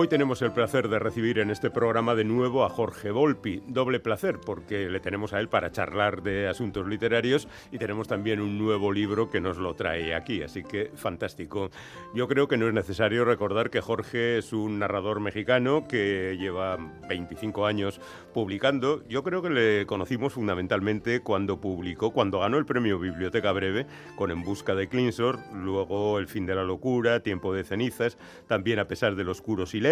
Hoy 0.00 0.06
tenemos 0.06 0.42
el 0.42 0.52
placer 0.52 0.88
de 0.88 1.00
recibir 1.00 1.40
en 1.40 1.50
este 1.50 1.70
programa 1.70 2.14
de 2.14 2.22
nuevo 2.22 2.64
a 2.64 2.68
Jorge 2.68 3.10
Volpi. 3.10 3.64
Doble 3.66 3.98
placer 3.98 4.38
porque 4.38 4.88
le 4.88 5.00
tenemos 5.00 5.32
a 5.32 5.40
él 5.40 5.48
para 5.48 5.72
charlar 5.72 6.22
de 6.22 6.46
asuntos 6.46 6.86
literarios 6.86 7.48
y 7.72 7.78
tenemos 7.78 8.06
también 8.06 8.40
un 8.40 8.58
nuevo 8.58 8.92
libro 8.92 9.28
que 9.28 9.40
nos 9.40 9.56
lo 9.56 9.74
trae 9.74 10.14
aquí, 10.14 10.40
así 10.40 10.62
que 10.62 10.92
fantástico. 10.94 11.72
Yo 12.14 12.28
creo 12.28 12.46
que 12.46 12.56
no 12.56 12.68
es 12.68 12.74
necesario 12.74 13.24
recordar 13.24 13.70
que 13.70 13.80
Jorge 13.80 14.38
es 14.38 14.52
un 14.52 14.78
narrador 14.78 15.18
mexicano 15.18 15.88
que 15.88 16.36
lleva 16.38 16.78
25 17.08 17.66
años 17.66 18.00
publicando. 18.32 19.02
Yo 19.08 19.24
creo 19.24 19.42
que 19.42 19.50
le 19.50 19.86
conocimos 19.86 20.34
fundamentalmente 20.34 21.22
cuando 21.22 21.60
publicó, 21.60 22.12
cuando 22.12 22.38
ganó 22.38 22.58
el 22.58 22.66
premio 22.66 23.00
Biblioteca 23.00 23.50
Breve 23.50 23.88
con 24.14 24.30
En 24.30 24.44
Busca 24.44 24.76
de 24.76 24.88
Clinsor, 24.88 25.40
luego 25.52 26.20
El 26.20 26.28
fin 26.28 26.46
de 26.46 26.54
la 26.54 26.62
locura, 26.62 27.18
Tiempo 27.24 27.52
de 27.52 27.64
cenizas, 27.64 28.16
también 28.46 28.78
a 28.78 28.86
pesar 28.86 29.16
del 29.16 29.30
oscuro 29.30 29.66
silencio 29.66 29.87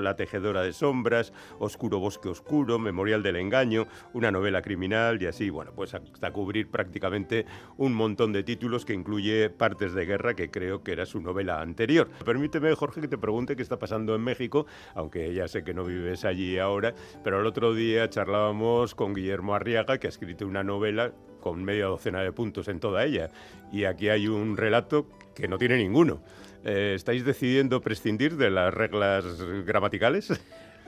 la 0.00 0.14
Tejedora 0.14 0.62
de 0.62 0.72
Sombras, 0.72 1.32
Oscuro 1.58 1.98
Bosque 1.98 2.28
Oscuro, 2.28 2.78
Memorial 2.78 3.22
del 3.22 3.34
Engaño, 3.34 3.88
una 4.12 4.30
novela 4.30 4.62
criminal 4.62 5.20
y 5.20 5.26
así, 5.26 5.50
bueno, 5.50 5.72
pues 5.74 5.92
hasta 5.92 6.32
cubrir 6.32 6.70
prácticamente 6.70 7.46
un 7.76 7.94
montón 7.94 8.32
de 8.32 8.44
títulos 8.44 8.84
que 8.84 8.94
incluye 8.94 9.50
Partes 9.50 9.92
de 9.92 10.06
Guerra, 10.06 10.34
que 10.34 10.52
creo 10.52 10.84
que 10.84 10.92
era 10.92 11.04
su 11.04 11.20
novela 11.20 11.60
anterior. 11.60 12.08
Permíteme, 12.24 12.72
Jorge, 12.76 13.00
que 13.00 13.08
te 13.08 13.18
pregunte 13.18 13.56
qué 13.56 13.62
está 13.62 13.76
pasando 13.76 14.14
en 14.14 14.22
México, 14.22 14.66
aunque 14.94 15.34
ya 15.34 15.48
sé 15.48 15.64
que 15.64 15.74
no 15.74 15.84
vives 15.84 16.24
allí 16.24 16.58
ahora, 16.58 16.94
pero 17.24 17.40
el 17.40 17.46
otro 17.46 17.74
día 17.74 18.08
charlábamos 18.08 18.94
con 18.94 19.14
Guillermo 19.14 19.56
Arriaga, 19.56 19.98
que 19.98 20.06
ha 20.06 20.10
escrito 20.10 20.46
una 20.46 20.62
novela 20.62 21.12
con 21.40 21.64
media 21.64 21.86
docena 21.86 22.22
de 22.22 22.32
puntos 22.32 22.68
en 22.68 22.78
toda 22.78 23.04
ella, 23.04 23.30
y 23.72 23.84
aquí 23.84 24.08
hay 24.08 24.28
un 24.28 24.56
relato 24.56 25.08
que 25.34 25.48
no 25.48 25.58
tiene 25.58 25.76
ninguno. 25.76 26.22
Eh, 26.64 26.94
¿Estáis 26.94 27.24
decidiendo 27.24 27.80
prescindir 27.80 28.36
de 28.36 28.50
las 28.50 28.72
reglas 28.72 29.24
gramaticales? 29.66 30.32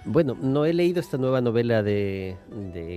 Bueno, 0.09 0.37
no 0.41 0.65
he 0.65 0.73
leído 0.73 1.01
esta 1.01 1.19
nueva 1.19 1.41
novela 1.41 1.83
de, 1.83 2.37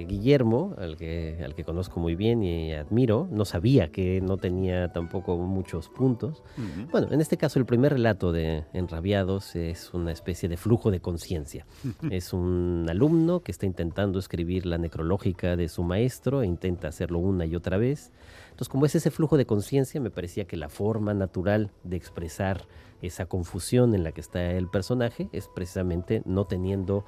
Guillermo, 0.08 0.76
al 0.78 0.96
que, 0.96 1.40
al 1.44 1.56
que 1.56 1.64
conozco 1.64 2.00
muy 2.00 2.16
bien 2.16 2.44
y 2.44 2.74
admiro. 2.74 3.28
No 3.32 3.46
sabía 3.46 3.92
que 3.92 4.22
no 4.22 4.38
tenía 4.38 4.92
tampoco 4.92 5.38
muchos 5.38 5.90
puntos. 5.90 6.44
Bueno, 6.92 7.08
en 7.10 7.20
este 7.20 7.36
caso 7.36 7.58
el 7.58 7.66
primer 7.66 7.94
relato 7.94 8.32
de 8.32 8.66
Enrabiados 8.74 9.56
es 9.56 9.92
una 9.94 10.12
especie 10.12 10.48
de 10.48 10.58
flujo 10.58 10.92
de 10.92 11.00
conciencia. 11.00 11.66
es 12.12 12.32
un 12.32 12.86
alumno 12.88 13.40
que 13.40 13.52
está 13.52 13.66
intentando 13.66 14.20
escribir 14.20 14.68
la 14.68 14.78
necrológica 14.78 15.56
de 15.56 15.68
su 15.68 15.84
maestro 15.84 16.44
e 16.44 16.46
intenta 16.46 16.90
hacerlo 16.90 17.18
una 17.18 17.46
y 17.48 17.56
otra 17.56 17.78
vez. 17.78 18.12
Entonces, 18.60 18.74
como 18.74 18.86
es 18.86 18.94
ese 18.94 19.10
flujo 19.10 19.38
de 19.38 19.46
conciencia, 19.46 20.02
me 20.02 20.12
parecía 20.12 20.44
que 20.44 20.58
la 20.58 20.68
forma 20.68 21.14
natural 21.14 21.72
de 21.86 21.96
expresar 21.96 22.68
esa 23.02 23.26
confusión 23.26 23.96
en 23.96 24.04
la 24.04 24.12
que 24.12 24.20
está 24.20 24.52
el 24.52 24.68
personaje 24.68 25.30
es 25.32 25.48
precisamente 25.48 26.24
no 26.26 26.44
teniendo 26.44 27.06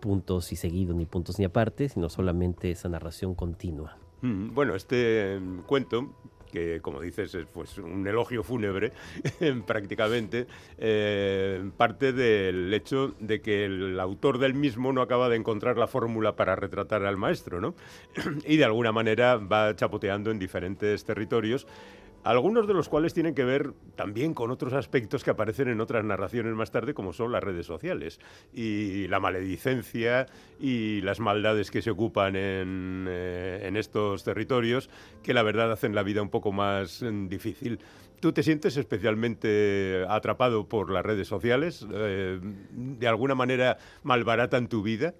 puntos 0.00 0.50
y 0.50 0.56
seguidos 0.56 0.96
ni 0.96 1.06
puntos 1.06 1.38
ni 1.38 1.44
aparte, 1.44 1.88
sino 1.88 2.08
solamente 2.08 2.72
esa 2.72 2.88
narración 2.88 3.36
continua. 3.36 3.96
Mm, 4.22 4.52
bueno, 4.52 4.74
este 4.74 5.40
cuento 5.68 6.16
que 6.50 6.80
como 6.80 7.00
dices 7.00 7.34
es 7.34 7.46
pues, 7.46 7.78
un 7.78 8.06
elogio 8.06 8.42
fúnebre 8.42 8.92
prácticamente, 9.66 10.46
eh, 10.78 11.70
parte 11.76 12.12
del 12.12 12.72
hecho 12.72 13.14
de 13.20 13.40
que 13.40 13.64
el 13.64 13.98
autor 14.00 14.38
del 14.38 14.54
mismo 14.54 14.92
no 14.92 15.02
acaba 15.02 15.28
de 15.28 15.36
encontrar 15.36 15.76
la 15.76 15.86
fórmula 15.86 16.36
para 16.36 16.56
retratar 16.56 17.04
al 17.04 17.16
maestro, 17.16 17.60
¿no? 17.60 17.74
y 18.46 18.56
de 18.56 18.64
alguna 18.64 18.92
manera 18.92 19.36
va 19.36 19.74
chapoteando 19.76 20.30
en 20.30 20.38
diferentes 20.38 21.04
territorios 21.04 21.66
algunos 22.24 22.66
de 22.66 22.74
los 22.74 22.88
cuales 22.88 23.14
tienen 23.14 23.34
que 23.34 23.44
ver 23.44 23.72
también 23.96 24.34
con 24.34 24.50
otros 24.50 24.72
aspectos 24.72 25.24
que 25.24 25.30
aparecen 25.30 25.68
en 25.68 25.80
otras 25.80 26.04
narraciones 26.04 26.54
más 26.54 26.70
tarde, 26.70 26.94
como 26.94 27.12
son 27.12 27.32
las 27.32 27.42
redes 27.42 27.66
sociales 27.66 28.20
y 28.52 29.08
la 29.08 29.20
maledicencia 29.20 30.26
y 30.60 31.00
las 31.02 31.20
maldades 31.20 31.70
que 31.70 31.82
se 31.82 31.90
ocupan 31.90 32.36
en, 32.36 33.06
eh, 33.08 33.70
estos 33.76 34.24
territorios, 34.24 34.90
que 35.22 35.34
la 35.34 35.42
verdad 35.42 35.70
hacen 35.70 35.94
la 35.94 36.02
vida 36.02 36.20
un 36.20 36.30
poco 36.30 36.52
más 36.52 37.02
mm, 37.02 37.28
difícil. 37.28 37.78
¿Tú 38.20 38.32
te 38.32 38.42
sientes 38.42 38.76
especialmente 38.76 40.04
atrapado 40.08 40.68
por 40.68 40.90
las 40.90 41.04
redes 41.04 41.28
sociales? 41.28 41.86
Eh, 41.92 42.40
¿De 42.72 43.06
alguna 43.06 43.36
manera 43.36 43.78
malbaratan 44.02 44.68
tu 44.68 44.82
vida? 44.82 45.14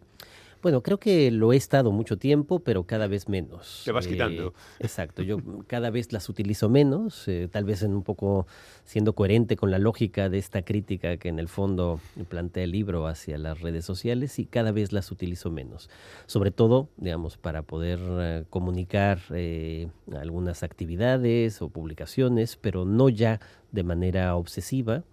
Bueno, 0.63 0.83
creo 0.83 0.99
que 0.99 1.31
lo 1.31 1.53
he 1.53 1.57
estado 1.57 1.93
mucho 1.93 2.17
tiempo, 2.19 2.61
pero 2.61 2.85
cada 2.85 3.07
vez 3.07 3.29
menos. 3.29 3.83
Te 3.85 3.93
vas 3.93 4.07
Eh, 4.07 4.11
quitando. 4.11 4.55
Exacto, 4.81 5.23
yo 5.23 5.39
cada 5.67 5.91
vez 5.91 6.13
las 6.13 6.29
utilizo 6.29 6.69
menos, 6.69 7.29
eh, 7.29 7.49
tal 7.51 7.65
vez 7.65 7.83
en 7.83 7.95
un 7.95 8.03
poco 8.03 8.47
siendo 8.85 9.15
coherente 9.15 9.57
con 9.57 9.71
la 9.71 9.79
lógica 9.79 10.29
de 10.29 10.39
esta 10.39 10.63
crítica 10.63 11.17
que 11.17 11.29
en 11.29 11.39
el 11.39 11.49
fondo 11.49 12.01
plantea 12.29 12.65
el 12.65 12.73
libro 12.73 13.07
hacia 13.07 13.39
las 13.39 13.61
redes 13.61 13.85
sociales 13.85 14.39
y 14.39 14.47
cada 14.47 14.73
vez 14.73 14.93
las 14.93 15.13
utilizo 15.13 15.51
menos. 15.51 15.89
Sobre 16.27 16.51
todo, 16.51 16.89
digamos, 16.97 17.37
para 17.37 17.63
poder 17.63 18.01
eh, 18.03 18.45
comunicar 18.51 19.21
eh, 19.31 19.89
algunas 20.17 20.63
actividades 20.63 21.63
o 21.63 21.69
publicaciones, 21.69 22.57
pero 22.57 22.85
no 22.85 23.09
ya 23.09 23.41
de 23.73 23.83
manera 23.85 24.35
obsesiva, 24.37 25.05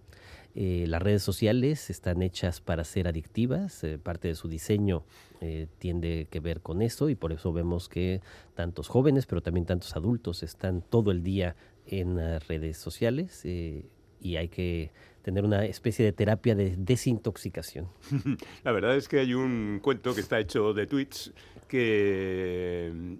eh, 0.58 0.86
las 0.88 1.02
redes 1.02 1.22
sociales 1.22 1.90
están 1.90 2.22
hechas 2.22 2.62
para 2.62 2.82
ser 2.84 3.08
adictivas, 3.08 3.84
eh, 3.84 3.98
parte 3.98 4.28
de 4.28 4.34
su 4.34 4.48
diseño 4.48 5.04
eh, 5.42 5.66
tiende 5.78 6.28
que 6.30 6.40
ver 6.40 6.62
con 6.62 6.80
eso 6.80 7.10
y 7.10 7.14
por 7.14 7.30
eso 7.32 7.52
vemos 7.52 7.90
que 7.90 8.22
tantos 8.54 8.88
jóvenes, 8.88 9.26
pero 9.26 9.42
también 9.42 9.66
tantos 9.66 9.94
adultos 9.96 10.42
están 10.42 10.80
todo 10.80 11.10
el 11.10 11.22
día 11.22 11.56
en 11.86 12.40
redes 12.48 12.78
sociales 12.78 13.42
eh, 13.44 13.84
y 14.18 14.36
hay 14.36 14.48
que 14.48 14.92
tener 15.20 15.44
una 15.44 15.66
especie 15.66 16.06
de 16.06 16.12
terapia 16.12 16.54
de 16.54 16.74
desintoxicación. 16.78 17.88
La 18.64 18.72
verdad 18.72 18.96
es 18.96 19.08
que 19.08 19.18
hay 19.20 19.34
un 19.34 19.80
cuento 19.82 20.14
que 20.14 20.22
está 20.22 20.40
hecho 20.40 20.72
de 20.72 20.86
tweets 20.86 21.34
que 21.68 23.18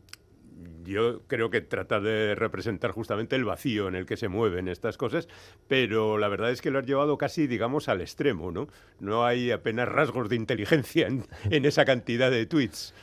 yo 0.85 1.23
creo 1.27 1.51
que 1.51 1.61
trata 1.61 2.01
de 2.01 2.35
representar 2.35 2.92
justamente 2.92 3.37
el 3.37 3.45
vacío 3.45 3.88
en 3.88 3.95
el 3.95 4.07
que 4.07 4.16
se 4.16 4.29
mueven 4.29 4.69
estas 4.69 4.97
cosas, 4.97 5.29
pero 5.69 6.19
la 6.19 6.29
verdad 6.29 6.51
es 6.51 6.62
que 6.62 6.71
lo 6.71 6.79
has 6.79 6.87
llevado 6.87 7.19
casi, 7.19 7.47
digamos, 7.47 7.88
al 7.88 8.01
extremo, 8.01 8.53
¿no? 8.53 8.69
No 9.01 9.27
hay 9.27 9.51
apenas 9.51 9.88
rasgos 9.88 10.29
de 10.29 10.37
inteligencia 10.37 11.07
en, 11.07 11.25
en 11.51 11.64
esa 11.64 11.85
cantidad 11.85 12.31
de 12.31 12.47
tweets. 12.47 12.95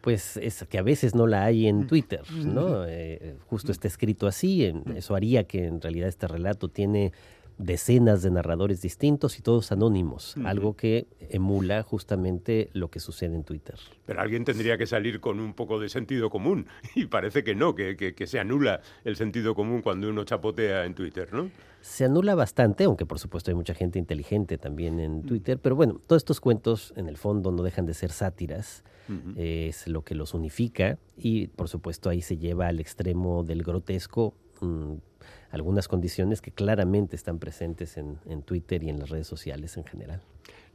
Pues 0.00 0.38
es 0.38 0.64
que 0.68 0.78
a 0.78 0.82
veces 0.82 1.14
no 1.14 1.26
la 1.26 1.44
hay 1.44 1.66
en 1.66 1.86
Twitter, 1.86 2.22
¿no? 2.32 2.84
Eh, 2.92 3.36
justo 3.46 3.72
está 3.72 3.86
escrito 3.88 4.26
así, 4.26 4.72
eso 4.94 5.14
haría 5.14 5.44
que 5.44 5.66
en 5.66 5.80
realidad 5.80 6.08
este 6.08 6.26
relato 6.26 6.68
tiene 6.68 7.12
decenas 7.62 8.22
de 8.22 8.30
narradores 8.30 8.80
distintos 8.80 9.38
y 9.38 9.42
todos 9.42 9.70
anónimos, 9.70 10.34
algo 10.44 10.74
que 10.76 11.06
emula 11.28 11.82
justamente 11.82 12.70
lo 12.72 12.88
que 12.90 13.00
sucede 13.00 13.36
en 13.36 13.44
Twitter. 13.44 13.76
Pero 14.06 14.20
alguien 14.22 14.44
tendría 14.46 14.78
que 14.78 14.86
salir 14.86 15.20
con 15.20 15.38
un 15.40 15.52
poco 15.52 15.78
de 15.78 15.88
sentido 15.90 16.30
común 16.30 16.66
y 16.94 17.06
parece 17.06 17.44
que 17.44 17.54
no, 17.54 17.74
que, 17.74 17.96
que- 17.96 18.14
que 18.14 18.26
se 18.26 18.40
anula 18.40 18.80
el 19.04 19.16
sentido 19.16 19.54
común 19.54 19.82
cuando 19.82 20.08
uno 20.08 20.24
chapotea 20.24 20.86
en 20.86 20.94
Twitter, 20.94 21.32
¿no? 21.32 21.50
Se 21.82 22.04
anula 22.04 22.34
bastante, 22.34 22.84
aunque 22.84 23.06
por 23.06 23.18
supuesto 23.18 23.50
hay 23.50 23.54
mucha 23.54 23.74
gente 23.74 23.98
inteligente 23.98 24.58
también 24.58 24.98
en 25.00 25.22
Twitter, 25.22 25.58
pero 25.58 25.76
bueno, 25.76 26.00
todos 26.06 26.20
estos 26.20 26.40
cuentos 26.40 26.92
en 26.96 27.08
el 27.08 27.16
fondo 27.16 27.52
no 27.52 27.62
dejan 27.62 27.86
de 27.86 27.94
ser 27.94 28.10
sátiras, 28.10 28.84
es 29.36 29.88
lo 29.88 30.02
que 30.02 30.14
los 30.14 30.34
unifica 30.34 30.98
y 31.16 31.48
por 31.48 31.68
supuesto 31.68 32.08
ahí 32.10 32.22
se 32.22 32.36
lleva 32.38 32.68
al 32.68 32.78
extremo 32.78 33.42
del 33.42 33.62
grotesco 33.64 34.34
mm, 34.60 34.94
algunas 35.50 35.88
condiciones 35.88 36.40
que 36.40 36.52
claramente 36.52 37.16
están 37.16 37.38
presentes 37.38 37.96
en, 37.96 38.18
en 38.26 38.42
Twitter 38.42 38.82
y 38.82 38.90
en 38.90 38.98
las 38.98 39.10
redes 39.10 39.26
sociales 39.26 39.76
en 39.76 39.84
general. 39.84 40.20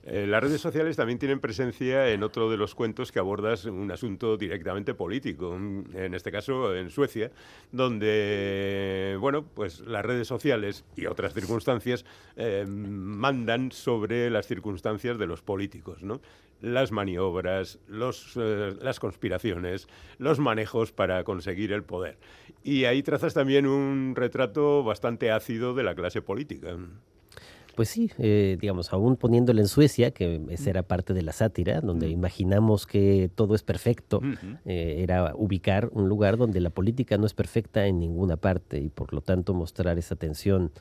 Eh, 0.06 0.28
las 0.28 0.44
redes 0.44 0.62
sociales 0.62 0.96
también 0.96 1.18
tienen 1.18 1.40
presencia 1.40 2.10
en 2.10 2.22
otro 2.22 2.52
de 2.52 2.58
los 2.58 2.76
cuentos 2.76 3.12
que 3.12 3.18
abordas 3.18 3.66
un 3.66 3.92
asunto 3.92 4.38
directamente 4.38 4.94
político, 4.94 5.56
en 5.56 6.14
este 6.14 6.32
caso 6.32 6.76
en 6.76 6.92
Suecia, 6.92 7.32
donde, 7.72 9.18
bueno, 9.20 9.44
pues 9.44 9.80
las 9.80 10.06
redes 10.06 10.28
sociales 10.28 10.86
y 10.96 11.08
otras 11.08 11.34
circunstancias 11.34 12.06
eh, 12.36 12.66
mandan 12.68 13.72
sobre 13.72 14.30
las 14.30 14.46
circunstancias 14.46 15.18
de 15.18 15.26
los 15.26 15.42
políticos, 15.42 16.04
¿no? 16.04 16.22
Las 16.62 16.92
maniobras, 16.92 17.80
los, 17.88 18.38
eh, 18.38 18.76
las 18.80 19.00
conspiraciones, 19.00 19.88
los 20.20 20.40
manejos 20.40 20.92
para 20.92 21.24
conseguir 21.24 21.74
el 21.74 21.84
poder. 21.84 22.18
Y 22.64 22.86
ahí 22.86 23.02
trazas 23.02 23.34
también 23.34 23.66
un 23.66 24.14
retrato 24.16 24.84
bastante 24.84 25.32
ácido 25.32 25.74
de 25.74 25.84
la 25.84 25.96
clase 25.96 26.22
política. 26.22 26.78
Pues 27.76 27.90
sí, 27.90 28.10
eh, 28.20 28.58
digamos, 28.60 28.94
aún 28.94 29.18
poniéndolo 29.18 29.60
en 29.60 29.68
Suecia, 29.68 30.12
que 30.12 30.42
esa 30.50 30.70
era 30.70 30.84
parte 30.84 31.14
de 31.14 31.22
la 31.22 31.34
sátira, 31.34 31.82
donde 31.82 32.10
imaginamos 32.10 32.88
que 32.88 33.30
todo 33.34 33.54
es 33.54 33.64
perfecto, 33.64 34.22
eh, 34.66 34.98
era 35.00 35.34
ubicar 35.36 35.90
un 35.92 36.08
lugar 36.08 36.38
donde 36.38 36.62
la 36.62 36.70
política 36.70 37.18
no 37.18 37.26
es 37.26 37.34
perfecta 37.34 37.86
en 37.86 38.00
ninguna 38.00 38.38
parte 38.38 38.80
y 38.80 38.90
por 38.90 39.14
lo 39.14 39.22
tanto 39.22 39.54
mostrar 39.54 39.98
esa 39.98 40.16
tensión 40.16 40.72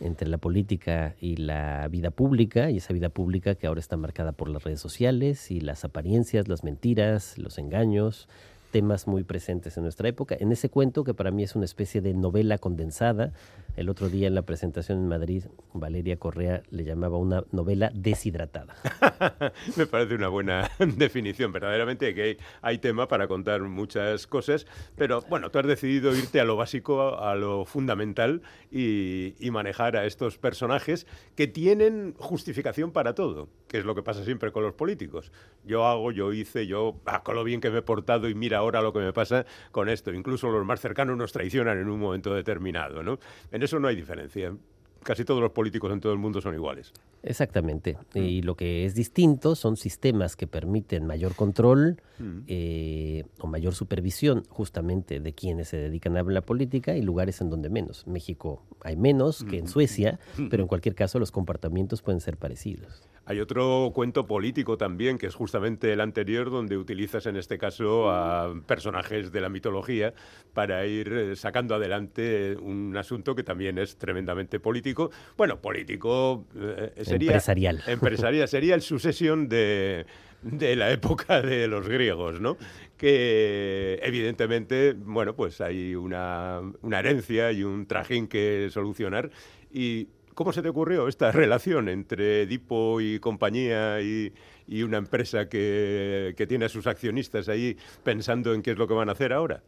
entre 0.00 0.28
la 0.28 0.38
política 0.38 1.14
y 1.20 1.36
la 1.36 1.86
vida 1.88 2.10
pública, 2.10 2.70
y 2.70 2.78
esa 2.78 2.92
vida 2.92 3.10
pública 3.10 3.54
que 3.54 3.66
ahora 3.66 3.80
está 3.80 3.96
marcada 3.96 4.32
por 4.32 4.48
las 4.48 4.64
redes 4.64 4.80
sociales 4.80 5.50
y 5.50 5.60
las 5.60 5.84
apariencias, 5.84 6.48
las 6.48 6.64
mentiras, 6.64 7.38
los 7.38 7.58
engaños, 7.58 8.28
temas 8.70 9.06
muy 9.06 9.24
presentes 9.24 9.76
en 9.76 9.82
nuestra 9.82 10.08
época. 10.08 10.36
En 10.38 10.52
ese 10.52 10.68
cuento, 10.68 11.04
que 11.04 11.14
para 11.14 11.30
mí 11.30 11.42
es 11.42 11.54
una 11.54 11.64
especie 11.64 12.00
de 12.00 12.14
novela 12.14 12.58
condensada, 12.58 13.32
el 13.76 13.88
otro 13.88 14.08
día 14.08 14.26
en 14.26 14.34
la 14.34 14.42
presentación 14.42 14.98
en 14.98 15.08
Madrid, 15.08 15.44
Valeria 15.72 16.18
Correa 16.18 16.62
le 16.70 16.84
llamaba 16.84 17.18
una 17.18 17.44
novela 17.52 17.90
deshidratada. 17.94 18.74
Me 19.76 19.86
parece 19.86 20.14
una 20.14 20.28
buena 20.28 20.70
definición. 20.78 21.52
Verdaderamente 21.52 22.14
que 22.14 22.38
hay, 22.62 22.78
tema 22.78 23.08
para 23.08 23.28
contar 23.28 23.62
muchas 23.62 24.26
cosas, 24.26 24.66
pero 24.96 25.20
bueno, 25.28 25.50
tú 25.50 25.58
has 25.58 25.66
decidido 25.66 26.14
irte 26.16 26.40
a 26.40 26.44
lo 26.44 26.56
básico, 26.56 27.18
a 27.18 27.34
lo 27.34 27.64
fundamental 27.64 28.42
y, 28.70 29.34
y 29.38 29.50
manejar 29.50 29.96
a 29.96 30.06
estos 30.06 30.38
personajes 30.38 31.06
que 31.36 31.46
tienen 31.46 32.14
justificación 32.18 32.90
para 32.92 33.14
todo, 33.14 33.48
que 33.68 33.78
es 33.78 33.84
lo 33.84 33.94
que 33.94 34.02
pasa 34.02 34.24
siempre 34.24 34.52
con 34.52 34.62
los 34.62 34.74
políticos. 34.74 35.32
Yo 35.64 35.86
hago, 35.86 36.10
yo 36.12 36.32
hice, 36.32 36.66
yo 36.66 37.00
ah, 37.06 37.22
con 37.22 37.34
lo 37.34 37.44
bien 37.44 37.60
que 37.60 37.70
me 37.70 37.78
he 37.78 37.82
portado 37.82 38.28
y 38.28 38.34
mira 38.34 38.59
ahora 38.60 38.80
lo 38.82 38.92
que 38.92 39.00
me 39.00 39.12
pasa 39.12 39.44
con 39.72 39.88
esto. 39.88 40.12
Incluso 40.12 40.48
los 40.50 40.64
más 40.64 40.80
cercanos 40.80 41.16
nos 41.16 41.32
traicionan 41.32 41.78
en 41.78 41.88
un 41.88 41.98
momento 41.98 42.34
determinado, 42.34 43.02
¿no? 43.02 43.18
En 43.50 43.62
eso 43.62 43.78
no 43.80 43.88
hay 43.88 43.96
diferencia. 43.96 44.54
Casi 45.02 45.24
todos 45.24 45.40
los 45.40 45.52
políticos 45.52 45.90
en 45.92 46.00
todo 46.00 46.12
el 46.12 46.18
mundo 46.18 46.42
son 46.42 46.54
iguales. 46.54 46.92
Exactamente. 47.22 47.96
Y 48.14 48.42
lo 48.42 48.54
que 48.54 48.84
es 48.84 48.94
distinto 48.94 49.54
son 49.54 49.78
sistemas 49.78 50.36
que 50.36 50.46
permiten 50.46 51.06
mayor 51.06 51.34
control 51.34 52.02
eh, 52.46 53.24
o 53.40 53.46
mayor 53.46 53.74
supervisión 53.74 54.44
justamente 54.50 55.20
de 55.20 55.32
quienes 55.32 55.68
se 55.68 55.78
dedican 55.78 56.18
a 56.18 56.22
la 56.22 56.42
política 56.42 56.96
y 56.96 57.02
lugares 57.02 57.40
en 57.40 57.48
donde 57.48 57.70
menos. 57.70 58.06
México 58.06 58.62
hay 58.82 58.96
menos 58.96 59.42
que 59.44 59.58
en 59.58 59.68
Suecia, 59.68 60.18
pero 60.50 60.62
en 60.62 60.68
cualquier 60.68 60.94
caso 60.94 61.18
los 61.18 61.30
comportamientos 61.30 62.02
pueden 62.02 62.20
ser 62.20 62.36
parecidos. 62.36 63.02
Hay 63.30 63.38
otro 63.38 63.92
cuento 63.94 64.26
político 64.26 64.76
también, 64.76 65.16
que 65.16 65.28
es 65.28 65.36
justamente 65.36 65.92
el 65.92 66.00
anterior, 66.00 66.50
donde 66.50 66.76
utilizas 66.76 67.26
en 67.26 67.36
este 67.36 67.58
caso 67.58 68.10
a 68.10 68.52
personajes 68.66 69.30
de 69.30 69.40
la 69.40 69.48
mitología 69.48 70.12
para 70.52 70.84
ir 70.84 71.12
eh, 71.12 71.36
sacando 71.36 71.76
adelante 71.76 72.56
un 72.56 72.96
asunto 72.96 73.36
que 73.36 73.44
también 73.44 73.78
es 73.78 73.96
tremendamente 73.98 74.58
político. 74.58 75.12
Bueno, 75.36 75.60
político 75.60 76.44
eh, 76.56 77.04
sería... 77.04 77.28
Empresarial. 77.30 77.80
Empresarial. 77.86 78.48
Sería 78.48 78.74
el 78.74 78.82
sucesión 78.82 79.48
de, 79.48 80.06
de 80.42 80.74
la 80.74 80.90
época 80.90 81.40
de 81.40 81.68
los 81.68 81.86
griegos, 81.86 82.40
¿no? 82.40 82.56
Que 82.96 84.00
evidentemente, 84.02 84.94
bueno, 84.94 85.36
pues 85.36 85.60
hay 85.60 85.94
una, 85.94 86.62
una 86.82 86.98
herencia 86.98 87.52
y 87.52 87.62
un 87.62 87.86
trajín 87.86 88.26
que 88.26 88.70
solucionar. 88.72 89.30
Y 89.72 90.08
¿Cómo 90.40 90.54
se 90.54 90.62
te 90.62 90.70
ocurrió 90.70 91.06
esta 91.06 91.30
relación 91.32 91.90
entre 91.90 92.44
Edipo 92.44 93.02
y 93.02 93.20
compañía 93.20 94.00
y, 94.00 94.32
y 94.66 94.84
una 94.84 94.96
empresa 94.96 95.50
que, 95.50 96.34
tiene 96.48 96.64
a 96.64 96.70
sus 96.70 96.86
accionistas 96.86 97.50
ahí 97.50 97.76
pensando 98.02 98.54
en 98.54 98.62
qué 98.62 98.70
es 98.70 98.78
lo 98.78 98.88
que 98.88 98.94
van 98.94 99.10
a 99.10 99.12
hacer 99.12 99.34
ahora? 99.34 99.62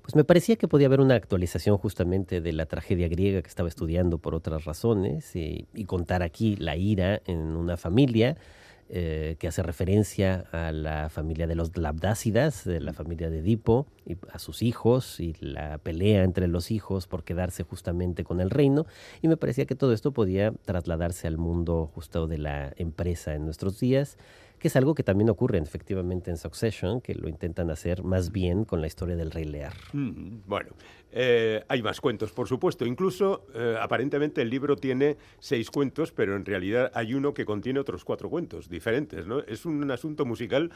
Pues 0.00 0.16
me 0.16 0.24
parecía 0.24 0.56
que 0.56 0.68
podía 0.68 0.86
haber 0.86 1.00
una 1.00 1.16
actualización 1.16 1.76
justamente 1.76 2.40
de 2.40 2.52
la 2.54 2.64
tragedia 2.64 3.08
griega 3.08 3.42
que 3.42 3.48
estaba 3.48 3.68
estudiando 3.68 4.16
por 4.16 4.34
otras 4.34 4.64
razones 4.64 5.36
y, 5.36 5.68
y 5.74 5.84
contar 5.84 6.22
aquí 6.22 6.56
la 6.56 6.76
ira 6.76 7.20
en 7.26 7.54
una 7.54 7.76
familia 7.76 8.38
eh, 8.90 9.36
que 9.38 9.48
hace 9.48 9.62
referencia 9.62 10.44
a 10.52 10.70
la 10.70 11.08
familia 11.08 11.46
de 11.46 11.54
los 11.54 11.76
Labdácidas, 11.76 12.64
de 12.64 12.80
la 12.80 12.92
familia 12.92 13.30
de 13.30 13.38
Edipo, 13.38 13.86
y 14.06 14.16
a 14.30 14.38
sus 14.38 14.62
hijos 14.62 15.20
y 15.20 15.34
la 15.40 15.78
pelea 15.78 16.22
entre 16.22 16.48
los 16.48 16.70
hijos 16.70 17.06
por 17.06 17.24
quedarse 17.24 17.62
justamente 17.62 18.24
con 18.24 18.40
el 18.40 18.50
reino. 18.50 18.86
Y 19.22 19.28
me 19.28 19.36
parecía 19.36 19.64
que 19.64 19.74
todo 19.74 19.92
esto 19.92 20.12
podía 20.12 20.52
trasladarse 20.64 21.26
al 21.26 21.38
mundo 21.38 21.90
justo 21.94 22.26
de 22.26 22.38
la 22.38 22.72
empresa 22.76 23.34
en 23.34 23.44
nuestros 23.44 23.80
días 23.80 24.18
que 24.64 24.68
es 24.68 24.76
algo 24.76 24.94
que 24.94 25.02
también 25.02 25.28
ocurre 25.28 25.58
efectivamente 25.58 26.30
en 26.30 26.38
Succession, 26.38 27.02
que 27.02 27.14
lo 27.14 27.28
intentan 27.28 27.70
hacer 27.70 28.02
más 28.02 28.32
bien 28.32 28.64
con 28.64 28.80
la 28.80 28.86
historia 28.86 29.14
del 29.14 29.30
Rey 29.30 29.44
Lear. 29.44 29.74
Bueno, 29.92 30.70
eh, 31.12 31.62
hay 31.68 31.82
más 31.82 32.00
cuentos, 32.00 32.32
por 32.32 32.48
supuesto. 32.48 32.86
Incluso, 32.86 33.44
eh, 33.54 33.76
aparentemente, 33.78 34.40
el 34.40 34.48
libro 34.48 34.76
tiene 34.76 35.18
seis 35.38 35.70
cuentos, 35.70 36.12
pero 36.12 36.34
en 36.34 36.46
realidad 36.46 36.90
hay 36.94 37.12
uno 37.12 37.34
que 37.34 37.44
contiene 37.44 37.78
otros 37.78 38.06
cuatro 38.06 38.30
cuentos 38.30 38.70
diferentes. 38.70 39.26
¿no? 39.26 39.40
Es 39.40 39.66
un 39.66 39.90
asunto 39.90 40.24
musical 40.24 40.70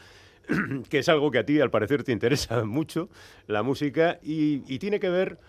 que 0.91 0.99
es 0.99 1.09
algo 1.09 1.31
que 1.31 1.39
a 1.39 1.45
ti, 1.47 1.59
al 1.59 1.71
parecer, 1.71 2.03
te 2.03 2.11
interesa 2.11 2.63
mucho, 2.65 3.09
la 3.47 3.63
música, 3.63 4.19
y 4.21 4.77
tiene 4.77 4.99
que 4.99 5.09
ver 5.09 5.39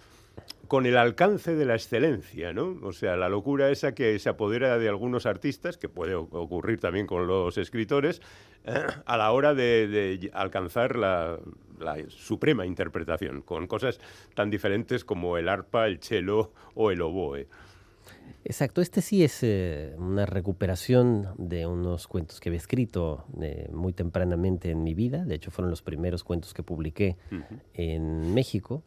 con 0.70 0.86
el 0.86 0.96
alcance 0.96 1.56
de 1.56 1.64
la 1.64 1.74
excelencia, 1.74 2.52
¿no? 2.52 2.78
O 2.84 2.92
sea, 2.92 3.16
la 3.16 3.28
locura 3.28 3.70
esa 3.70 3.92
que 3.92 4.16
se 4.20 4.28
apodera 4.28 4.78
de 4.78 4.88
algunos 4.88 5.26
artistas, 5.26 5.76
que 5.76 5.88
puede 5.88 6.14
ocurrir 6.14 6.78
también 6.78 7.08
con 7.08 7.26
los 7.26 7.58
escritores, 7.58 8.22
eh, 8.64 8.72
a 9.04 9.16
la 9.16 9.32
hora 9.32 9.52
de, 9.52 10.30
alcanzar 10.32 10.94
la, 10.94 11.40
suprema 12.08 12.66
interpretación, 12.66 13.42
con 13.42 13.66
cosas 13.66 13.98
tan 14.34 14.48
diferentes 14.48 15.04
como 15.04 15.38
el 15.38 15.48
arpa, 15.48 15.88
el 15.88 15.98
cello 15.98 16.52
o 16.74 16.92
el 16.92 17.02
oboe. 17.02 17.48
Exacto, 18.44 18.80
este 18.80 19.00
sí 19.00 19.24
es 19.24 19.42
eh, 19.42 19.94
una 19.98 20.24
recuperación 20.24 21.30
de 21.36 21.66
unos 21.66 22.06
cuentos 22.06 22.38
que 22.38 22.50
había 22.50 22.58
escrito 22.58 23.24
eh, 23.40 23.68
muy 23.72 23.92
tempranamente 23.92 24.70
en 24.70 24.84
mi 24.84 24.94
vida, 24.94 25.24
de 25.24 25.34
hecho 25.34 25.50
fueron 25.50 25.70
los 25.70 25.82
primeros 25.82 26.22
cuentos 26.22 26.54
que 26.54 26.62
publiqué 26.62 27.16
en 27.74 28.34
México 28.34 28.84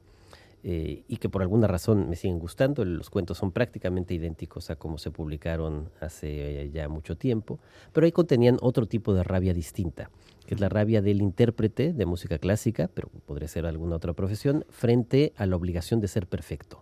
eh, 0.65 1.03
y 1.09 1.17
que 1.17 1.27
por 1.27 1.41
alguna 1.41 1.67
razón 1.67 2.09
me 2.09 2.15
siguen 2.15 2.39
gustando. 2.39 2.85
Los 2.85 3.09
cuentos 3.09 3.37
son 3.37 3.51
prácticamente 3.51 4.13
idénticos 4.13 4.69
a 4.69 4.77
como 4.77 4.97
se 4.97 5.11
publicaron 5.11 5.89
hace 5.99 6.69
ya 6.71 6.87
mucho 6.87 7.17
tiempo, 7.17 7.59
pero 7.91 8.05
ahí 8.05 8.13
contenían 8.13 8.57
otro 8.61 8.85
tipo 8.85 9.13
de 9.13 9.23
rabia 9.23 9.53
distinta, 9.53 10.09
que 10.45 10.55
es 10.55 10.61
la 10.61 10.69
rabia 10.69 11.01
del 11.01 11.21
intérprete 11.21 11.91
de 11.91 12.05
música 12.05 12.37
clásica, 12.37 12.89
pero 12.93 13.09
podría 13.25 13.49
ser 13.49 13.65
alguna 13.65 13.97
otra 13.97 14.13
profesión, 14.13 14.65
frente 14.69 15.33
a 15.35 15.45
la 15.45 15.57
obligación 15.57 15.99
de 15.99 16.07
ser 16.07 16.27
perfecto. 16.27 16.81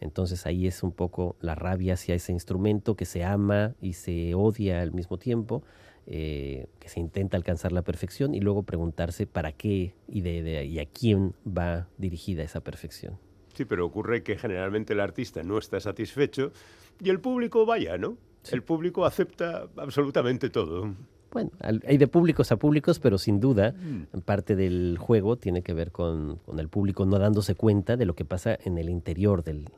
Entonces 0.00 0.46
ahí 0.46 0.66
es 0.66 0.82
un 0.82 0.92
poco 0.92 1.36
la 1.40 1.54
rabia 1.54 1.94
hacia 1.94 2.14
ese 2.14 2.32
instrumento 2.32 2.94
que 2.94 3.04
se 3.04 3.24
ama 3.24 3.74
y 3.80 3.94
se 3.94 4.34
odia 4.34 4.82
al 4.82 4.92
mismo 4.92 5.18
tiempo, 5.18 5.62
eh, 6.10 6.68
que 6.78 6.88
se 6.88 7.00
intenta 7.00 7.36
alcanzar 7.36 7.70
la 7.70 7.82
perfección 7.82 8.34
y 8.34 8.40
luego 8.40 8.62
preguntarse 8.62 9.26
para 9.26 9.52
qué 9.52 9.92
y, 10.08 10.22
de, 10.22 10.64
y 10.64 10.78
a 10.78 10.86
quién 10.86 11.34
va 11.46 11.86
dirigida 11.98 12.42
esa 12.42 12.60
perfección. 12.60 13.18
Sí, 13.52 13.66
pero 13.66 13.84
ocurre 13.84 14.22
que 14.22 14.38
generalmente 14.38 14.94
el 14.94 15.00
artista 15.00 15.42
no 15.42 15.58
está 15.58 15.80
satisfecho 15.80 16.50
y 16.98 17.10
el 17.10 17.20
público 17.20 17.66
vaya, 17.66 17.98
¿no? 17.98 18.16
El 18.50 18.62
público 18.62 19.04
acepta 19.04 19.68
absolutamente 19.76 20.48
todo. 20.48 20.94
Bueno, 21.30 21.50
hay 21.60 21.98
de 21.98 22.08
públicos 22.08 22.52
a 22.52 22.56
públicos, 22.56 22.98
pero 23.00 23.18
sin 23.18 23.38
duda 23.38 23.72
mm. 23.72 24.20
parte 24.20 24.56
del 24.56 24.96
juego 24.98 25.36
tiene 25.36 25.60
que 25.60 25.74
ver 25.74 25.92
con, 25.92 26.36
con, 26.36 26.58
el 26.58 26.68
público 26.68 27.04
no 27.04 27.18
dándose 27.18 27.54
cuenta 27.54 27.98
de 27.98 28.06
lo 28.06 28.14
que 28.14 28.24
pasa 28.24 28.58
en 28.64 28.78
el 28.78 28.88
interior 28.88 29.44
del 29.44 29.68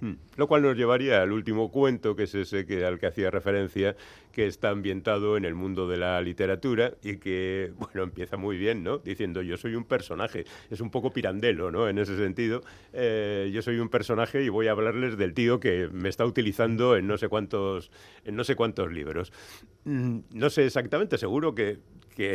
Mm. 0.00 0.14
Lo 0.36 0.48
cual 0.48 0.62
nos 0.62 0.76
llevaría 0.76 1.22
al 1.22 1.32
último 1.32 1.70
cuento, 1.70 2.16
que 2.16 2.24
es 2.24 2.34
ese 2.34 2.66
que, 2.66 2.84
al 2.84 2.98
que 2.98 3.06
hacía 3.06 3.30
referencia, 3.30 3.96
que 4.32 4.46
está 4.46 4.70
ambientado 4.70 5.36
en 5.36 5.44
el 5.44 5.54
mundo 5.54 5.88
de 5.88 5.96
la 5.96 6.20
literatura 6.20 6.94
y 7.02 7.18
que, 7.18 7.72
bueno, 7.78 8.02
empieza 8.02 8.36
muy 8.36 8.58
bien, 8.58 8.82
¿no? 8.82 8.98
Diciendo, 8.98 9.42
yo 9.42 9.56
soy 9.56 9.74
un 9.74 9.84
personaje. 9.84 10.44
Es 10.70 10.80
un 10.80 10.90
poco 10.90 11.12
pirandelo, 11.12 11.70
¿no? 11.70 11.88
En 11.88 11.98
ese 11.98 12.16
sentido, 12.16 12.62
eh, 12.92 13.50
yo 13.52 13.62
soy 13.62 13.78
un 13.78 13.88
personaje 13.88 14.42
y 14.42 14.48
voy 14.48 14.66
a 14.66 14.72
hablarles 14.72 15.16
del 15.16 15.34
tío 15.34 15.60
que 15.60 15.88
me 15.92 16.08
está 16.08 16.24
utilizando 16.24 16.96
en 16.96 17.06
no 17.06 17.16
sé 17.16 17.28
cuántos, 17.28 17.90
en 18.24 18.34
no 18.34 18.44
sé 18.44 18.56
cuántos 18.56 18.92
libros. 18.92 19.32
Mm, 19.84 20.18
no 20.34 20.50
sé 20.50 20.66
exactamente, 20.66 21.18
seguro 21.18 21.54
que, 21.54 21.78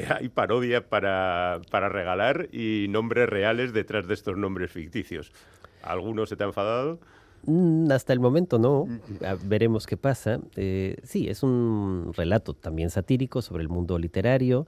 hay 0.10 0.30
parodia 0.30 0.88
para, 0.88 1.60
para 1.70 1.90
regalar 1.90 2.48
y 2.54 2.88
nombres 2.90 3.28
reales 3.28 3.74
detrás 3.74 4.08
de 4.08 4.14
estos 4.14 4.38
nombres 4.38 4.72
ficticios. 4.72 5.34
¿Alguno 5.84 6.26
se 6.26 6.36
te 6.36 6.44
ha 6.44 6.48
enfadado? 6.48 7.00
Mm, 7.46 7.92
hasta 7.92 8.14
el 8.14 8.20
momento 8.20 8.58
no, 8.58 8.88
veremos 9.46 9.86
qué 9.86 9.98
pasa. 9.98 10.40
Eh, 10.56 10.98
sí, 11.04 11.28
es 11.28 11.44
un 11.44 12.12
relato 12.16 12.54
también 12.54 12.90
satírico 12.90 13.42
sobre 13.42 13.64
el 13.64 13.70
mundo 13.70 14.00
literario. 14.00 14.66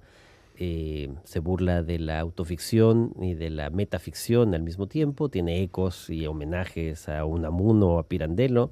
Eh, 0.58 1.14
se 1.26 1.40
burla 1.40 1.84
de 1.84 2.00
la 2.00 2.20
autoficción 2.20 3.14
y 3.22 3.34
de 3.34 3.50
la 3.50 3.70
metaficción 3.70 4.54
al 4.54 4.64
mismo 4.64 4.88
tiempo. 4.88 5.30
Tiene 5.30 5.62
ecos 5.62 6.10
y 6.10 6.28
homenajes 6.28 7.10
a 7.10 7.26
Unamuno 7.26 7.96
o 7.96 8.00
a 8.00 8.08
Pirandello 8.08 8.72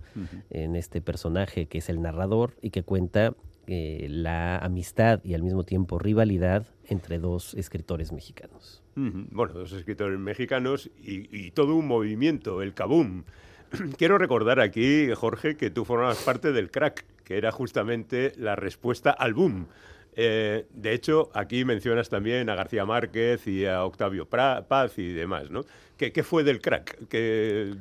en 0.49 0.75
este 0.75 1.01
personaje 1.01 1.65
que 1.65 1.79
es 1.79 1.89
el 1.89 2.01
narrador 2.01 2.55
y 2.61 2.69
que 2.69 2.83
cuenta 2.83 3.33
eh, 3.67 4.07
la 4.09 4.57
amistad 4.57 5.21
y 5.23 5.33
al 5.33 5.43
mismo 5.43 5.63
tiempo 5.63 5.99
rivalidad 5.99 6.67
entre 6.85 7.19
dos 7.19 7.53
escritores 7.53 8.11
mexicanos. 8.11 8.83
Bueno, 8.95 9.53
dos 9.53 9.71
escritores 9.71 10.19
mexicanos 10.19 10.91
y, 11.01 11.51
todo 11.51 11.75
un 11.75 11.87
movimiento, 11.87 12.61
el 12.61 12.73
Kabum. 12.73 13.23
Quiero 13.97 14.17
recordar 14.17 14.59
aquí, 14.59 15.09
Jorge, 15.15 15.55
que 15.55 15.69
tú 15.69 15.85
formabas 15.85 16.21
parte 16.23 16.51
del 16.51 16.69
crack, 16.69 17.05
que 17.23 17.37
era 17.37 17.51
justamente 17.51 18.33
la 18.37 18.55
respuesta 18.55 19.11
al 19.11 19.33
boom. 19.33 19.67
Eh, 20.15 20.67
de 20.71 20.93
hecho, 20.93 21.31
aquí 21.33 21.65
mencionas 21.65 22.09
también 22.09 22.49
a 22.49 22.55
García 22.55 22.85
Márquez 22.85 23.47
y 23.47 23.65
a 23.65 23.83
Octavio 23.83 24.27
Paz 24.27 24.99
y 24.99 25.11
demás, 25.11 25.49
¿no? 25.49 25.65
¿Qué, 25.97 26.23
fue 26.23 26.43
del 26.43 26.59
crack? 26.59 27.07
¿Qué, 27.07 27.73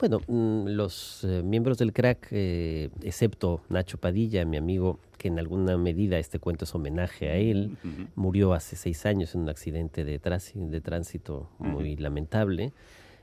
bueno, 0.00 0.20
mm, 0.26 0.68
los 0.68 1.24
eh, 1.24 1.42
miembros 1.44 1.76
del 1.76 1.92
crack, 1.92 2.28
eh, 2.30 2.88
excepto 3.02 3.60
Nacho 3.68 3.98
Padilla, 3.98 4.44
mi 4.46 4.56
amigo, 4.56 4.98
que 5.18 5.28
en 5.28 5.38
alguna 5.38 5.76
medida 5.76 6.18
este 6.18 6.38
cuento 6.38 6.64
es 6.64 6.74
homenaje 6.74 7.28
a 7.28 7.36
él, 7.36 7.76
murió 8.16 8.54
hace 8.54 8.76
seis 8.76 9.04
años 9.04 9.34
en 9.34 9.42
un 9.42 9.50
accidente 9.50 10.04
de, 10.04 10.18
de 10.18 10.80
tránsito 10.80 11.50
muy 11.58 11.96
lamentable. 11.96 12.72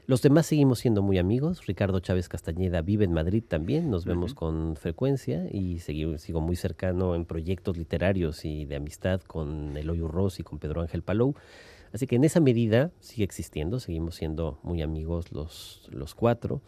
Los 0.06 0.22
demás 0.22 0.46
seguimos 0.46 0.80
siendo 0.80 1.02
muy 1.02 1.18
amigos. 1.18 1.66
Ricardo 1.66 2.00
Chávez 2.00 2.30
Castañeda 2.30 2.82
vive 2.82 3.04
en 3.04 3.12
Madrid 3.12 3.44
también, 3.46 3.90
nos 3.90 4.06
vemos 4.06 4.36
con 4.36 4.76
frecuencia 4.76 5.48
y 5.52 5.80
sigo 5.80 6.40
muy 6.40 6.56
cercano 6.56 7.16
en 7.16 7.26
proyectos 7.26 7.76
literarios 7.76 8.46
y 8.46 8.66
de 8.66 8.76
amistad 8.76 9.20
con 9.22 9.76
Eloy 9.76 10.00
Ross 10.00 10.40
y 10.40 10.44
con 10.44 10.60
Pedro 10.60 10.82
Ángel 10.82 11.02
Palou. 11.02 11.34
Así 11.93 12.08
que 12.08 12.15
en 12.15 12.23
esa 12.23 12.39
medida 12.39 12.91
sigue 13.00 13.23
existiendo, 13.23 13.80
seguimos 13.80 14.15
siendo 14.15 14.60
muy 14.63 14.82
amigos 14.82 15.32
los, 15.32 15.88
los 15.91 16.15
cuatro, 16.15 16.62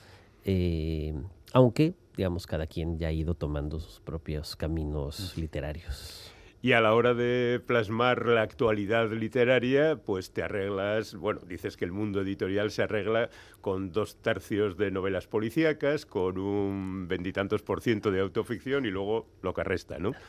eh, 0.45 1.13
aunque, 1.53 1.93
digamos, 2.15 2.47
cada 2.47 2.67
quien 2.67 2.97
ya 2.97 3.07
ha 3.07 3.11
ido 3.11 3.33
tomando 3.33 3.79
sus 3.79 3.99
propios 3.99 4.55
caminos 4.55 5.37
literarios. 5.37 6.28
Y 6.61 6.73
a 6.73 6.81
la 6.81 6.93
hora 6.93 7.13
de 7.13 7.61
plasmar 7.65 8.25
la 8.25 8.41
actualidad 8.41 9.09
literaria, 9.13 9.95
pues 9.95 10.31
te 10.31 10.43
arreglas, 10.43 11.15
bueno, 11.15 11.39
dices 11.47 11.77
que 11.77 11.85
el 11.85 11.93
mundo 11.93 12.21
editorial 12.21 12.69
se 12.71 12.83
arregla 12.83 13.29
con 13.61 13.93
dos 13.93 14.17
tercios 14.21 14.75
de 14.75 14.91
novelas 14.91 15.25
policíacas, 15.25 16.05
con 16.05 16.37
un 16.37 17.07
veintitantos 17.07 17.61
por 17.61 17.79
ciento 17.79 18.11
de 18.11 18.19
autoficción 18.19 18.85
y 18.85 18.89
luego 18.89 19.27
lo 19.41 19.53
que 19.53 19.63
resta, 19.63 19.99
¿no? 19.99 20.11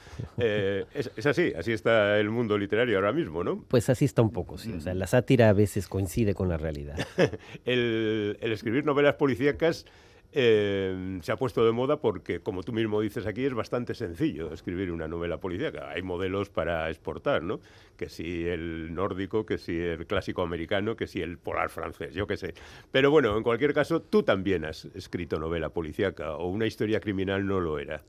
Eh, 0.42 0.86
es, 0.94 1.26
así, 1.26 1.52
así 1.56 1.72
está 1.72 2.18
el 2.18 2.30
mundo 2.30 2.56
literario 2.56 2.96
ahora 2.96 3.12
mismo, 3.12 3.44
¿no? 3.44 3.64
Pues 3.68 3.90
así 3.90 4.04
está 4.04 4.22
un 4.22 4.30
poco, 4.30 4.56
sí. 4.56 4.72
O 4.72 4.80
sea, 4.80 4.94
la 4.94 5.06
sátira 5.06 5.50
a 5.50 5.52
veces 5.52 5.86
coincide 5.86 6.34
con 6.34 6.48
la 6.48 6.56
realidad. 6.56 6.96
el, 7.64 8.38
el 8.40 8.52
escribir 8.52 8.84
novelas 8.86 9.16
policíacas 9.16 9.86
eh, 10.32 11.18
se 11.22 11.32
ha 11.32 11.36
puesto 11.36 11.64
de 11.64 11.72
moda 11.72 12.00
porque, 12.00 12.40
como 12.40 12.62
tú 12.62 12.72
mismo 12.72 13.00
dices 13.00 13.26
aquí, 13.26 13.44
es 13.44 13.54
bastante 13.54 13.94
sencillo 13.94 14.52
escribir 14.52 14.92
una 14.92 15.08
novela 15.08 15.38
policíaca. 15.38 15.90
Hay 15.90 16.02
modelos 16.02 16.50
para 16.50 16.88
exportar, 16.88 17.42
¿no? 17.42 17.60
Que 17.96 18.08
si 18.08 18.46
el 18.46 18.94
nórdico, 18.94 19.44
que 19.44 19.58
si 19.58 19.76
el 19.76 20.06
clásico 20.06 20.42
americano, 20.42 20.96
que 20.96 21.06
si 21.06 21.20
el 21.20 21.38
polar 21.38 21.70
francés, 21.70 22.14
yo 22.14 22.26
qué 22.26 22.36
sé. 22.36 22.54
Pero 22.92 23.10
bueno, 23.10 23.36
en 23.36 23.42
cualquier 23.42 23.74
caso, 23.74 24.02
tú 24.02 24.22
también 24.22 24.64
has 24.64 24.84
escrito 24.94 25.38
novela 25.38 25.70
policíaca 25.70 26.36
o 26.36 26.48
una 26.48 26.66
historia 26.66 27.00
criminal 27.00 27.46
no 27.46 27.60
lo 27.60 27.78
era. 27.78 28.02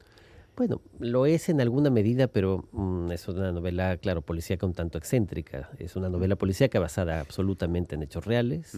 Bueno, 0.56 0.82
lo 1.00 1.26
es 1.26 1.50
en 1.50 1.62
alguna 1.62 1.90
medida, 1.90 2.28
pero 2.28 2.68
mm, 2.72 3.12
es 3.12 3.28
una 3.28 3.52
novela, 3.52 3.98
claro, 3.98 4.22
policíaca 4.22 4.66
un 4.66 4.74
tanto 4.74 4.98
excéntrica. 4.98 5.70
Es 5.80 5.96
una 5.96 6.10
novela 6.10 6.36
policíaca 6.36 6.80
basada 6.80 7.20
absolutamente 7.22 7.96
en 7.96 8.04
hechos 8.04 8.26
reales. 8.26 8.78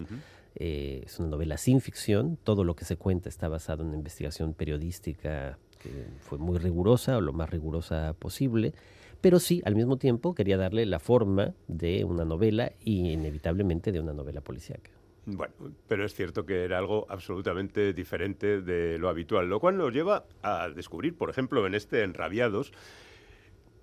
Eh, 0.56 1.02
es 1.06 1.20
una 1.20 1.30
novela 1.30 1.58
sin 1.58 1.82
ficción, 1.82 2.38
todo 2.44 2.64
lo 2.64 2.76
que 2.76 2.86
se 2.86 2.98
cuenta 2.98 3.30
está 3.30 3.48
basado 3.48 3.82
en 3.82 3.90
una 3.90 3.98
investigación 3.98 4.54
periodística 4.54 5.58
que 5.82 6.06
fue 6.22 6.38
muy 6.38 6.58
rigurosa 6.58 7.18
o 7.18 7.22
lo 7.22 7.34
más 7.34 7.50
rigurosa 7.50 8.16
posible, 8.18 8.74
pero 9.22 9.40
sí, 9.40 9.62
al 9.66 9.76
mismo 9.76 9.98
tiempo 9.98 10.36
quería 10.36 10.58
darle 10.58 10.86
la 10.86 11.00
forma 11.00 11.54
de 11.68 12.04
una 12.04 12.26
novela 12.26 12.72
y 12.84 13.12
inevitablemente 13.12 13.92
de 13.92 14.00
una 14.00 14.14
novela 14.14 14.42
policíaca. 14.42 14.92
Bueno, 15.26 15.54
pero 15.88 16.06
es 16.06 16.14
cierto 16.14 16.46
que 16.46 16.66
era 16.66 16.78
algo 16.78 17.06
absolutamente 17.08 17.94
diferente 17.94 18.62
de 18.62 18.98
lo 18.98 19.08
habitual, 19.08 19.48
lo 19.48 19.62
cual 19.62 19.78
nos 19.78 19.94
lleva 19.94 20.26
a 20.42 20.68
descubrir, 20.68 21.16
por 21.16 21.30
ejemplo, 21.30 21.66
en 21.66 21.76
este 21.76 22.04
Enrabiados, 22.04 22.74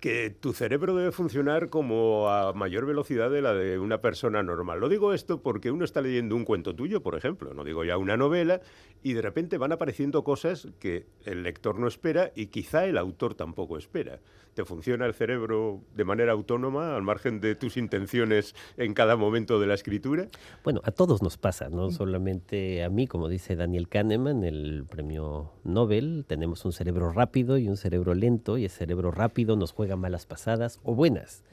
que 0.01 0.31
tu 0.31 0.51
cerebro 0.53 0.95
debe 0.95 1.11
funcionar 1.11 1.69
como 1.69 2.27
a 2.27 2.53
mayor 2.53 2.87
velocidad 2.87 3.29
de 3.29 3.43
la 3.43 3.53
de 3.53 3.77
una 3.77 4.01
persona 4.01 4.41
normal. 4.41 4.79
Lo 4.79 4.89
digo 4.89 5.13
esto 5.13 5.43
porque 5.43 5.69
uno 5.69 5.85
está 5.85 6.01
leyendo 6.01 6.35
un 6.35 6.43
cuento 6.43 6.75
tuyo, 6.75 7.03
por 7.03 7.15
ejemplo, 7.15 7.53
no 7.53 7.63
digo 7.63 7.85
ya 7.85 7.97
una 7.99 8.17
novela, 8.17 8.61
y 9.03 9.13
de 9.13 9.21
repente 9.21 9.59
van 9.59 9.71
apareciendo 9.71 10.23
cosas 10.23 10.67
que 10.79 11.05
el 11.23 11.43
lector 11.43 11.79
no 11.79 11.87
espera 11.87 12.31
y 12.35 12.47
quizá 12.47 12.85
el 12.85 12.97
autor 12.97 13.35
tampoco 13.35 13.77
espera. 13.77 14.19
¿Te 14.55 14.65
funciona 14.65 15.05
el 15.05 15.13
cerebro 15.13 15.81
de 15.95 16.03
manera 16.03 16.33
autónoma, 16.33 16.95
al 16.95 17.03
margen 17.03 17.39
de 17.39 17.55
tus 17.55 17.77
intenciones 17.77 18.53
en 18.75 18.93
cada 18.93 19.15
momento 19.15 19.61
de 19.61 19.67
la 19.67 19.75
escritura? 19.75 20.27
Bueno, 20.63 20.81
a 20.83 20.91
todos 20.91 21.21
nos 21.21 21.37
pasa, 21.37 21.69
no 21.69 21.89
solamente 21.91 22.83
a 22.83 22.89
mí, 22.89 23.07
como 23.07 23.29
dice 23.29 23.55
Daniel 23.55 23.87
Kahneman, 23.87 24.43
el 24.43 24.83
premio 24.89 25.53
Nobel, 25.63 26.25
tenemos 26.27 26.65
un 26.65 26.73
cerebro 26.73 27.11
rápido 27.13 27.57
y 27.57 27.69
un 27.69 27.77
cerebro 27.77 28.13
lento, 28.13 28.57
y 28.57 28.65
el 28.65 28.69
cerebro 28.69 29.11
rápido 29.11 29.55
nos 29.55 29.71
juega 29.71 29.90
malas 29.95 30.25
pasadas 30.25 30.79
o 30.83 30.95
buenas. 30.95 31.43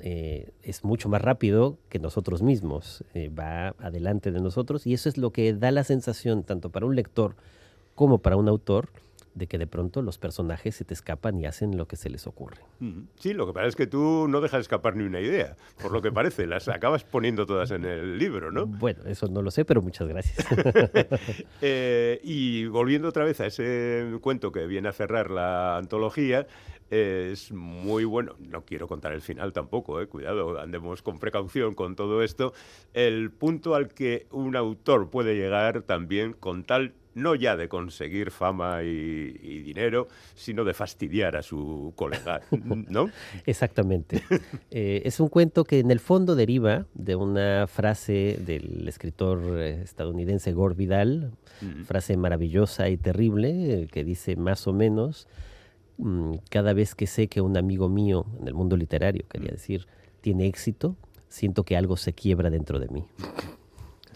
Eh, 0.00 0.50
es 0.62 0.84
mucho 0.84 1.08
más 1.08 1.22
rápido 1.22 1.78
que 1.88 1.98
nosotros 1.98 2.42
mismos, 2.42 3.04
eh, 3.14 3.28
va 3.28 3.68
adelante 3.78 4.32
de 4.32 4.40
nosotros 4.40 4.86
y 4.86 4.94
eso 4.94 5.08
es 5.08 5.18
lo 5.18 5.30
que 5.30 5.52
da 5.54 5.70
la 5.70 5.84
sensación 5.84 6.42
tanto 6.42 6.70
para 6.70 6.86
un 6.86 6.96
lector 6.96 7.34
como 7.94 8.18
para 8.18 8.36
un 8.36 8.48
autor 8.48 8.88
de 9.36 9.46
que 9.46 9.58
de 9.58 9.66
pronto 9.66 10.00
los 10.00 10.16
personajes 10.16 10.74
se 10.74 10.84
te 10.84 10.94
escapan 10.94 11.38
y 11.38 11.44
hacen 11.44 11.76
lo 11.76 11.86
que 11.86 11.96
se 11.96 12.08
les 12.08 12.26
ocurre. 12.26 12.56
Sí, 13.16 13.34
lo 13.34 13.46
que 13.46 13.52
pasa 13.52 13.66
es 13.66 13.76
que 13.76 13.86
tú 13.86 14.26
no 14.28 14.40
dejas 14.40 14.62
escapar 14.62 14.96
ni 14.96 15.04
una 15.04 15.20
idea, 15.20 15.56
por 15.80 15.92
lo 15.92 16.00
que 16.00 16.10
parece, 16.10 16.46
las 16.46 16.68
acabas 16.68 17.04
poniendo 17.04 17.44
todas 17.44 17.70
en 17.70 17.84
el 17.84 18.18
libro, 18.18 18.50
¿no? 18.50 18.66
Bueno, 18.66 19.04
eso 19.04 19.28
no 19.28 19.42
lo 19.42 19.50
sé, 19.50 19.66
pero 19.66 19.82
muchas 19.82 20.08
gracias. 20.08 20.46
Eh, 21.60 22.20
y 22.22 22.66
volviendo 22.66 23.08
otra 23.08 23.24
vez 23.24 23.40
a 23.40 23.46
ese 23.46 24.18
cuento 24.20 24.52
que 24.52 24.66
viene 24.66 24.88
a 24.88 24.92
cerrar 24.92 25.30
la 25.30 25.76
antología, 25.76 26.46
es 26.90 27.52
muy 27.52 28.04
bueno. 28.04 28.34
No 28.38 28.64
quiero 28.64 28.86
contar 28.88 29.12
el 29.12 29.22
final 29.22 29.52
tampoco, 29.52 30.00
eh, 30.00 30.06
cuidado, 30.06 30.58
andemos 30.58 31.02
con 31.02 31.18
precaución 31.18 31.74
con 31.74 31.96
todo 31.96 32.22
esto. 32.22 32.52
El 32.94 33.30
punto 33.30 33.74
al 33.74 33.88
que 33.88 34.26
un 34.30 34.56
autor 34.56 35.10
puede 35.10 35.34
llegar 35.34 35.82
también 35.82 36.32
con 36.32 36.64
tal 36.64 36.94
no 37.16 37.34
ya 37.34 37.56
de 37.56 37.68
conseguir 37.68 38.30
fama 38.30 38.82
y, 38.82 39.62
dinero, 39.62 40.06
sino 40.34 40.64
de 40.64 40.74
fastidiar 40.74 41.34
a 41.36 41.42
su 41.42 41.92
colega, 41.96 42.42
¿no? 42.88 43.10
Exactamente. 43.46 44.22
Eh, 44.70 45.02
es 45.04 45.18
un 45.18 45.28
cuento 45.28 45.64
que 45.64 45.78
en 45.78 45.90
el 45.90 45.98
fondo 45.98 46.36
deriva 46.36 46.86
de 46.94 47.16
una 47.16 47.66
frase 47.66 48.38
del 48.44 48.86
escritor 48.86 49.40
eh, 49.58 49.80
estadounidense 49.82 50.52
Gore 50.52 50.74
Vidal, 50.74 51.32
frase 51.86 52.18
maravillosa 52.18 52.90
y 52.90 52.98
terrible, 52.98 53.82
eh, 53.82 53.88
que 53.90 54.04
dice 54.04 54.36
más 54.36 54.66
o 54.66 54.74
menos, 54.74 55.26
cada 56.50 56.72
vez 56.72 56.94
que 56.94 57.06
sé 57.06 57.28
que 57.28 57.40
un 57.40 57.56
amigo 57.56 57.88
mío, 57.88 58.26
en 58.40 58.48
el 58.48 58.54
mundo 58.54 58.76
literario, 58.76 59.26
quería 59.28 59.50
decir, 59.50 59.86
tiene 60.20 60.46
éxito, 60.46 60.96
siento 61.28 61.64
que 61.64 61.76
algo 61.76 61.96
se 61.96 62.12
quiebra 62.12 62.50
dentro 62.50 62.78
de 62.78 62.88
mí. 62.88 63.04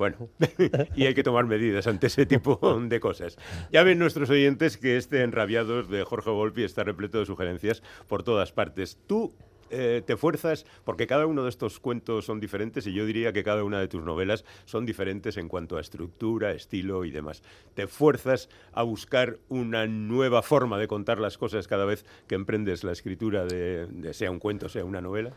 Bueno, 0.00 0.30
y 0.96 1.04
hay 1.04 1.14
que 1.14 1.22
tomar 1.22 1.44
medidas 1.44 1.86
ante 1.86 2.06
ese 2.06 2.24
tipo 2.24 2.58
de 2.88 3.00
cosas. 3.00 3.36
Ya 3.70 3.82
ven 3.82 3.98
nuestros 3.98 4.30
oyentes 4.30 4.78
que 4.78 4.96
este 4.96 5.22
Enrabiados 5.22 5.90
de 5.90 6.04
Jorge 6.04 6.30
Volpi 6.30 6.64
está 6.64 6.84
repleto 6.84 7.18
de 7.18 7.26
sugerencias 7.26 7.82
por 8.08 8.22
todas 8.22 8.50
partes. 8.50 8.98
Tú 9.06 9.34
eh, 9.70 10.02
te 10.04 10.16
fuerzas, 10.16 10.66
porque 10.84 11.06
cada 11.06 11.26
uno 11.26 11.42
de 11.42 11.48
estos 11.48 11.80
cuentos 11.80 12.24
son 12.24 12.40
diferentes 12.40 12.86
y 12.86 12.92
yo 12.92 13.06
diría 13.06 13.32
que 13.32 13.44
cada 13.44 13.64
una 13.64 13.80
de 13.80 13.88
tus 13.88 14.02
novelas 14.02 14.44
son 14.64 14.86
diferentes 14.86 15.36
en 15.36 15.48
cuanto 15.48 15.76
a 15.76 15.80
estructura, 15.80 16.52
estilo 16.52 17.04
y 17.04 17.10
demás. 17.10 17.42
Te 17.74 17.86
fuerzas 17.86 18.48
a 18.72 18.82
buscar 18.82 19.38
una 19.48 19.86
nueva 19.86 20.42
forma 20.42 20.78
de 20.78 20.88
contar 20.88 21.18
las 21.18 21.38
cosas 21.38 21.68
cada 21.68 21.84
vez 21.84 22.04
que 22.26 22.34
emprendes 22.34 22.84
la 22.84 22.92
escritura 22.92 23.44
de 23.44 24.10
sea 24.12 24.30
un 24.30 24.38
cuento, 24.38 24.68
sea 24.68 24.84
una 24.84 25.00
novela. 25.00 25.32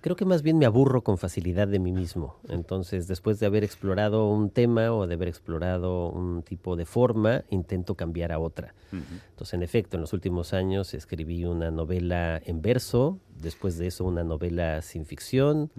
Creo 0.00 0.14
que 0.14 0.24
más 0.24 0.42
bien 0.42 0.58
me 0.58 0.66
aburro 0.66 1.02
con 1.02 1.18
facilidad 1.18 1.66
de 1.66 1.80
mí 1.80 1.90
mismo. 1.90 2.36
Entonces, 2.48 3.08
después 3.08 3.40
de 3.40 3.46
haber 3.46 3.64
explorado 3.64 4.28
un 4.28 4.50
tema 4.50 4.92
o 4.92 5.08
de 5.08 5.14
haber 5.14 5.26
explorado 5.26 6.10
un 6.10 6.42
tipo 6.42 6.76
de 6.76 6.86
forma, 6.86 7.44
intento 7.50 7.96
cambiar 7.96 8.30
a 8.30 8.38
otra. 8.38 8.74
Entonces, 8.92 9.54
en 9.54 9.62
efecto, 9.64 9.96
en 9.96 10.02
los 10.02 10.12
últimos 10.12 10.52
años 10.54 10.94
escribí 10.94 11.44
una 11.44 11.72
novela 11.72 12.40
en 12.44 12.62
verso, 12.62 13.18
después 13.40 13.76
de 13.76 13.88
eso 13.88 14.04
una 14.04 14.22
novela 14.22 14.82
sin 14.82 15.04
ficción, 15.04 15.70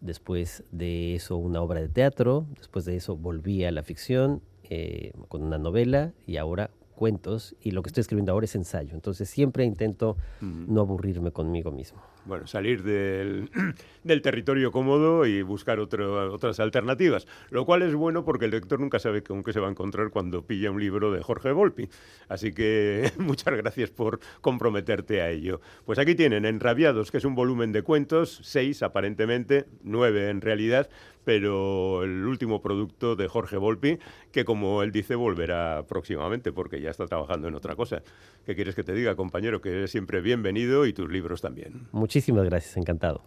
después 0.00 0.64
de 0.72 1.14
eso 1.14 1.36
una 1.36 1.62
obra 1.62 1.80
de 1.80 1.88
teatro, 1.88 2.46
después 2.56 2.84
de 2.84 2.96
eso 2.96 3.16
volví 3.16 3.64
a 3.64 3.70
la 3.70 3.84
ficción 3.84 4.42
eh, 4.64 5.12
con 5.28 5.42
una 5.42 5.58
novela 5.58 6.12
y 6.26 6.36
ahora 6.36 6.70
cuentos 6.96 7.54
y 7.62 7.70
lo 7.70 7.82
que 7.82 7.90
estoy 7.90 8.00
escribiendo 8.00 8.32
ahora 8.32 8.44
es 8.44 8.56
ensayo. 8.56 8.94
Entonces 8.94 9.30
siempre 9.30 9.64
intento 9.64 10.16
no 10.40 10.80
aburrirme 10.80 11.30
conmigo 11.30 11.70
mismo 11.70 12.02
bueno, 12.24 12.46
salir 12.46 12.82
del, 12.82 14.22
territorio 14.22 14.72
cómodo 14.72 15.26
y 15.26 15.42
buscar 15.42 15.80
otras 15.80 16.60
alternativas, 16.60 17.26
lo 17.50 17.64
cual 17.64 17.82
es 17.82 17.94
bueno 17.94 18.24
porque 18.24 18.46
el 18.46 18.50
lector 18.52 18.80
nunca 18.80 18.98
sabe 18.98 19.22
con 19.22 19.42
qué 19.42 19.52
se 19.52 19.60
va 19.60 19.68
a 19.68 19.70
encontrar 19.70 20.10
cuando 20.10 20.46
pilla 20.46 20.70
un 20.70 20.80
libro 20.80 21.12
de 21.12 21.22
Jorge 21.22 21.52
Volpi. 21.52 21.88
Así 22.28 22.52
que 22.52 23.10
muchas 23.18 23.54
gracias 23.56 23.90
por 23.90 24.20
comprometerte 24.40 25.22
a 25.22 25.30
ello. 25.30 25.60
Pues 25.84 25.98
aquí 25.98 26.14
tienen 26.14 26.44
Enrabiados, 26.44 27.10
que 27.10 27.18
es 27.18 27.24
un 27.24 27.34
volumen 27.34 27.72
de 27.72 27.82
cuentos, 27.82 28.40
seis 28.42 28.82
aparentemente, 28.82 29.66
nueve 29.82 30.28
en 30.30 30.40
realidad, 30.40 30.88
pero 31.24 32.02
el 32.02 32.24
último 32.26 32.60
producto 32.60 33.16
de 33.16 33.28
Jorge 33.28 33.56
Volpi, 33.56 33.98
que 34.32 34.44
como 34.44 34.82
él 34.82 34.92
dice 34.92 35.14
volverá 35.14 35.84
próximamente 35.86 36.52
porque 36.52 36.80
ya 36.80 36.90
está 36.90 37.06
trabajando 37.06 37.48
en 37.48 37.54
otra 37.54 37.76
cosa. 37.76 38.02
¿Qué 38.44 38.54
quieres 38.54 38.74
que 38.74 38.82
te 38.82 38.92
diga, 38.92 39.14
compañero? 39.14 39.60
Que 39.60 39.70
eres 39.70 39.90
siempre 39.90 40.20
bienvenido 40.20 40.86
y 40.86 40.92
tus 40.92 41.10
libros 41.10 41.40
también. 41.40 41.86
Muchísimas 42.12 42.44
gracias, 42.44 42.76
encantado. 42.76 43.22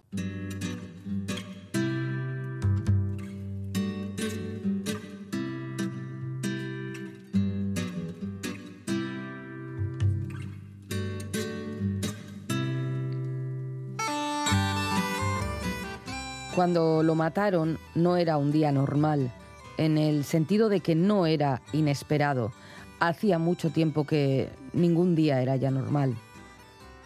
Cuando 16.54 17.02
lo 17.02 17.16
mataron 17.16 17.80
no 17.96 18.18
era 18.18 18.38
un 18.38 18.52
día 18.52 18.72
normal, 18.72 19.32
en 19.80 19.98
el 19.98 20.24
sentido 20.26 20.70
de 20.70 20.82
que 20.82 20.94
no 20.94 21.26
era 21.26 21.64
inesperado. 21.74 22.52
Hacía 23.00 23.40
mucho 23.40 23.72
tiempo 23.72 24.06
que 24.06 24.50
ningún 24.74 25.16
día 25.16 25.42
era 25.42 25.56
ya 25.56 25.72
normal. 25.72 26.16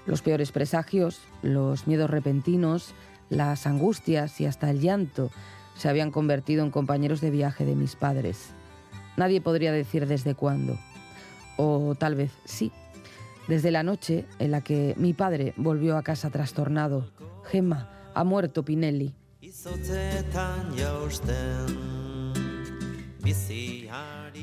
Los 0.10 0.24
peores 0.24 0.52
presagios, 0.52 1.20
los 1.44 1.86
miedos 1.86 2.10
repentinos, 2.10 2.96
las 3.30 3.68
angustias 3.68 4.42
y 4.42 4.48
hasta 4.48 4.72
el 4.72 4.82
llanto 4.82 5.30
se 5.78 5.88
habían 5.88 6.10
convertido 6.10 6.66
en 6.66 6.72
compañeros 6.72 7.22
de 7.22 7.30
viaje 7.30 7.64
de 7.64 7.76
mis 7.76 7.96
padres. 7.96 8.50
Nadie 9.18 9.40
podría 9.40 9.72
decir 9.72 10.08
desde 10.08 10.34
cuándo. 10.34 10.80
O 11.58 11.94
tal 11.94 12.16
vez 12.16 12.32
sí. 12.44 12.72
Desde 13.48 13.70
la 13.70 13.84
noche 13.84 14.26
en 14.40 14.50
la 14.50 14.62
que 14.62 14.96
mi 14.98 15.14
padre 15.14 15.54
volvió 15.58 15.96
a 15.96 16.02
casa 16.02 16.32
trastornado. 16.32 17.12
Gemma, 17.46 17.92
ha 18.16 18.24
muerto 18.24 18.66
Pinelli. 18.66 19.14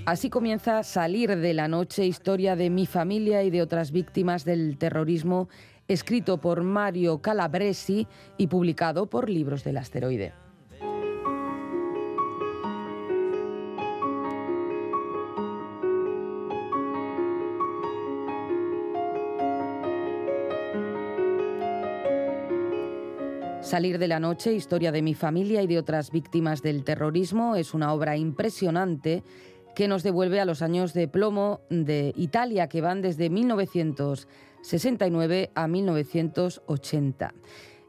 Así 0.06 0.30
comienza 0.30 0.82
Salir 0.82 1.36
de 1.36 1.54
la 1.54 1.68
Noche, 1.68 2.06
historia 2.06 2.56
de 2.56 2.70
mi 2.70 2.86
familia 2.86 3.42
y 3.42 3.50
de 3.50 3.62
otras 3.62 3.90
víctimas 3.90 4.44
del 4.44 4.76
terrorismo, 4.78 5.48
escrito 5.88 6.38
por 6.38 6.62
Mario 6.62 7.20
Calabresi 7.22 8.06
y 8.36 8.48
publicado 8.48 9.06
por 9.06 9.30
Libros 9.30 9.64
del 9.64 9.78
Asteroide. 9.78 10.45
Salir 23.66 23.98
de 23.98 24.06
la 24.06 24.20
noche, 24.20 24.54
historia 24.54 24.92
de 24.92 25.02
mi 25.02 25.14
familia 25.14 25.60
y 25.60 25.66
de 25.66 25.80
otras 25.80 26.12
víctimas 26.12 26.62
del 26.62 26.84
terrorismo, 26.84 27.56
es 27.56 27.74
una 27.74 27.92
obra 27.92 28.16
impresionante 28.16 29.24
que 29.74 29.88
nos 29.88 30.04
devuelve 30.04 30.38
a 30.38 30.44
los 30.44 30.62
años 30.62 30.94
de 30.94 31.08
plomo 31.08 31.62
de 31.68 32.12
Italia, 32.14 32.68
que 32.68 32.80
van 32.80 33.02
desde 33.02 33.28
1969 33.28 35.50
a 35.52 35.66
1980. 35.66 37.34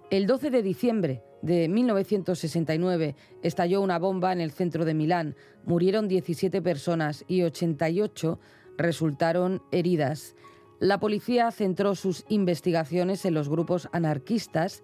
El 0.09 0.25
12 0.25 0.49
de 0.49 0.63
diciembre 0.63 1.21
de 1.43 1.69
1969 1.69 3.15
estalló 3.43 3.81
una 3.81 3.99
bomba 3.99 4.33
en 4.33 4.41
el 4.41 4.49
centro 4.49 4.83
de 4.83 4.95
Milán. 4.95 5.35
Murieron 5.63 6.07
17 6.07 6.59
personas 6.63 7.23
y 7.27 7.43
88 7.43 8.39
resultaron 8.79 9.61
heridas. 9.71 10.35
La 10.79 10.99
policía 10.99 11.51
centró 11.51 11.93
sus 11.93 12.25
investigaciones 12.29 13.25
en 13.25 13.35
los 13.35 13.47
grupos 13.47 13.89
anarquistas 13.91 14.81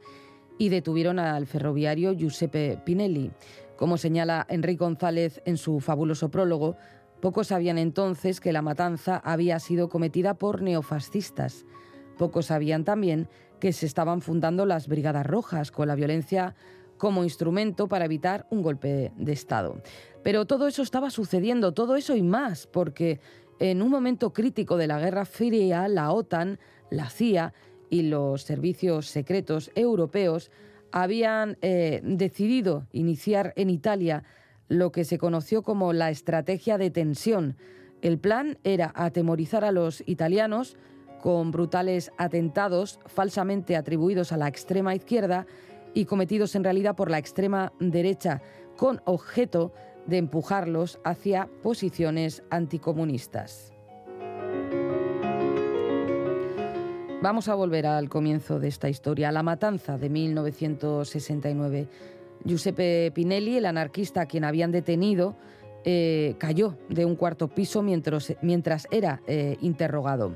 y 0.57 0.69
detuvieron 0.69 1.19
al 1.19 1.45
ferroviario 1.47 2.13
Giuseppe 2.13 2.79
Pinelli. 2.85 3.31
Como 3.75 3.97
señala 3.97 4.45
Enrique 4.49 4.83
González 4.83 5.41
en 5.45 5.57
su 5.57 5.79
fabuloso 5.79 6.29
prólogo, 6.29 6.77
pocos 7.21 7.47
sabían 7.47 7.77
entonces 7.77 8.39
que 8.39 8.53
la 8.53 8.61
matanza 8.61 9.17
había 9.17 9.59
sido 9.59 9.89
cometida 9.89 10.35
por 10.35 10.61
neofascistas. 10.61 11.65
Pocos 12.17 12.47
sabían 12.47 12.83
también 12.83 13.27
que 13.59 13.73
se 13.73 13.85
estaban 13.85 14.21
fundando 14.21 14.65
las 14.65 14.87
Brigadas 14.87 15.25
Rojas 15.25 15.71
con 15.71 15.87
la 15.87 15.95
violencia 15.95 16.55
como 16.97 17.23
instrumento 17.23 17.87
para 17.87 18.05
evitar 18.05 18.45
un 18.49 18.61
golpe 18.61 19.11
de 19.17 19.31
Estado. 19.31 19.81
Pero 20.21 20.45
todo 20.45 20.67
eso 20.67 20.81
estaba 20.81 21.09
sucediendo, 21.09 21.73
todo 21.73 21.95
eso 21.95 22.15
y 22.15 22.21
más, 22.21 22.67
porque 22.67 23.19
en 23.59 23.81
un 23.81 23.89
momento 23.89 24.33
crítico 24.33 24.77
de 24.77 24.87
la 24.87 24.99
Guerra 24.99 25.25
Fría, 25.25 25.87
la 25.87 26.11
OTAN, 26.11 26.59
la 26.89 27.09
CIA 27.09 27.53
y 27.93 28.01
los 28.01 28.41
servicios 28.41 29.05
secretos 29.05 29.69
europeos 29.75 30.49
habían 30.91 31.59
eh, 31.61 32.01
decidido 32.03 32.87
iniciar 32.91 33.53
en 33.55 33.69
Italia 33.69 34.23
lo 34.67 34.91
que 34.91 35.03
se 35.03 35.19
conoció 35.19 35.61
como 35.61 35.93
la 35.93 36.09
estrategia 36.09 36.79
de 36.79 36.89
tensión. 36.89 37.55
El 38.01 38.17
plan 38.17 38.57
era 38.63 38.91
atemorizar 38.95 39.63
a 39.63 39.71
los 39.71 40.01
italianos 40.07 40.75
con 41.21 41.51
brutales 41.51 42.11
atentados 42.17 42.99
falsamente 43.05 43.75
atribuidos 43.75 44.31
a 44.31 44.37
la 44.37 44.47
extrema 44.47 44.95
izquierda 44.95 45.45
y 45.93 46.05
cometidos 46.05 46.55
en 46.55 46.63
realidad 46.63 46.95
por 46.95 47.11
la 47.11 47.19
extrema 47.19 47.73
derecha, 47.79 48.41
con 48.75 49.03
objeto 49.05 49.71
de 50.07 50.17
empujarlos 50.17 50.99
hacia 51.03 51.47
posiciones 51.61 52.41
anticomunistas. 52.49 53.72
Vamos 57.23 57.47
a 57.47 57.55
volver 57.55 57.85
al 57.87 58.09
comienzo 58.09 58.59
de 58.59 58.67
esta 58.67 58.89
historia, 58.89 59.29
a 59.29 59.31
la 59.31 59.43
matanza 59.43 59.97
de 59.97 60.09
1969. 60.09 61.87
Giuseppe 62.43 63.13
Pinelli, 63.15 63.55
el 63.55 63.65
anarquista 63.65 64.19
a 64.19 64.25
quien 64.25 64.43
habían 64.43 64.73
detenido, 64.73 65.37
eh, 65.85 66.35
cayó 66.37 66.75
de 66.89 67.05
un 67.05 67.15
cuarto 67.15 67.47
piso 67.47 67.81
mientras, 67.81 68.35
mientras 68.41 68.89
era 68.91 69.21
eh, 69.25 69.55
interrogado. 69.61 70.35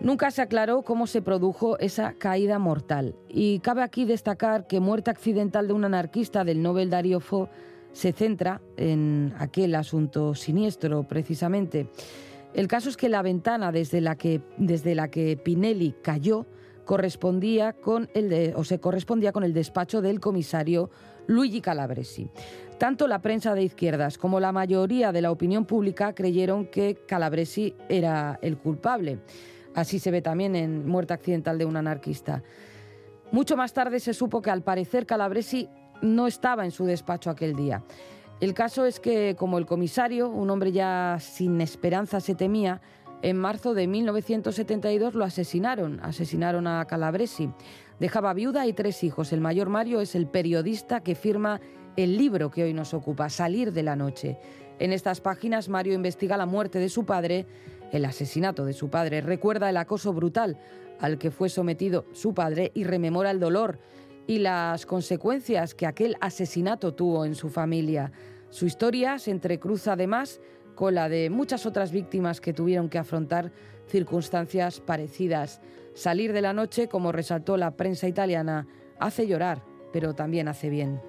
Nunca 0.00 0.32
se 0.32 0.42
aclaró 0.42 0.82
cómo 0.82 1.06
se 1.06 1.22
produjo 1.22 1.78
esa 1.78 2.14
caída 2.14 2.58
mortal. 2.58 3.14
Y 3.28 3.60
cabe 3.60 3.84
aquí 3.84 4.04
destacar 4.04 4.66
que 4.66 4.80
muerte 4.80 5.12
accidental 5.12 5.68
de 5.68 5.74
un 5.74 5.84
anarquista 5.84 6.42
del 6.42 6.60
Nobel 6.60 6.90
Dario 6.90 7.20
Fo 7.20 7.48
se 7.92 8.10
centra 8.10 8.60
en 8.76 9.32
aquel 9.38 9.76
asunto 9.76 10.34
siniestro, 10.34 11.04
precisamente. 11.04 11.86
El 12.54 12.66
caso 12.66 12.88
es 12.88 12.96
que 12.96 13.08
la 13.08 13.22
ventana 13.22 13.72
desde 13.72 14.00
la 14.00 14.16
que, 14.16 14.42
desde 14.56 14.94
la 14.94 15.10
que 15.10 15.36
Pinelli 15.36 15.94
cayó 16.02 16.46
correspondía 16.84 17.74
con 17.74 18.08
el 18.14 18.52
o 18.56 18.64
se 18.64 18.80
correspondía 18.80 19.30
con 19.30 19.44
el 19.44 19.52
despacho 19.52 20.02
del 20.02 20.18
comisario 20.18 20.90
Luigi 21.28 21.60
Calabresi. 21.60 22.28
Tanto 22.78 23.06
la 23.06 23.20
prensa 23.20 23.54
de 23.54 23.62
izquierdas 23.62 24.18
como 24.18 24.40
la 24.40 24.50
mayoría 24.50 25.12
de 25.12 25.22
la 25.22 25.30
opinión 25.30 25.66
pública 25.66 26.14
creyeron 26.14 26.66
que 26.66 27.04
Calabresi 27.06 27.74
era 27.88 28.38
el 28.42 28.58
culpable. 28.58 29.20
Así 29.74 30.00
se 30.00 30.10
ve 30.10 30.22
también 30.22 30.56
en 30.56 30.88
Muerte 30.88 31.14
accidental 31.14 31.58
de 31.58 31.66
un 31.66 31.76
anarquista. 31.76 32.42
Mucho 33.30 33.56
más 33.56 33.72
tarde 33.72 34.00
se 34.00 34.12
supo 34.12 34.42
que 34.42 34.50
al 34.50 34.62
parecer 34.62 35.06
Calabresi 35.06 35.68
no 36.02 36.26
estaba 36.26 36.64
en 36.64 36.72
su 36.72 36.84
despacho 36.84 37.30
aquel 37.30 37.54
día. 37.54 37.84
El 38.40 38.54
caso 38.54 38.86
es 38.86 39.00
que, 39.00 39.36
como 39.38 39.58
el 39.58 39.66
comisario, 39.66 40.30
un 40.30 40.48
hombre 40.48 40.72
ya 40.72 41.18
sin 41.20 41.60
esperanza 41.60 42.20
se 42.20 42.34
temía, 42.34 42.80
en 43.20 43.36
marzo 43.36 43.74
de 43.74 43.86
1972 43.86 45.14
lo 45.14 45.24
asesinaron, 45.24 46.00
asesinaron 46.02 46.66
a 46.66 46.82
Calabresi. 46.86 47.50
Dejaba 47.98 48.32
viuda 48.32 48.66
y 48.66 48.72
tres 48.72 49.04
hijos. 49.04 49.34
El 49.34 49.42
mayor 49.42 49.68
Mario 49.68 50.00
es 50.00 50.14
el 50.14 50.26
periodista 50.26 51.02
que 51.02 51.14
firma 51.14 51.60
el 51.96 52.16
libro 52.16 52.50
que 52.50 52.62
hoy 52.64 52.72
nos 52.72 52.94
ocupa, 52.94 53.28
Salir 53.28 53.74
de 53.74 53.82
la 53.82 53.94
Noche. 53.94 54.38
En 54.78 54.94
estas 54.94 55.20
páginas 55.20 55.68
Mario 55.68 55.92
investiga 55.92 56.38
la 56.38 56.46
muerte 56.46 56.78
de 56.78 56.88
su 56.88 57.04
padre, 57.04 57.44
el 57.92 58.06
asesinato 58.06 58.64
de 58.64 58.72
su 58.72 58.88
padre, 58.88 59.20
recuerda 59.20 59.68
el 59.68 59.76
acoso 59.76 60.14
brutal 60.14 60.56
al 60.98 61.18
que 61.18 61.30
fue 61.30 61.50
sometido 61.50 62.06
su 62.12 62.32
padre 62.32 62.72
y 62.74 62.84
rememora 62.84 63.30
el 63.30 63.40
dolor 63.40 63.78
y 64.30 64.38
las 64.38 64.86
consecuencias 64.86 65.74
que 65.74 65.86
aquel 65.86 66.16
asesinato 66.20 66.94
tuvo 66.94 67.24
en 67.24 67.34
su 67.34 67.48
familia. 67.48 68.12
Su 68.48 68.64
historia 68.64 69.18
se 69.18 69.32
entrecruza 69.32 69.94
además 69.94 70.40
con 70.76 70.94
la 70.94 71.08
de 71.08 71.30
muchas 71.30 71.66
otras 71.66 71.90
víctimas 71.90 72.40
que 72.40 72.52
tuvieron 72.52 72.88
que 72.88 72.98
afrontar 72.98 73.50
circunstancias 73.88 74.78
parecidas. 74.78 75.60
Salir 75.94 76.32
de 76.32 76.42
la 76.42 76.52
noche, 76.52 76.86
como 76.86 77.10
resaltó 77.10 77.56
la 77.56 77.72
prensa 77.72 78.06
italiana, 78.06 78.68
hace 79.00 79.26
llorar, 79.26 79.64
pero 79.92 80.14
también 80.14 80.46
hace 80.46 80.70
bien. 80.70 81.00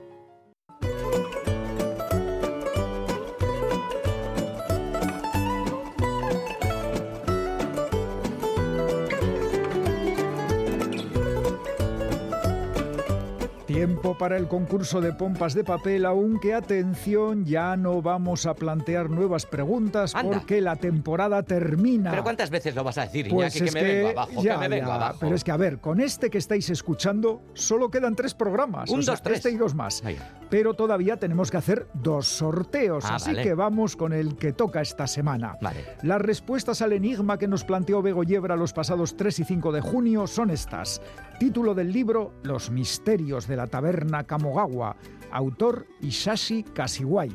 Tiempo 13.81 14.15
para 14.15 14.37
el 14.37 14.47
concurso 14.47 15.01
de 15.01 15.11
pompas 15.11 15.55
de 15.55 15.63
papel, 15.63 16.05
aunque 16.05 16.53
atención, 16.53 17.45
ya 17.45 17.75
no 17.75 17.99
vamos 18.03 18.45
a 18.45 18.53
plantear 18.53 19.09
nuevas 19.09 19.47
preguntas 19.47 20.13
Anda. 20.13 20.37
porque 20.37 20.61
la 20.61 20.75
temporada 20.75 21.41
termina. 21.41 22.11
¿Pero 22.11 22.21
cuántas 22.21 22.51
veces 22.51 22.75
lo 22.75 22.83
vas 22.83 22.99
a 22.99 23.05
decir, 23.07 23.27
Pues 23.27 23.55
Iñaki? 23.55 23.67
es 23.69 23.73
que 23.73 23.81
me 23.81 23.93
vengo 23.95 24.09
abajo, 24.19 24.43
ya, 24.43 24.53
que 24.53 24.59
me 24.59 24.67
vengo 24.69 24.87
ya, 24.87 24.95
abajo. 24.95 25.17
Pero 25.21 25.35
es 25.35 25.43
que, 25.43 25.49
a 25.51 25.57
ver, 25.57 25.79
con 25.79 25.99
este 25.99 26.29
que 26.29 26.37
estáis 26.37 26.69
escuchando, 26.69 27.41
solo 27.55 27.89
quedan 27.89 28.15
tres 28.15 28.35
programas. 28.35 28.87
Un, 28.91 28.99
o 28.99 29.01
sea, 29.01 29.13
dos, 29.13 29.23
tres. 29.23 29.37
Este 29.37 29.49
y 29.49 29.57
dos 29.57 29.73
más. 29.73 30.05
Ahí. 30.05 30.19
Pero 30.51 30.75
todavía 30.75 31.17
tenemos 31.17 31.49
que 31.49 31.57
hacer 31.57 31.87
dos 31.95 32.27
sorteos, 32.27 33.03
Ah, 33.05 33.15
así 33.15 33.31
vale. 33.31 33.41
que 33.41 33.55
vamos 33.55 33.95
con 33.95 34.13
el 34.13 34.35
que 34.37 34.53
toca 34.53 34.81
esta 34.81 35.07
semana. 35.07 35.57
Vale. 35.59 35.83
Las 36.03 36.21
respuestas 36.21 36.83
al 36.83 36.93
enigma 36.93 37.39
que 37.39 37.47
nos 37.47 37.63
planteó 37.63 38.03
Bego 38.03 38.23
Yebra 38.23 38.55
los 38.55 38.73
pasados 38.73 39.17
3 39.17 39.39
y 39.39 39.43
5 39.43 39.71
de 39.71 39.81
junio 39.81 40.27
son 40.27 40.51
estas. 40.51 41.01
Título 41.41 41.73
del 41.73 41.91
libro 41.91 42.33
Los 42.43 42.69
misterios 42.69 43.47
de 43.47 43.55
la 43.55 43.65
taberna 43.65 44.25
Kamogawa, 44.25 44.95
autor 45.31 45.87
Isashi 45.99 46.61
Kashiwai. 46.61 47.31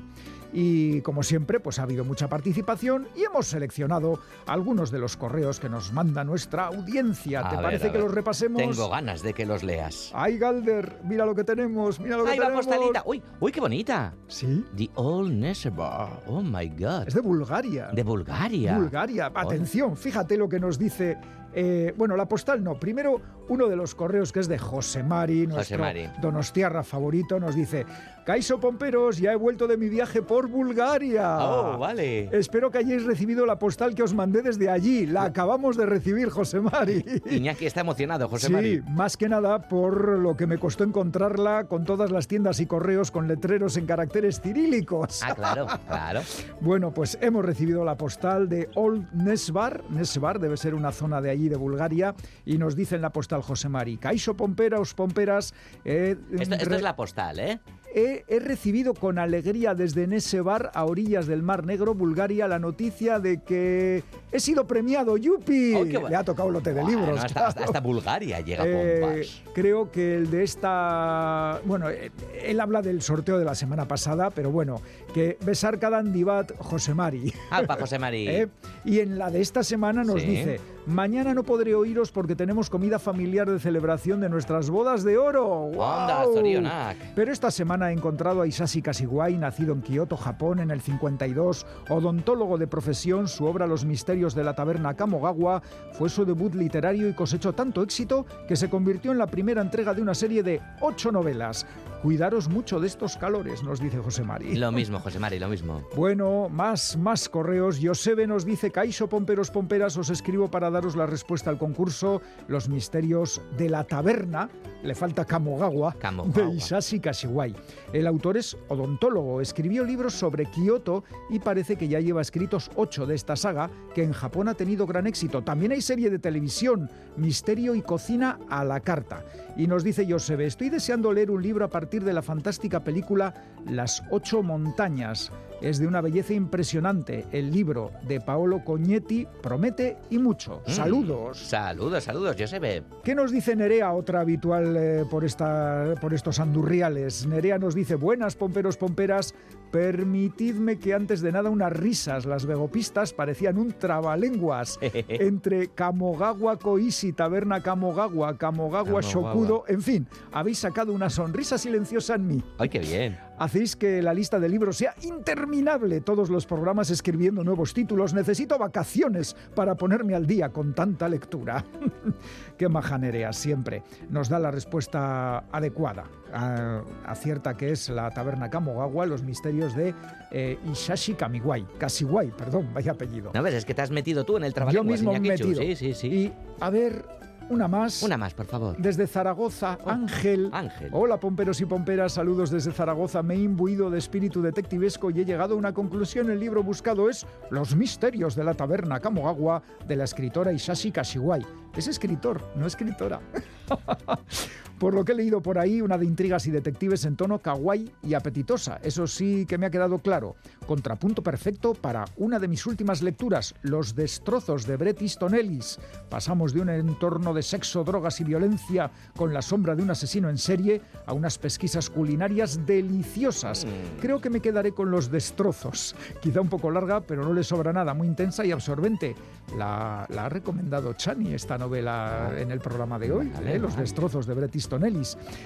Y 0.52 1.00
como 1.00 1.24
siempre, 1.24 1.58
pues 1.58 1.80
ha 1.80 1.82
habido 1.82 2.04
mucha 2.04 2.28
participación 2.28 3.08
y 3.16 3.24
hemos 3.24 3.48
seleccionado 3.48 4.20
algunos 4.46 4.92
de 4.92 5.00
los 5.00 5.16
correos 5.16 5.58
que 5.58 5.68
nos 5.68 5.92
manda 5.92 6.22
nuestra 6.22 6.66
audiencia. 6.66 7.48
¿Te 7.48 7.56
parece 7.56 7.88
que 7.88 7.94
ver. 7.94 8.02
los 8.02 8.14
repasemos? 8.14 8.62
Tengo 8.62 8.88
ganas 8.88 9.22
de 9.22 9.34
que 9.34 9.44
los 9.44 9.64
leas. 9.64 10.12
¡Ay, 10.14 10.38
Galder! 10.38 11.00
Mira 11.02 11.26
lo 11.26 11.34
que 11.34 11.42
tenemos, 11.42 11.98
mira 11.98 12.16
lo 12.16 12.24
que 12.24 12.30
¡Ay, 12.30 12.38
la 12.38 12.44
tenemos. 12.44 12.64
postalita! 12.64 13.02
¡Uy, 13.06 13.20
uy, 13.40 13.50
qué 13.50 13.60
bonita! 13.60 14.14
Sí, 14.28 14.64
The 14.76 14.88
Old 14.94 15.32
Nesebar. 15.32 16.22
Oh, 16.28 16.42
my 16.42 16.68
God. 16.68 17.08
es 17.08 17.14
de 17.14 17.20
Bulgaria. 17.22 17.88
De 17.92 18.04
Bulgaria. 18.04 18.78
Bulgaria. 18.78 19.32
Atención, 19.34 19.96
fíjate 19.96 20.36
lo 20.36 20.48
que 20.48 20.60
nos 20.60 20.78
dice. 20.78 21.18
Eh, 21.58 21.94
bueno, 21.96 22.16
la 22.16 22.28
postal 22.28 22.62
no. 22.62 22.78
Primero, 22.78 23.18
uno 23.48 23.66
de 23.66 23.76
los 23.76 23.94
correos 23.94 24.30
que 24.30 24.40
es 24.40 24.48
de 24.48 24.58
José 24.58 25.02
Mari, 25.02 25.46
nuestro 25.46 25.78
Mari. 25.78 26.06
Donostiarra 26.20 26.84
favorito, 26.84 27.40
nos 27.40 27.54
dice: 27.54 27.86
Caiso 28.26 28.60
Pomperos, 28.60 29.16
ya 29.16 29.32
he 29.32 29.36
vuelto 29.36 29.66
de 29.66 29.78
mi 29.78 29.88
viaje 29.88 30.20
por 30.20 30.48
Bulgaria. 30.48 31.38
Oh, 31.38 31.78
vale. 31.78 32.28
Espero 32.36 32.70
que 32.70 32.78
hayáis 32.78 33.04
recibido 33.04 33.46
la 33.46 33.58
postal 33.58 33.94
que 33.94 34.02
os 34.02 34.12
mandé 34.12 34.42
desde 34.42 34.68
allí. 34.68 35.06
La 35.06 35.24
acabamos 35.24 35.78
de 35.78 35.86
recibir, 35.86 36.28
José 36.28 36.60
Mari. 36.60 37.02
Iñaki 37.30 37.64
está 37.64 37.80
emocionado, 37.80 38.28
José 38.28 38.48
sí, 38.48 38.52
Mari. 38.52 38.82
más 38.90 39.16
que 39.16 39.28
nada 39.28 39.66
por 39.68 40.18
lo 40.18 40.36
que 40.36 40.46
me 40.46 40.58
costó 40.58 40.84
encontrarla 40.84 41.64
con 41.64 41.84
todas 41.84 42.10
las 42.10 42.28
tiendas 42.28 42.60
y 42.60 42.66
correos 42.66 43.10
con 43.10 43.28
letreros 43.28 43.78
en 43.78 43.86
caracteres 43.86 44.42
cirílicos. 44.42 45.22
Ah, 45.22 45.34
claro, 45.34 45.66
claro. 45.88 46.20
Bueno, 46.60 46.92
pues 46.92 47.16
hemos 47.22 47.44
recibido 47.46 47.82
la 47.82 47.96
postal 47.96 48.48
de 48.50 48.68
Old 48.74 49.10
Nesbar. 49.14 49.82
Nesbar 49.88 50.38
debe 50.38 50.58
ser 50.58 50.74
una 50.74 50.92
zona 50.92 51.22
de 51.22 51.30
allí 51.30 51.45
de 51.48 51.56
Bulgaria. 51.56 52.14
Y 52.44 52.58
nos 52.58 52.76
dice 52.76 52.96
en 52.96 53.02
la 53.02 53.10
postal 53.10 53.42
José 53.42 53.68
Mari, 53.68 53.96
Caixo 53.98 54.36
Pomperas, 54.36 54.94
Pomperas. 54.94 55.54
eh, 55.84 56.16
Esto, 56.38 56.54
es 56.54 56.82
la 56.82 56.96
postal, 56.96 57.38
¿eh? 57.38 57.60
He, 57.94 58.24
he 58.28 58.38
recibido 58.40 58.94
con 58.94 59.18
alegría 59.18 59.74
desde 59.74 60.06
Nesebar, 60.06 60.70
a 60.74 60.84
orillas 60.84 61.26
del 61.26 61.42
Mar 61.42 61.64
Negro, 61.64 61.94
Bulgaria, 61.94 62.46
la 62.48 62.58
noticia 62.58 63.18
de 63.18 63.42
que 63.42 64.02
he 64.32 64.40
sido 64.40 64.66
premiado. 64.66 65.16
¡Yupi! 65.16 65.74
Oh, 65.74 65.78
bueno. 65.84 66.08
Le 66.08 66.16
ha 66.16 66.24
tocado 66.24 66.50
lote 66.50 66.72
de 66.74 66.84
libros. 66.84 67.18
hasta, 67.20 67.46
hasta- 67.46 67.52
claro. 67.60 67.64
hasta 67.70 67.80
Bulgaria 67.80 68.40
llega 68.40 68.64
Eh, 68.66 69.26
creo 69.54 69.90
que 69.90 70.16
el 70.16 70.30
de 70.30 70.42
esta. 70.42 71.60
Bueno, 71.64 71.88
eh, 71.90 72.10
él 72.44 72.60
habla 72.60 72.82
del 72.82 73.02
sorteo 73.02 73.38
de 73.38 73.44
la 73.44 73.54
semana 73.54 73.86
pasada, 73.86 74.30
pero 74.30 74.50
bueno, 74.50 74.80
que 75.14 75.38
besar 75.44 75.78
cada 75.78 75.98
Andivat 75.98 76.52
José 76.58 76.94
Mari. 76.94 77.32
Ah, 77.50 77.62
para 77.66 77.80
José 77.80 77.98
Mari. 77.98 78.28
¿eh? 78.28 78.48
Y 78.84 79.00
en 79.00 79.18
la 79.18 79.30
de 79.30 79.40
esta 79.40 79.62
semana 79.62 80.04
nos 80.04 80.20
Sí. 80.22 80.26
dice: 80.28 80.60
Mañana 80.86 81.34
no 81.34 81.42
podré 81.42 81.74
oíros 81.74 82.12
porque 82.12 82.36
tenemos 82.36 82.70
comida 82.70 82.98
familiar 82.98 83.50
de 83.50 83.58
celebración 83.58 84.20
de 84.20 84.28
nuestras 84.28 84.70
bodas 84.70 85.02
de 85.04 85.18
oro. 85.18 85.46
Onda, 85.46 85.76
¡Guau! 86.24 86.34
zorionak. 86.34 86.96
Pero 87.14 87.32
esta 87.32 87.50
semana 87.50 87.75
he 87.82 87.92
encontrado 87.92 88.42
a 88.42 88.46
Isashi 88.46 88.82
Kashiwai, 88.82 89.36
nacido 89.36 89.72
en 89.74 89.82
Kioto, 89.82 90.16
Japón, 90.16 90.60
en 90.60 90.70
el 90.70 90.80
52, 90.80 91.66
odontólogo 91.88 92.58
de 92.58 92.66
profesión. 92.66 93.28
Su 93.28 93.44
obra 93.44 93.66
Los 93.66 93.84
misterios 93.84 94.34
de 94.34 94.44
la 94.44 94.54
taberna 94.54 94.94
Kamogawa 94.94 95.62
fue 95.92 96.08
su 96.08 96.24
debut 96.24 96.54
literario 96.54 97.08
y 97.08 97.12
cosechó 97.12 97.52
tanto 97.52 97.82
éxito 97.82 98.26
que 98.48 98.56
se 98.56 98.70
convirtió 98.70 99.12
en 99.12 99.18
la 99.18 99.26
primera 99.26 99.62
entrega 99.62 99.94
de 99.94 100.02
una 100.02 100.14
serie 100.14 100.42
de 100.42 100.60
ocho 100.80 101.12
novelas. 101.12 101.66
Cuidaros 102.02 102.48
mucho 102.48 102.78
de 102.78 102.86
estos 102.86 103.16
calores, 103.16 103.62
nos 103.62 103.80
dice 103.80 103.98
José 103.98 104.22
Mari. 104.22 104.54
Lo 104.56 104.70
mismo, 104.70 105.00
José 105.00 105.18
Mari, 105.18 105.38
lo 105.38 105.48
mismo. 105.48 105.82
Bueno, 105.96 106.48
más, 106.48 106.96
más 106.96 107.28
correos. 107.28 107.78
Josebe 107.82 108.26
nos 108.26 108.44
dice, 108.44 108.70
Caixo 108.70 109.08
Pomperos 109.08 109.50
Pomperas, 109.50 109.96
os 109.96 110.10
escribo 110.10 110.50
para 110.50 110.70
daros 110.70 110.94
la 110.94 111.06
respuesta 111.06 111.50
al 111.50 111.58
concurso 111.58 112.20
Los 112.48 112.68
misterios 112.68 113.40
de 113.56 113.68
la 113.70 113.84
taberna. 113.84 114.48
Le 114.82 114.94
falta 114.94 115.24
Kamogawa, 115.24 115.94
Kamogawa. 115.94 116.48
de 116.48 116.54
Isashi 116.54 117.00
Kashiwai. 117.00 117.54
El 117.92 118.06
autor 118.06 118.36
es 118.36 118.56
odontólogo, 118.68 119.40
escribió 119.40 119.84
libros 119.84 120.14
sobre 120.14 120.46
Kioto 120.46 121.04
y 121.30 121.38
parece 121.38 121.76
que 121.76 121.88
ya 121.88 122.00
lleva 122.00 122.20
escritos 122.20 122.70
ocho 122.74 123.06
de 123.06 123.14
esta 123.14 123.36
saga, 123.36 123.70
que 123.94 124.02
en 124.02 124.12
Japón 124.12 124.48
ha 124.48 124.54
tenido 124.54 124.86
gran 124.86 125.06
éxito. 125.06 125.42
También 125.42 125.72
hay 125.72 125.80
serie 125.80 126.10
de 126.10 126.18
televisión, 126.18 126.90
Misterio 127.16 127.74
y 127.74 127.82
Cocina 127.82 128.38
a 128.48 128.64
la 128.64 128.80
carta. 128.80 129.24
Y 129.56 129.66
nos 129.66 129.84
dice 129.84 130.06
Josebe, 130.08 130.46
estoy 130.46 130.68
deseando 130.68 131.12
leer 131.12 131.30
un 131.30 131.42
libro 131.42 131.64
a 131.64 131.70
partir 131.70 132.04
de 132.04 132.12
la 132.12 132.22
fantástica 132.22 132.82
película 132.82 133.34
Las 133.66 134.02
ocho 134.10 134.42
montañas. 134.42 135.30
Es 135.60 135.78
de 135.78 135.86
una 135.86 136.00
belleza 136.00 136.34
impresionante. 136.34 137.26
El 137.32 137.50
libro 137.50 137.92
de 138.06 138.20
Paolo 138.20 138.62
Cognetti 138.64 139.26
promete 139.42 139.96
y 140.10 140.18
mucho. 140.18 140.62
Mm. 140.66 140.70
Saludos. 140.70 141.38
Saludos, 141.38 142.04
saludos, 142.04 142.36
Josebe. 142.38 142.82
¿Qué 143.02 143.14
nos 143.14 143.32
dice 143.32 143.56
Nerea, 143.56 143.92
otra 143.92 144.20
habitual 144.20 144.76
eh, 144.76 145.04
por, 145.10 145.24
esta, 145.24 145.94
por 146.00 146.14
estos 146.14 146.40
andurriales? 146.40 147.26
Nerea 147.26 147.58
nos 147.58 147.74
dice, 147.74 147.94
buenas 147.94 148.36
pomperos, 148.36 148.76
pomperas, 148.76 149.34
permitidme 149.70 150.78
que 150.78 150.94
antes 150.94 151.20
de 151.20 151.32
nada 151.32 151.50
unas 151.50 151.72
risas. 151.72 152.26
Las 152.26 152.46
vegopistas 152.46 153.12
parecían 153.12 153.58
un 153.58 153.72
trabalenguas 153.72 154.78
entre 154.82 155.68
Kamogawa 155.68 156.58
Koishi, 156.58 157.12
Taberna 157.12 157.62
Kamogawa, 157.62 158.36
Kamogawa. 158.36 159.00
Shokudo, 159.00 159.64
en 159.68 159.82
fin, 159.82 160.08
habéis 160.32 160.58
sacado 160.58 160.92
una 160.92 161.10
sonrisa 161.10 161.58
silenciosa 161.58 162.14
en 162.14 162.26
mí. 162.26 162.42
Ay, 162.58 162.68
qué 162.68 162.78
bien. 162.78 163.25
Hacéis 163.38 163.76
que 163.76 164.02
la 164.02 164.14
lista 164.14 164.40
de 164.40 164.48
libros 164.48 164.76
sea 164.76 164.94
interminable. 165.02 166.00
Todos 166.00 166.30
los 166.30 166.46
programas 166.46 166.90
escribiendo 166.90 167.44
nuevos 167.44 167.74
títulos. 167.74 168.14
Necesito 168.14 168.58
vacaciones 168.58 169.36
para 169.54 169.74
ponerme 169.74 170.14
al 170.14 170.26
día 170.26 170.50
con 170.50 170.74
tanta 170.74 171.08
lectura. 171.08 171.64
Qué 172.58 172.68
majanerea 172.68 173.32
siempre. 173.32 173.82
Nos 174.10 174.28
da 174.28 174.38
la 174.38 174.50
respuesta 174.50 175.44
adecuada. 175.52 176.04
Ah, 176.32 176.82
acierta 177.04 177.56
que 177.56 177.70
es 177.70 177.88
la 177.88 178.10
taberna 178.10 178.50
Kamogawa, 178.50 179.06
los 179.06 179.22
misterios 179.22 179.74
de 179.74 179.94
eh, 180.30 180.58
Ishashi 180.70 181.14
Kamiwai. 181.14 181.66
Kashiwai, 181.78 182.30
perdón, 182.36 182.70
vaya 182.74 182.92
apellido. 182.92 183.30
No 183.34 183.42
ves, 183.42 183.54
es 183.54 183.64
que 183.64 183.74
te 183.74 183.82
has 183.82 183.90
metido 183.90 184.24
tú 184.24 184.36
en 184.36 184.44
el 184.44 184.54
trabajo. 184.54 184.74
Yo 184.74 184.84
mismo 184.84 185.12
me 185.12 185.18
he 185.18 185.20
metido. 185.20 185.60
Sí, 185.60 185.76
sí, 185.76 185.94
sí. 185.94 186.06
Y 186.08 186.32
a 186.60 186.70
ver, 186.70 187.04
una 187.48 187.68
más. 187.68 188.02
Una 188.02 188.16
más, 188.16 188.34
por 188.34 188.46
favor. 188.46 188.76
Desde 188.76 189.06
Zaragoza, 189.06 189.78
Ángel. 189.84 190.50
Ángel. 190.52 190.90
Hola, 190.92 191.18
pomperos 191.18 191.60
y 191.60 191.66
pomperas, 191.66 192.12
saludos 192.12 192.50
desde 192.50 192.72
Zaragoza. 192.72 193.22
Me 193.22 193.34
he 193.34 193.38
imbuido 193.38 193.90
de 193.90 193.98
espíritu 193.98 194.42
detectivesco 194.42 195.10
y 195.10 195.20
he 195.20 195.24
llegado 195.24 195.54
a 195.54 195.58
una 195.58 195.72
conclusión. 195.72 196.30
El 196.30 196.40
libro 196.40 196.62
buscado 196.62 197.08
es 197.08 197.26
Los 197.50 197.74
misterios 197.76 198.34
de 198.34 198.44
la 198.44 198.54
taberna 198.54 199.00
Kamogawa 199.00 199.62
de 199.86 199.96
la 199.96 200.04
escritora 200.04 200.52
Ishashi 200.52 200.90
Kashiwai. 200.90 201.44
Es 201.76 201.88
escritor, 201.88 202.42
no 202.56 202.66
escritora. 202.66 203.20
Por 204.78 204.92
lo 204.92 205.04
que 205.04 205.12
he 205.12 205.14
leído 205.14 205.40
por 205.40 205.58
ahí, 205.58 205.80
una 205.80 205.96
de 205.96 206.04
intrigas 206.04 206.46
y 206.46 206.50
detectives 206.50 207.06
en 207.06 207.16
tono 207.16 207.38
kawaii 207.38 207.90
y 208.02 208.12
apetitosa. 208.12 208.78
Eso 208.82 209.06
sí 209.06 209.46
que 209.46 209.56
me 209.56 209.64
ha 209.64 209.70
quedado 209.70 209.98
claro. 209.98 210.36
Contrapunto 210.66 211.22
perfecto 211.22 211.72
para 211.72 212.04
una 212.18 212.38
de 212.38 212.46
mis 212.46 212.66
últimas 212.66 213.00
lecturas, 213.00 213.54
Los 213.62 213.94
destrozos 213.94 214.66
de 214.66 214.76
Bret 214.76 215.00
Easton 215.00 215.34
Ellis. 215.34 215.78
Pasamos 216.10 216.52
de 216.52 216.60
un 216.60 216.68
entorno 216.68 217.32
de 217.32 217.42
sexo, 217.42 217.84
drogas 217.84 218.20
y 218.20 218.24
violencia 218.24 218.90
con 219.16 219.32
la 219.32 219.40
sombra 219.40 219.74
de 219.74 219.82
un 219.82 219.90
asesino 219.90 220.28
en 220.28 220.36
serie 220.36 220.82
a 221.06 221.14
unas 221.14 221.38
pesquisas 221.38 221.88
culinarias 221.88 222.66
deliciosas. 222.66 223.66
Creo 224.00 224.20
que 224.20 224.28
me 224.28 224.40
quedaré 224.40 224.72
con 224.72 224.90
Los 224.90 225.10
destrozos. 225.10 225.96
Quizá 226.20 226.42
un 226.42 226.50
poco 226.50 226.70
larga, 226.70 227.00
pero 227.00 227.24
no 227.24 227.32
le 227.32 227.44
sobra 227.44 227.72
nada. 227.72 227.94
Muy 227.94 228.08
intensa 228.08 228.44
y 228.44 228.52
absorbente. 228.52 229.14
La, 229.56 230.06
la 230.10 230.26
ha 230.26 230.28
recomendado 230.28 230.92
Chani 230.92 231.32
esta 231.32 231.56
novela 231.56 232.32
en 232.36 232.50
el 232.50 232.60
programa 232.60 232.98
de 232.98 233.12
hoy, 233.12 233.32
¿eh? 233.44 233.58
Los 233.58 233.76
destrozos 233.76 234.26
de 234.26 234.34
Bret 234.34 234.54
Easton 234.54 234.65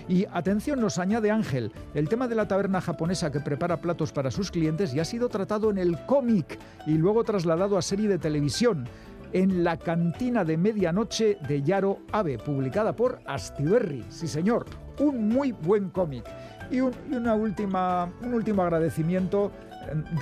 Y 0.08 0.26
atención, 0.32 0.80
nos 0.80 0.98
añade 0.98 1.30
Ángel, 1.30 1.72
el 1.94 2.08
tema 2.08 2.28
de 2.28 2.34
la 2.34 2.48
taberna 2.48 2.80
japonesa 2.80 3.30
que 3.30 3.40
prepara 3.40 3.80
platos 3.80 4.12
para 4.12 4.30
sus 4.30 4.50
clientes 4.50 4.92
ya 4.92 5.02
ha 5.02 5.04
sido 5.04 5.28
tratado 5.28 5.70
en 5.70 5.78
el 5.78 5.98
cómic 6.06 6.58
y 6.86 6.92
luego 6.92 7.24
trasladado 7.24 7.76
a 7.76 7.82
serie 7.82 8.08
de 8.08 8.18
televisión. 8.18 8.88
En 9.32 9.62
la 9.62 9.76
cantina 9.76 10.44
de 10.44 10.56
medianoche 10.56 11.38
de 11.46 11.62
Yaro 11.62 11.98
Abe, 12.10 12.38
publicada 12.38 12.96
por 12.96 13.20
Astiberri. 13.26 14.04
Sí, 14.08 14.26
señor, 14.26 14.66
un 14.98 15.28
muy 15.28 15.52
buen 15.52 15.90
cómic. 15.90 16.24
Y, 16.70 16.80
un, 16.80 16.92
y 17.10 17.14
una 17.14 17.34
última, 17.34 18.12
un 18.22 18.34
último 18.34 18.62
agradecimiento 18.62 19.52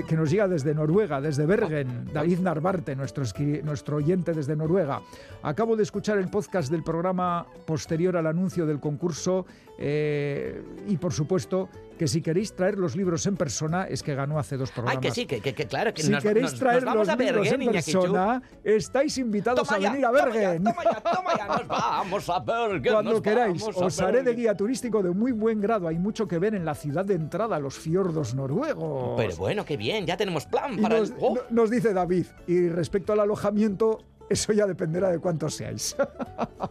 que 0.07 0.17
nos 0.17 0.31
llega 0.31 0.49
desde 0.49 0.75
Noruega, 0.75 1.21
desde 1.21 1.47
Bergen, 1.47 2.11
David 2.13 2.41
Narvarte, 2.41 2.97
nuestro 2.97 3.97
oyente 3.97 4.33
desde 4.33 4.57
Noruega. 4.57 5.03
Acabo 5.43 5.77
de 5.77 5.83
escuchar 5.83 6.19
el 6.19 6.29
podcast 6.29 6.71
del 6.71 6.83
programa 6.83 7.47
posterior 7.67 8.17
al 8.17 8.27
anuncio 8.27 8.67
del 8.67 8.81
concurso 8.81 9.47
eh, 9.79 10.63
y, 10.87 10.97
por 10.97 11.13
supuesto, 11.13 11.69
que 11.99 12.09
si 12.09 12.23
queréis 12.23 12.55
traer 12.55 12.79
los 12.79 12.97
libros 12.97 13.27
en 13.27 13.37
persona, 13.37 13.85
es 13.89 14.03
que 14.03 14.15
ganó 14.15 14.39
hace 14.39 14.57
dos 14.57 14.71
Ay, 14.71 14.75
programas. 14.75 15.03
que 15.03 15.11
sí, 15.11 15.27
que, 15.27 15.41
que- 15.41 15.53
que 15.55 15.67
claro, 15.67 15.93
que 15.93 16.03
si 16.03 16.11
nos, 16.11 16.23
queréis 16.23 16.53
nos- 16.53 16.59
traer 16.61 16.85
nos 16.85 16.95
los 16.95 17.09
a 17.09 17.17
libros 17.17 17.41
Bergen, 17.51 17.63
en 17.63 17.73
persona, 17.73 18.43
estáis 18.65 19.19
invitados 19.19 19.67
Toma 19.69 19.77
a 19.77 19.81
ya, 19.81 19.91
venir 19.91 20.07
a 20.07 20.11
Bergen. 20.13 20.65
Toma 20.65 20.85
ya, 20.85 21.01
toma 21.01 21.31
ya, 21.37 21.47
nos 21.49 21.69
vamos 21.69 22.31
a 22.31 22.39
Bergen. 22.39 22.93
Cuando 22.93 23.21
queráis, 23.23 23.63
os 23.75 24.01
haré 24.01 24.23
de 24.23 24.35
guía 24.35 24.55
turístico 24.55 25.03
de 25.03 25.11
muy 25.11 25.33
buen 25.33 25.61
grado. 25.61 25.89
Hay 25.89 25.99
mucho 25.99 26.27
que 26.29 26.39
ver 26.39 26.55
en 26.55 26.65
la 26.65 26.75
ciudad 26.75 27.05
de 27.05 27.15
entrada, 27.15 27.59
los 27.59 27.79
fiordos 27.79 28.35
noruegos. 28.35 29.15
Pero 29.17 29.37
bueno, 29.37 29.65
qué 29.65 29.77
bien, 29.77 30.07
ya 30.07 30.17
tenemos 30.17 30.47
plan 30.47 30.79
Y 30.79 30.83
para 30.83 30.99
nos, 31.01 31.11
el... 31.11 31.17
¡Oh! 31.21 31.35
no- 31.35 31.41
nos 31.51 31.71
dice 31.71 31.93
David, 31.93 32.27
y 32.47 32.69
respecto 32.69 33.13
al 33.13 33.21
alojamiento, 33.21 34.05
eso 34.31 34.53
ya 34.53 34.67
dependerá 34.67 35.11
de 35.11 35.19
cuántos 35.19 35.55
seáis. 35.55 35.97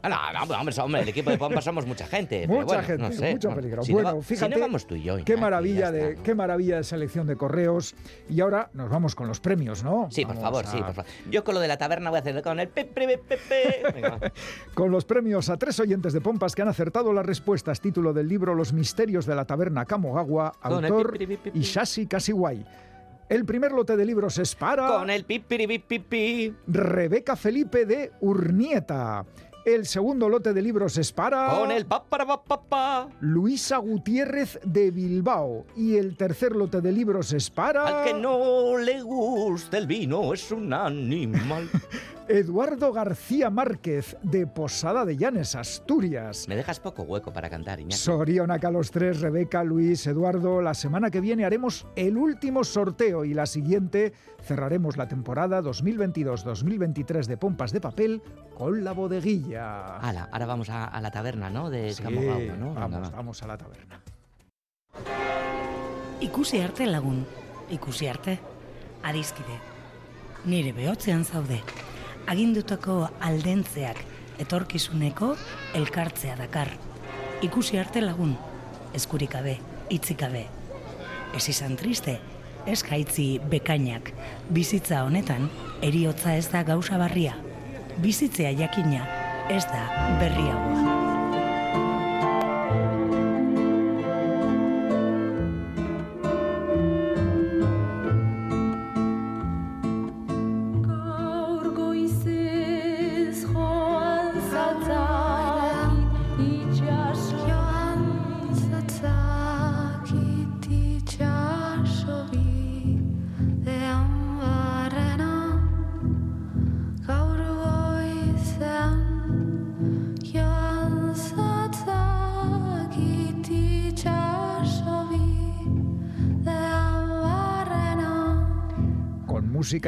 Ah, 0.03 0.31
no, 0.33 0.45
no, 0.45 0.59
hombre, 0.61 0.75
hombre, 0.81 1.01
el 1.01 1.09
equipo 1.09 1.29
de 1.31 1.37
Pompa 1.37 1.61
somos 1.61 1.85
mucha 1.85 2.05
gente. 2.07 2.47
Mucha 2.47 2.65
bueno, 2.65 2.83
gente, 2.83 3.03
no 3.03 3.11
sé. 3.11 3.31
mucho 3.31 3.49
peligro. 3.55 3.83
Si 3.83 3.91
no 3.93 3.95
bueno, 4.01 4.17
va- 4.17 4.21
fíjate, 4.21 4.53
si 4.53 4.59
no 4.59 4.65
vamos 4.65 4.85
tú 4.87 4.95
y 4.95 5.03
yo. 5.03 5.17
qué 5.25 5.35
maravilla 5.37 5.91
de 5.91 6.11
está. 6.11 6.23
qué 6.23 6.35
maravilla 6.35 6.77
de 6.77 6.83
selección 6.83 7.25
de 7.27 7.35
correos. 7.35 7.95
Y 8.29 8.39
ahora 8.41 8.69
nos 8.73 8.89
vamos 8.89 9.15
con 9.15 9.27
los 9.27 9.39
premios, 9.39 9.83
¿no? 9.83 10.07
Sí, 10.11 10.25
por 10.25 10.37
favor, 10.37 10.65
a- 10.65 10.69
sí, 10.71 10.77
por 10.77 10.93
favor. 10.93 11.11
Yo 11.31 11.43
con 11.43 11.55
lo 11.55 11.61
de 11.61 11.67
la 11.67 11.77
taberna 11.77 12.09
voy 12.09 12.17
a 12.17 12.21
hacer 12.21 12.41
con 12.41 12.59
el 12.59 12.67
pepe, 12.69 13.17
pepe. 13.17 13.81
Con 14.73 14.91
los 14.91 15.05
premios 15.05 15.49
a 15.49 15.57
tres 15.57 15.79
oyentes 15.79 16.13
de 16.13 16.21
Pompas 16.21 16.53
que 16.53 16.61
han 16.61 16.67
acertado 16.67 17.11
las 17.13 17.25
respuestas. 17.25 17.81
Título 17.81 18.13
del 18.13 18.27
libro 18.27 18.53
Los 18.55 18.71
misterios 18.73 19.25
de 19.25 19.35
la 19.35 19.45
taberna 19.45 19.85
Kamogawa, 19.85 20.53
autor. 20.61 21.17
Ishashi 21.53 22.05
Kashiwai. 22.07 22.65
El 23.29 23.43
primer 23.43 23.73
lote 23.73 23.97
de 23.97 24.05
libros 24.05 24.37
es 24.37 24.55
para 24.55 24.87
Con 24.87 25.09
el 25.09 25.25
pipiripipipi. 25.25 26.53
Rebeca 26.67 27.35
Felipe 27.35 27.85
de 27.85 28.11
Urnieta. 28.21 29.25
El 29.67 29.85
segundo 29.85 30.29
lote 30.29 30.53
de 30.53 30.61
libros 30.61 30.97
es 30.97 31.11
para 31.11 31.49
Con 31.49 31.73
el 31.73 31.85
paparapapapa. 31.85 33.09
Luisa 33.19 33.75
Gutiérrez 33.79 34.61
de 34.63 34.91
Bilbao. 34.91 35.65
Y 35.75 35.97
el 35.97 36.15
tercer 36.15 36.55
lote 36.55 36.79
de 36.79 36.93
libros 36.93 37.33
es 37.33 37.49
para 37.49 37.85
Al 37.85 38.05
que 38.05 38.13
no 38.13 38.77
le 38.77 39.01
gusta 39.01 39.77
el 39.77 39.85
vino 39.85 40.33
es 40.33 40.53
un 40.53 40.71
animal. 40.71 41.69
Eduardo 42.29 42.91
García 42.91 43.49
Márquez 43.49 44.17
de 44.21 44.47
Posada 44.47 45.05
de 45.05 45.15
Llanes, 45.15 45.55
Asturias. 45.55 46.45
Me 46.47 46.57
dejas 46.57 46.79
poco 46.79 47.03
hueco 47.03 47.31
para 47.31 47.49
cantar, 47.49 47.79
Iñaki. 47.79 47.95
Sorionak 47.95 48.65
a 48.65 48.71
los 48.71 48.91
tres, 48.91 49.21
Rebeca, 49.21 49.63
Luis, 49.63 50.05
Eduardo. 50.07 50.61
La 50.61 50.73
semana 50.73 51.09
que 51.09 51.21
viene 51.21 51.45
haremos 51.45 51.87
el 51.95 52.17
último 52.17 52.65
sorteo 52.65 53.23
y 53.23 53.33
la 53.33 53.45
siguiente 53.45 54.11
cerraremos 54.43 54.97
la 54.97 55.07
temporada 55.07 55.61
2022-2023 55.61 57.27
de 57.27 57.37
Pompas 57.37 57.71
de 57.71 57.81
Papel 57.81 58.21
con 58.55 58.83
la 58.83 58.91
bodeguilla. 58.91 59.56
Hala, 59.57 60.29
ahora 60.31 60.45
vamos 60.45 60.69
a, 60.69 60.85
a 60.85 61.01
la 61.01 61.11
taberna, 61.11 61.49
¿no? 61.49 61.69
De 61.69 61.93
Sí, 61.93 62.03
Camogawa, 62.03 62.39
¿no? 62.57 62.73
Vamos, 62.73 63.03
va. 63.03 63.09
vamos 63.09 63.43
a 63.43 63.47
la 63.47 63.57
taberna. 63.57 64.01
Ikusi 66.19 66.59
arte 66.61 66.85
lagun, 66.87 67.25
ikusi 67.69 68.07
arte, 68.07 68.39
adiskide. 69.03 69.59
Nire 70.45 70.71
behotzean 70.73 71.25
zaude. 71.25 71.61
Agindutako 72.27 73.09
aldentzeak 73.21 73.99
etorkizuneko 74.41 75.35
elkartzea 75.77 76.35
dakar. 76.39 76.71
Ikusi 77.45 77.77
arte 77.77 78.01
lagun, 78.01 78.35
eskurik 78.97 79.31
gabe, 79.37 79.59
hitzik 79.89 80.19
gabe. 80.19 80.47
Ez 81.35 81.47
izan 81.49 81.75
triste, 81.77 82.17
ez 82.65 82.81
gaitzi 82.83 83.39
bekainak. 83.51 84.11
Bizitza 84.49 85.03
honetan, 85.05 85.49
eriotza 85.81 86.35
ez 86.35 86.49
da 86.51 86.63
gauza 86.63 86.97
barria. 86.97 87.35
Bizitzea 88.01 88.51
jakina, 88.57 89.05
ez 89.49 89.65
da 89.65 89.83
berriagoa. 90.19 90.96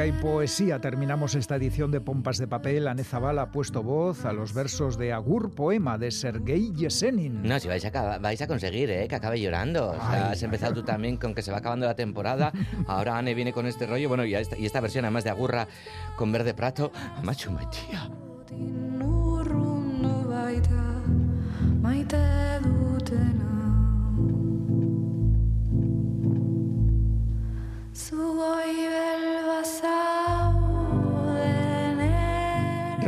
Música 0.00 0.06
y 0.06 0.12
poesía 0.22 0.80
terminamos 0.80 1.34
esta 1.34 1.56
edición 1.56 1.90
de 1.90 2.00
Pompas 2.00 2.38
de 2.38 2.46
Papel. 2.46 2.88
Ane 2.88 3.04
Zabala 3.04 3.42
ha 3.42 3.50
puesto 3.50 3.82
voz 3.82 4.24
a 4.24 4.32
los 4.32 4.54
versos 4.54 4.96
de 4.96 5.12
Agur 5.12 5.54
Poema 5.54 5.98
de 5.98 6.10
Sergei 6.10 6.72
Yesenin. 6.72 7.42
No, 7.42 7.58
si 7.58 7.68
vais 7.68 7.84
a, 7.84 8.18
vais 8.18 8.40
a 8.40 8.46
conseguir, 8.46 8.90
¿eh? 8.90 9.06
Que 9.08 9.16
acabe 9.16 9.40
llorando. 9.40 9.90
O 9.90 9.94
sea, 9.94 10.28
Ay. 10.28 10.32
has 10.32 10.42
empezado 10.42 10.74
tú 10.74 10.82
también 10.82 11.16
con 11.18 11.34
que 11.34 11.42
se 11.42 11.50
va 11.50 11.58
acabando 11.58 11.86
la 11.86 11.96
temporada. 11.96 12.52
Ahora 12.86 13.18
Anne 13.18 13.34
viene 13.34 13.52
con 13.52 13.66
este 13.66 13.86
rollo. 13.86 14.08
Bueno, 14.08 14.24
y 14.24 14.34
esta, 14.34 14.56
y 14.56 14.64
esta 14.64 14.80
versión 14.80 15.04
además 15.04 15.24
de 15.24 15.30
Agurra 15.30 15.68
con 16.16 16.32
verde 16.32 16.54
prato. 16.54 16.92
Macho, 17.22 17.50
tía. 17.70 18.08
Nurrundu 18.56 20.30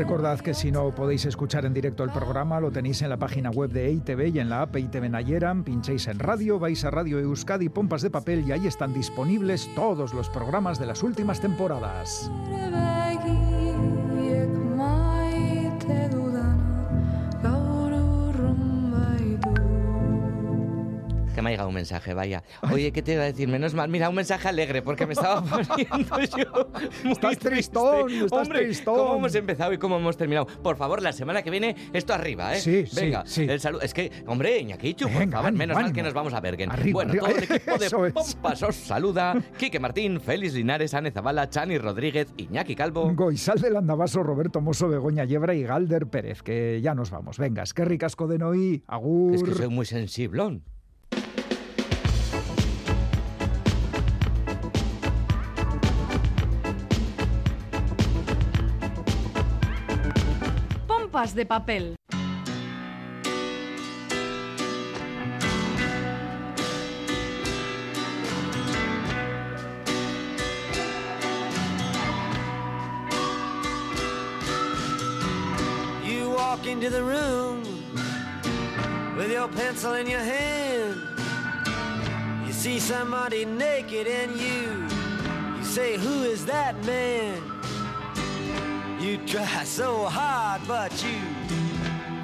Recordad 0.03 0.41
que 0.41 0.53
si 0.53 0.73
no 0.73 0.93
podéis 0.93 1.27
escuchar 1.27 1.65
en 1.65 1.75
directo 1.75 2.03
el 2.03 2.11
programa, 2.11 2.59
lo 2.59 2.73
tenéis 2.73 3.03
en 3.03 3.09
la 3.09 3.19
página 3.19 3.51
web 3.51 3.71
de 3.71 3.87
EITV 3.87 4.35
y 4.35 4.41
en 4.41 4.51
la 4.51 4.63
app 4.63 4.75
EITV 4.75 5.09
Nayeran. 5.09 5.63
Pinchéis 5.63 6.09
en 6.09 6.19
radio, 6.19 6.59
vais 6.59 6.85
a 6.85 6.91
Radio 6.91 7.21
Euskadi 7.21 7.69
Pompas 7.69 8.03
de 8.03 8.11
Papel 8.11 8.45
y 8.45 8.51
ahí 8.51 8.67
están 8.67 8.93
disponibles 8.93 9.71
todos 9.77 10.13
los 10.13 10.29
programas 10.29 10.81
de 10.81 10.87
las 10.87 11.05
últimas 11.05 11.41
temporadas. 11.41 12.29
Llegado 21.53 21.69
un 21.69 21.75
mensaje, 21.75 22.15
vaya. 22.15 22.43
Oye, 22.73 22.93
¿qué 22.93 23.03
te 23.03 23.15
iba 23.15 23.23
a 23.23 23.27
decir? 23.27 23.49
Menos 23.49 23.75
mal, 23.75 23.89
mira, 23.89 24.09
un 24.09 24.15
mensaje 24.17 24.49
alegre, 24.49 24.83
porque 24.83 25.07
me 25.07 25.13
estaba 25.13 25.43
poniendo 25.45 26.19
yo 26.37 26.69
muy 27.05 27.13
Estás 27.13 27.39
triste. 27.39 27.49
tristón, 27.51 28.11
estás 28.11 28.33
Hombre, 28.43 28.61
tristón. 28.65 28.97
¿cómo 28.97 29.17
hemos 29.17 29.35
empezado 29.35 29.73
y 29.73 29.79
cómo 29.79 29.97
hemos 29.97 30.17
terminado? 30.17 30.47
Por 30.47 30.77
favor, 30.77 31.03
la 31.03 31.13
semana 31.13 31.43
que 31.43 31.51
viene, 31.51 31.77
esto 31.93 32.13
arriba, 32.15 32.55
¿eh? 32.57 32.61
Sí, 32.61 32.87
sí, 32.87 32.97
Venga, 33.01 33.23
sí. 33.27 33.43
el 33.49 33.61
saludo. 33.61 33.83
Es 33.83 33.95
que, 33.95 34.11
hombre, 34.27 34.59
Iñakichu, 34.59 35.09
por 35.09 35.29
favor, 35.31 35.47
ánimo, 35.47 35.59
menos 35.59 35.75
mal 35.75 35.85
ánimo. 35.85 35.95
que 35.95 36.03
nos 36.03 36.15
vamos 36.15 36.33
a 36.35 36.41
Bergen. 36.41 36.71
Arriba, 36.71 36.95
bueno, 37.05 37.11
arriba. 37.13 37.27
todo 37.29 37.37
el 37.37 37.43
equipo 37.45 37.79
de. 37.79 38.13
Pompas 38.13 38.63
os 38.63 38.77
saluda. 38.77 39.35
Quique 39.59 39.79
Martín, 39.81 40.21
Félix 40.21 40.55
Linares, 40.55 40.95
Ane 40.95 41.11
Zabala, 41.11 41.49
Chani 41.49 41.79
Rodríguez, 41.79 42.29
Iñaki 42.37 42.75
Calvo. 42.75 43.13
Goizal 43.15 43.61
del 43.61 43.77
Andabaso, 43.77 44.23
Roberto 44.23 44.61
Mosso, 44.61 44.89
Begoña 44.89 45.25
Yebra 45.25 45.55
y 45.55 45.63
Galder 45.63 46.07
Pérez, 46.07 46.43
que 46.43 46.81
ya 46.83 46.95
nos 46.95 47.11
vamos. 47.11 47.39
Venga, 47.39 47.63
es 47.63 47.75
que 47.75 47.85
ricasco 47.85 48.27
de 48.27 48.39
Noí, 48.39 48.83
agur. 48.87 49.35
Es 49.35 49.43
que 49.43 49.53
soy 49.55 49.69
muy 49.69 49.87
sensiblón. 49.87 50.65
De 61.31 61.45
papel. 61.45 61.95
You 76.05 76.31
walk 76.31 76.67
into 76.67 76.91
the 76.91 77.05
room 77.05 77.63
with 79.17 79.31
your 79.31 79.47
pencil 79.47 79.95
in 79.95 80.09
your 80.09 80.19
hand. 80.19 80.97
You 82.45 82.53
see 82.53 82.81
somebody 82.81 83.45
naked 83.45 84.09
and 84.09 84.37
you 84.37 84.89
you 85.57 85.65
say, 85.65 85.97
"Who 85.97 86.25
is 86.25 86.45
that 86.47 86.75
man?" 86.85 87.62
You 89.03 89.17
try 89.27 89.65
so 89.65 90.05
hard, 90.05 90.63
but 90.69 90.93
you 91.03 91.19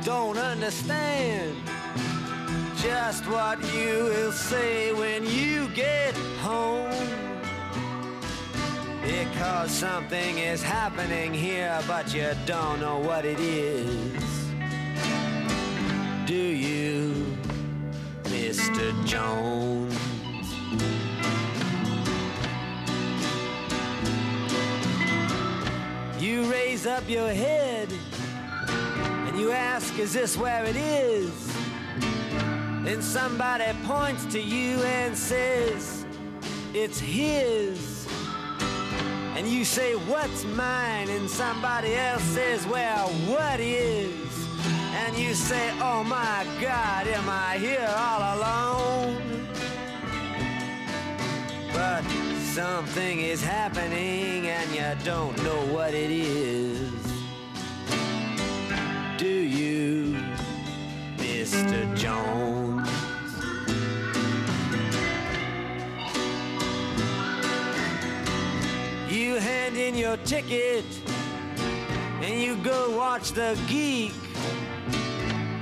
don't 0.05 0.39
understand 0.39 1.57
just 2.77 3.27
what 3.27 3.59
you 3.75 4.05
will 4.05 4.31
say 4.31 4.93
when 4.93 5.27
you 5.27 5.67
get 5.75 6.15
home. 6.41 6.95
Because 9.03 9.73
something 9.73 10.39
is 10.39 10.63
happening 10.63 11.35
here, 11.35 11.81
but 11.89 12.15
you 12.15 12.31
don't 12.47 12.79
know 12.79 13.01
what 13.01 13.25
it 13.25 13.41
is. 13.41 14.23
Do 16.27 16.37
you, 16.37 17.37
Mr. 18.23 19.05
Jones? 19.05 19.88
Raise 26.79 26.87
up 26.87 27.09
your 27.09 27.29
head 27.29 27.89
and 29.27 29.39
you 29.39 29.51
ask, 29.51 29.99
Is 29.99 30.13
this 30.13 30.37
where 30.37 30.65
it 30.65 30.77
is? 30.77 31.33
Then 32.85 33.03
somebody 33.03 33.65
points 33.85 34.25
to 34.27 34.41
you 34.41 34.81
and 34.83 35.17
says, 35.17 36.07
It's 36.75 37.01
his. 37.01 38.07
And 39.37 39.49
you 39.49 39.65
say, 39.65 39.95
What's 39.95 40.45
mine? 40.45 41.09
And 41.09 41.29
somebody 41.29 41.95
else 41.97 42.23
says, 42.23 42.65
Well, 42.67 43.09
what 43.27 43.59
is? 43.59 44.13
And 44.95 45.17
you 45.17 45.35
say, 45.35 45.71
Oh 45.81 46.05
my 46.05 46.47
God, 46.61 47.09
am 47.09 47.29
I 47.29 47.59
here 47.59 47.93
all 47.97 48.37
alone? 48.37 49.49
But 51.73 52.28
something 52.55 53.21
is 53.21 53.43
happening 53.43 54.47
and 54.49 54.71
you 54.75 55.05
don't 55.05 55.37
know 55.45 55.61
what 55.67 55.93
it 55.93 56.11
is. 56.11 56.91
Do 59.19 59.29
you, 59.29 60.17
Mr. 61.19 61.95
Jones? 61.95 62.89
You 69.11 69.35
hand 69.35 69.77
in 69.77 69.95
your 69.95 70.17
ticket 70.19 70.85
and 72.23 72.41
you 72.41 72.57
go 72.57 72.97
watch 72.97 73.33
the 73.33 73.59
geek 73.69 74.13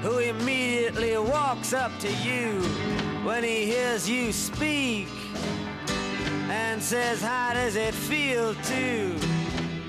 who 0.03 0.19
immediately 0.19 1.19
walks 1.19 1.73
up 1.73 1.91
to 1.99 2.13
you 2.19 2.61
when 3.25 3.43
he 3.43 3.67
hears 3.67 4.09
you 4.09 4.33
speak 4.33 5.09
and 6.51 6.83
says, 6.83 7.21
How 7.21 7.53
does 7.53 7.77
it 7.77 7.95
feel 7.95 8.55
to 8.55 9.15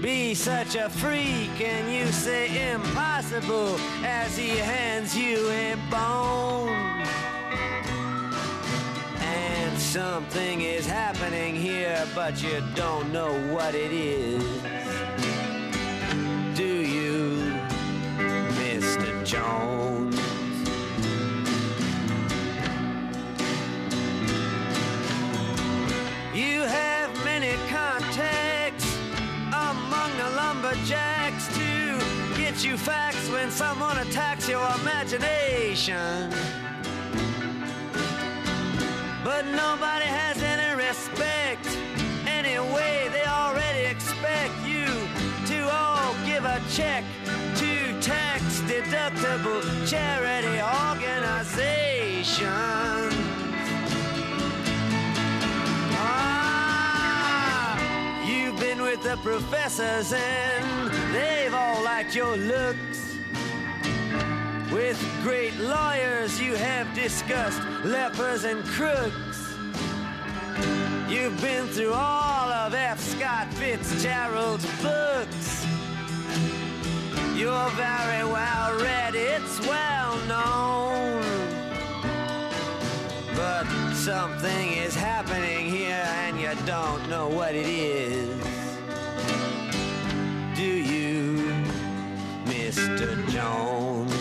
be 0.02 0.34
such 0.34 0.76
a 0.76 0.90
freak? 0.90 1.62
And 1.62 1.94
you 1.94 2.12
say, 2.12 2.72
Impossible, 2.72 3.78
as 4.04 4.38
he 4.38 4.58
hands 4.58 5.16
you 5.16 5.50
a 5.50 5.76
bone. 5.90 6.70
And 9.20 9.78
something 9.78 10.62
is 10.62 10.86
happening 10.86 11.56
here, 11.56 12.06
but 12.16 12.42
you 12.42 12.64
don't 12.76 13.12
know 13.12 13.34
what 13.54 13.76
it 13.76 13.92
is. 13.92 14.44
Do 16.56 16.66
you, 16.66 17.54
Mr. 18.58 19.26
Jones? 19.26 20.07
Lumberjacks 30.78 31.48
to 31.56 31.98
get 32.38 32.64
you 32.64 32.78
facts 32.78 33.28
when 33.30 33.50
someone 33.52 33.98
attacks 33.98 34.48
your 34.48 34.66
imagination. 34.82 36.30
But 39.24 39.46
nobody 39.46 40.06
has 40.06 40.40
any 40.42 40.76
respect. 40.76 41.68
Anyway, 42.28 43.10
they 43.12 43.26
already 43.26 43.86
expect 43.86 44.54
you 44.66 44.86
to 45.48 45.68
all 45.72 46.14
give 46.26 46.46
a 46.46 46.62
check 46.72 47.04
to 47.56 48.00
tax 48.02 48.62
deductible 48.62 49.64
charity 49.88 50.62
organizations. 50.62 53.27
With 58.88 59.04
the 59.04 59.18
professors 59.18 60.14
and 60.14 60.92
they've 61.14 61.54
all 61.54 61.84
liked 61.84 62.16
your 62.16 62.38
looks. 62.38 63.18
With 64.72 64.98
great 65.24 65.54
lawyers, 65.58 66.40
you 66.40 66.56
have 66.56 66.88
discussed 66.96 67.62
lepers 67.84 68.46
and 68.46 68.64
crooks. 68.64 69.58
You've 71.10 71.38
been 71.42 71.68
through 71.68 71.92
all 71.92 72.50
of 72.50 72.74
F. 72.74 72.98
Scott 73.02 73.54
Fitzgerald's 73.56 74.66
books. 74.82 75.66
You're 77.36 77.70
very 77.72 78.24
well 78.24 78.80
read, 78.80 79.16
it's 79.16 79.60
well 79.68 80.16
known. 80.28 81.22
But 83.36 83.66
something 83.96 84.72
is 84.72 84.96
happening 84.96 85.70
here 85.70 86.08
and 86.24 86.40
you 86.40 86.54
don't 86.66 87.10
know 87.10 87.28
what 87.28 87.54
it 87.54 87.68
is. 87.68 88.57
Mr. 92.78 93.28
Jones. 93.30 94.14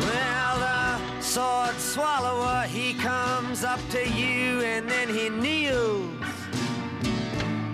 Well, 0.00 0.58
the 0.58 1.20
sword 1.22 1.76
swallower, 1.76 2.66
he 2.66 2.94
comes 2.94 3.62
up 3.62 3.78
to 3.90 4.02
you 4.10 4.60
and 4.62 4.90
then 4.90 5.08
he 5.08 5.28
kneels. 5.28 6.10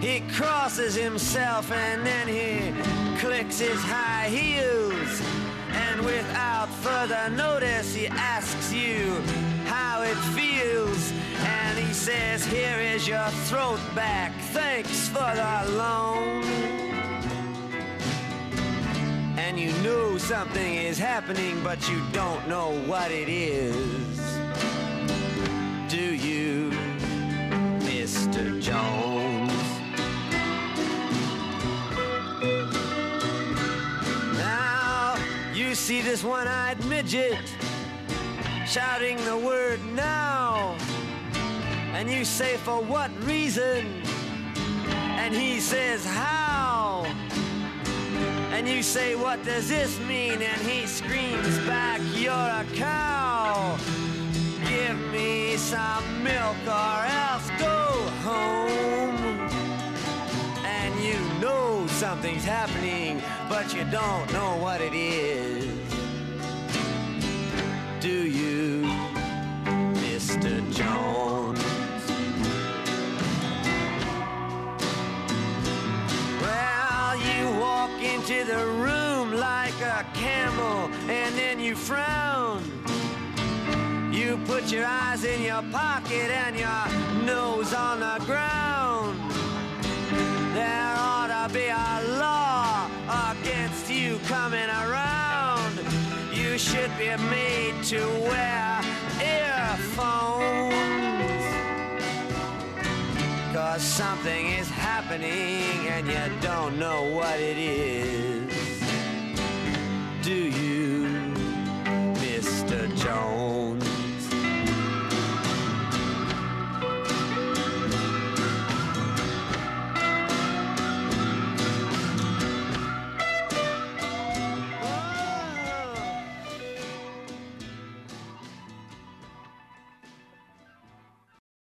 He 0.02 0.20
crosses 0.36 0.94
himself 0.94 1.72
and 1.72 2.04
then 2.04 2.28
he 2.28 2.74
clicks 3.18 3.58
his 3.58 3.80
high 3.80 4.28
heels. 4.28 5.22
And 5.70 6.04
without 6.04 6.68
further 6.82 7.30
notice, 7.30 7.94
he 7.94 8.08
asks 8.08 8.70
you 8.70 9.14
how 9.64 10.02
it 10.02 10.18
feels. 10.36 11.01
Says, 12.03 12.44
Here 12.44 12.80
is 12.80 13.07
your 13.07 13.28
throat 13.46 13.78
back. 13.94 14.32
Thanks 14.50 15.07
for 15.07 15.18
the 15.36 15.72
loan. 15.76 16.42
And 19.38 19.57
you 19.57 19.70
know 19.84 20.18
something 20.18 20.74
is 20.74 20.98
happening, 20.98 21.62
but 21.62 21.88
you 21.88 22.03
don't 22.11 22.48
know 22.48 22.72
what 22.86 23.12
it 23.12 23.28
is. 23.28 24.18
Do 25.88 26.03
you, 26.03 26.70
Mr. 27.86 28.61
Jones? 28.61 29.53
Now 34.38 35.16
you 35.55 35.76
see 35.76 36.00
this 36.00 36.24
one 36.24 36.48
eyed 36.48 36.84
midget 36.86 37.38
shouting 38.66 39.24
the 39.24 39.36
word 39.36 39.78
now. 39.94 40.76
And 41.93 42.11
you 42.11 42.24
say, 42.24 42.57
For 42.57 42.80
what 42.82 43.11
reason? 43.22 44.03
And 45.20 45.34
he 45.34 45.61
says, 45.61 46.05
How? 46.07 47.05
And 48.51 48.66
you 48.66 48.82
say, 48.82 49.14
What 49.14 49.45
does 49.45 49.68
this 49.68 50.01
mean? 50.01 50.40
And 50.40 50.61
he 50.62 50.86
screams 50.86 51.59
back, 51.61 52.01
You're 52.14 52.32
a 52.32 52.64
cow. 52.74 53.76
Give 54.66 54.99
me 55.12 55.57
some 55.59 56.24
milk 56.24 56.57
or 56.66 57.05
else 57.07 57.51
go 57.59 57.76
home. 58.24 59.51
And 60.64 61.05
you 61.05 61.18
know 61.40 61.86
something's 61.88 62.45
happening, 62.45 63.22
but 63.51 63.74
you 63.74 63.84
don't 63.84 64.32
know 64.32 64.57
what 64.57 64.80
it 64.80 64.95
is. 64.95 65.66
Do 68.01 68.26
you, 68.26 68.82
Mr. 70.01 70.72
Jones? 70.72 71.41
Into 78.22 78.44
the 78.44 78.66
room 78.66 79.32
like 79.32 79.74
a 79.80 80.06
camel 80.14 80.88
and 81.10 81.34
then 81.36 81.58
you 81.58 81.74
frown. 81.74 82.62
You 84.12 84.38
put 84.44 84.70
your 84.70 84.84
eyes 84.84 85.24
in 85.24 85.42
your 85.42 85.62
pocket 85.72 86.30
and 86.30 86.56
your 86.56 87.24
nose 87.24 87.74
on 87.74 87.98
the 87.98 88.24
ground. 88.24 89.18
There 90.54 90.94
ought 90.98 91.48
to 91.48 91.52
be 91.52 91.66
a 91.66 92.18
law 92.20 92.88
against 93.32 93.90
you 93.90 94.20
coming 94.28 94.68
around. 94.68 95.80
You 96.32 96.58
should 96.58 96.96
be 96.96 97.16
made 97.28 97.82
to 97.84 98.06
wear 98.28 98.82
earphones. 99.20 101.01
Cause 103.53 103.82
something 103.82 104.46
is 104.46 104.70
happening 104.70 105.86
and 105.86 106.07
you 106.07 106.40
don't 106.40 106.78
know 106.78 107.03
what 107.03 107.38
it 107.38 107.59
is. 107.59 108.80
Do 110.22 110.32
you, 110.32 111.21